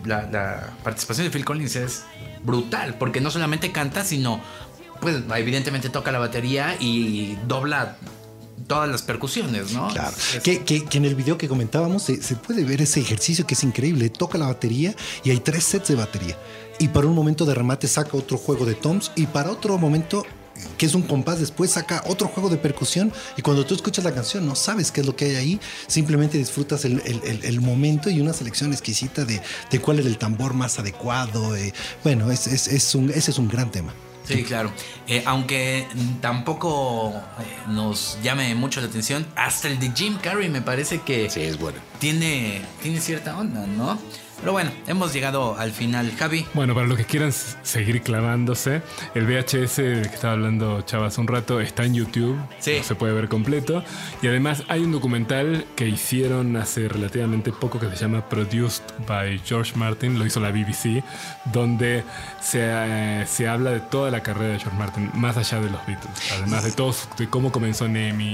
la, 0.05 0.71
participación 0.83 1.27
de 1.27 1.31
Phil 1.31 1.45
Collins 1.45 1.77
es 1.77 2.03
brutal, 2.43 2.95
porque 2.99 3.21
no 3.21 3.31
solamente 3.31 3.71
canta, 3.71 4.05
sino, 4.05 4.41
pues, 5.01 5.17
evidentemente 5.37 5.89
toca 5.89 6.11
la 6.11 6.19
batería 6.19 6.77
y 6.81 7.37
dobla 7.47 7.97
todas 8.67 8.89
las 8.89 9.03
percusiones, 9.03 9.73
¿no? 9.73 9.89
Claro. 9.89 10.15
Es- 10.35 10.43
Que, 10.43 10.63
que- 10.65 10.85
que 10.85 10.99
en 10.99 11.05
el 11.05 11.15
video 11.15 11.37
que 11.37 11.49
comentábamos 11.49 12.05
se, 12.05 12.23
se 12.23 12.37
puede 12.37 12.65
ver 12.65 12.81
ese 12.83 13.01
ejercicio 13.01 13.47
que 13.47 13.55
es 13.55 13.63
increíble. 13.65 14.09
Toca 14.11 14.39
la 14.39 14.47
batería 14.47 14.95
y 15.25 15.31
hay 15.31 15.39
tres 15.41 15.65
sets 15.65 15.89
de 15.89 15.97
batería. 15.97 16.37
Y 16.81 16.89
para 16.89 17.07
un 17.07 17.15
momento 17.15 17.45
de 17.47 17.55
remate 17.55 17.87
saca 17.87 18.17
otro 18.17 18.37
juego 18.39 18.65
de 18.67 18.75
toms 18.75 19.13
y 19.15 19.27
para 19.27 19.53
otro 19.53 19.79
momento 19.79 20.25
que 20.77 20.85
es 20.87 20.95
un 20.95 21.03
compás 21.03 21.39
después 21.41 21.71
saca 21.71 22.03
otro 22.07 22.29
juego 22.29 22.51
de 22.51 22.57
percusión 22.59 23.11
y 23.37 23.41
cuando 23.41 23.65
tú 23.65 23.75
escuchas 23.75 24.05
la 24.05 24.13
canción 24.13 24.47
no 24.47 24.55
sabes 24.55 24.91
qué 24.93 25.01
es 25.01 25.07
lo 25.07 25.17
que 25.17 25.25
hay 25.27 25.37
ahí, 25.37 25.61
simplemente 25.87 26.37
disfrutas 26.37 26.85
el, 26.85 27.01
el- 27.07 27.23
el- 27.25 27.45
el 27.45 27.61
momento 27.63 28.11
y 28.11 28.21
una 28.21 28.33
selección 28.35 28.73
exquisita 28.73 29.25
de, 29.25 29.41
de 29.71 29.81
cuál 29.81 30.01
es 30.01 30.07
el 30.07 30.19
tambor 30.19 30.53
más 30.53 30.79
adecuado. 30.79 31.55
eh. 31.57 31.73
bueno, 32.05 32.31
es, 32.31 32.47
es- 32.47 32.67
es 32.69 32.95
un, 32.95 33.09
ese 33.11 33.31
es 33.31 33.39
un 33.39 33.49
gran 33.49 33.71
tema. 33.71 33.95
Sí, 34.27 34.45
claro. 34.45 34.71
Eh, 35.09 35.23
aunque 35.27 35.87
tampoco 36.21 37.09
eh, 37.41 37.43
nos 37.69 38.19
llame 38.23 38.55
mucho 38.55 38.81
la 38.81 38.87
atención, 38.87 39.27
hasta 39.37 39.67
el 39.69 39.79
de 39.81 39.91
Jim 39.95 40.19
Carrey 40.23 40.49
me 40.49 40.63
parece 40.63 41.01
que 41.01 41.29
Sí, 41.31 41.41
es 41.41 41.59
bueno. 41.59 41.79
tiene, 41.99 42.63
tiene 42.83 43.01
cierta 43.01 43.37
onda, 43.39 43.67
¿no? 43.67 43.99
Pero 44.41 44.53
bueno, 44.53 44.71
hemos 44.87 45.13
llegado 45.13 45.59
al 45.59 45.71
final. 45.73 46.11
Javi, 46.19 46.47
Bueno, 46.55 46.75
para 46.75 46.87
los 46.87 46.97
que 46.97 47.05
quieran 47.05 47.31
seguir 47.63 48.01
clavándose, 48.01 48.81
el 49.15 49.27
VHS 49.27 49.77
del 49.83 50.09
que 50.09 50.15
estaba 50.15 50.33
hablando 50.33 50.81
Chava 50.83 51.09
hace 51.09 51.21
un 51.21 51.27
rato 51.27 51.61
está 51.61 51.85
en 51.85 51.93
YouTube, 51.95 52.39
Sí. 52.59 52.77
no 52.79 52.85
se 52.85 52.95
puede 52.95 53.13
ver 53.13 53.29
completo. 53.29 53.85
Y 54.23 54.29
además 54.29 54.63
hay 54.69 54.81
un 54.81 54.93
documental 54.93 55.67
que 55.77 55.89
hicieron 55.89 56.57
hace 56.57 56.89
relativamente 56.89 57.53
poco 57.53 57.79
que 57.79 57.91
se 57.91 57.97
llama 57.97 58.27
Produced 58.31 58.83
by 59.07 59.41
George 59.45 59.73
Martin, 59.77 60.19
lo 60.19 60.25
hizo 60.25 60.41
la 60.41 60.51
BBC, 60.51 61.03
donde 61.53 62.03
se, 62.41 62.61
eh, 62.63 63.27
se 63.29 63.47
habla 63.47 63.73
de 63.73 63.81
toda 63.81 64.11
la 64.11 64.23
carrera 64.23 64.55
de 64.55 64.59
George 64.59 64.79
Martin, 64.79 65.11
más 65.15 65.37
allá 65.37 65.61
de 65.61 65.69
los 65.69 65.85
Beatles, 65.87 66.33
además 66.39 66.65
de 66.65 66.73
todos, 66.73 67.09
de 67.19 67.29
cómo 67.29 67.53
comenzó 67.53 67.89
Nemi 67.89 68.25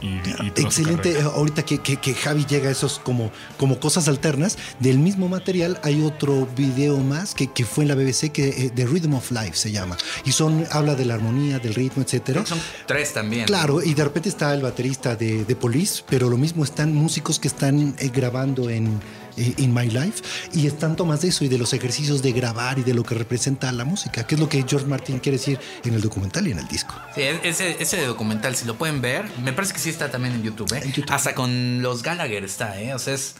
y, 0.00 0.06
y, 0.06 0.20
y 0.42 0.46
Excelente, 0.62 1.20
ahorita 1.20 1.64
que, 1.64 1.78
que- 1.80 1.98
que 1.98 2.14
Javi 2.14 2.46
llega 2.46 2.70
a 2.70 2.72
esos 2.72 2.98
como, 2.98 3.30
como 3.58 3.78
cosas 3.78 4.08
alternas, 4.08 4.56
del 4.78 4.98
mismo 4.98 5.28
material 5.28 5.49
hay 5.82 6.02
otro 6.02 6.46
video 6.56 6.98
más 6.98 7.34
que, 7.34 7.48
que 7.52 7.64
fue 7.64 7.84
en 7.84 7.88
la 7.88 7.94
BBC 7.94 8.30
que 8.30 8.48
eh, 8.48 8.70
The 8.74 8.86
Rhythm 8.86 9.14
of 9.14 9.30
Life 9.30 9.54
se 9.54 9.72
llama. 9.72 9.96
Y 10.24 10.32
son, 10.32 10.64
habla 10.70 10.94
de 10.94 11.04
la 11.04 11.14
armonía, 11.14 11.58
del 11.58 11.74
ritmo, 11.74 12.02
etcétera. 12.02 12.46
son 12.46 12.60
tres 12.86 13.12
también. 13.12 13.46
Claro, 13.46 13.82
y 13.82 13.94
de 13.94 14.04
repente 14.04 14.28
está 14.28 14.54
el 14.54 14.62
baterista 14.62 15.16
de, 15.16 15.44
de 15.44 15.56
Police, 15.56 16.02
pero 16.08 16.30
lo 16.30 16.36
mismo 16.36 16.64
están 16.64 16.94
músicos 16.94 17.38
que 17.38 17.48
están 17.48 17.94
eh, 17.98 18.10
grabando 18.14 18.70
en 18.70 19.00
eh, 19.36 19.54
In 19.58 19.74
My 19.74 19.88
Life 19.88 20.22
y 20.52 20.66
están 20.66 20.96
tomas 20.96 21.20
de 21.22 21.28
eso 21.28 21.44
y 21.44 21.48
de 21.48 21.58
los 21.58 21.72
ejercicios 21.72 22.22
de 22.22 22.32
grabar 22.32 22.78
y 22.78 22.82
de 22.82 22.94
lo 22.94 23.02
que 23.02 23.14
representa 23.14 23.70
la 23.72 23.84
música, 23.84 24.26
que 24.26 24.34
es 24.36 24.40
lo 24.40 24.48
que 24.48 24.64
George 24.66 24.86
Martin 24.86 25.18
quiere 25.18 25.38
decir 25.38 25.58
en 25.84 25.94
el 25.94 26.00
documental 26.00 26.46
y 26.46 26.52
en 26.52 26.58
el 26.58 26.68
disco. 26.68 26.94
Sí, 27.14 27.22
e- 27.22 27.40
ese, 27.48 27.76
ese 27.80 28.04
documental, 28.06 28.54
si 28.56 28.64
lo 28.66 28.76
pueden 28.76 29.00
ver, 29.00 29.24
me 29.42 29.52
parece 29.52 29.72
que 29.74 29.80
sí 29.80 29.90
está 29.90 30.10
también 30.10 30.34
en 30.34 30.42
YouTube, 30.42 30.72
¿eh? 30.74 30.80
En 30.84 30.92
YouTube. 30.92 31.12
Hasta 31.14 31.34
con 31.34 31.82
los 31.82 32.02
Gallagher 32.02 32.44
está, 32.44 32.80
¿eh? 32.80 32.94
O 32.94 32.98
sea, 32.98 33.14
es 33.14 33.34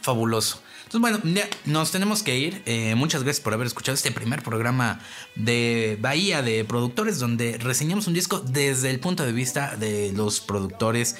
fabuloso. 0.00 0.60
Entonces, 0.88 1.00
bueno, 1.02 1.20
ya 1.34 1.46
nos 1.66 1.90
tenemos 1.90 2.22
que 2.22 2.38
ir. 2.38 2.62
Eh, 2.64 2.94
muchas 2.94 3.22
gracias 3.22 3.44
por 3.44 3.52
haber 3.52 3.66
escuchado 3.66 3.94
este 3.94 4.10
primer 4.10 4.42
programa 4.42 5.00
de 5.34 5.98
Bahía 6.00 6.40
de 6.40 6.64
Productores, 6.64 7.18
donde 7.18 7.58
reseñamos 7.58 8.06
un 8.06 8.14
disco 8.14 8.40
desde 8.40 8.88
el 8.88 8.98
punto 8.98 9.26
de 9.26 9.32
vista 9.32 9.76
de 9.76 10.12
los 10.14 10.40
productores, 10.40 11.16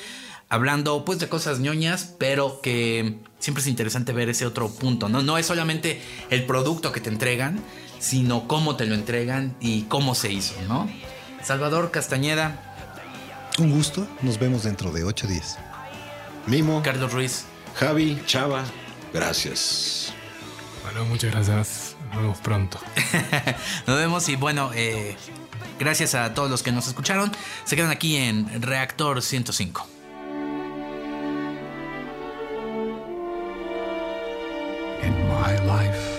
hablando 0.49 1.05
pues 1.05 1.19
de 1.19 1.29
cosas 1.29 1.59
ñoñas, 1.61 2.15
pero 2.19 2.63
que 2.63 3.19
siempre 3.41 3.61
es 3.61 3.67
interesante 3.67 4.15
ver 4.15 4.31
ese 4.31 4.47
otro 4.47 4.71
punto, 4.71 5.11
¿no? 5.11 5.23
No 5.23 5.37
es 5.37 5.45
solamente 5.45 6.01
el 6.31 6.47
producto 6.47 6.91
que 6.91 7.01
te 7.01 7.11
entregan, 7.11 7.63
sino 7.99 8.49
cómo 8.49 8.77
te 8.77 8.87
lo 8.87 8.95
entregan 8.95 9.55
y 9.61 9.83
cómo 9.83 10.15
se 10.15 10.33
hizo, 10.33 10.55
¿no? 10.67 10.89
Salvador 11.43 11.91
Castañeda, 11.91 12.65
Un 13.59 13.71
gusto, 13.71 14.07
nos 14.23 14.39
vemos 14.39 14.63
dentro 14.63 14.93
de 14.93 15.05
ocho 15.05 15.27
días. 15.27 15.59
Mimo, 16.47 16.83
Carlos 16.83 17.13
Ruiz. 17.13 17.45
Javi, 17.79 18.21
Chava, 18.27 18.65
gracias. 19.13 20.13
Bueno, 20.83 21.05
muchas 21.05 21.31
gracias, 21.31 21.97
nos 22.09 22.23
vemos 22.23 22.39
pronto. 22.39 22.81
Nos 23.87 23.99
vemos 23.99 24.29
y 24.29 24.37
bueno, 24.37 24.71
eh, 24.75 25.17
gracias 25.79 26.15
a 26.15 26.35
todos 26.35 26.51
los 26.51 26.63
que 26.63 26.73
nos 26.73 26.89
escucharon. 26.89 27.31
Se 27.65 27.77
quedan 27.77 27.91
aquí 27.91 28.17
en 28.17 28.63
Reactor 28.63 29.23
105. 29.23 29.87
in 35.03 35.29
my 35.29 35.57
life. 35.65 36.19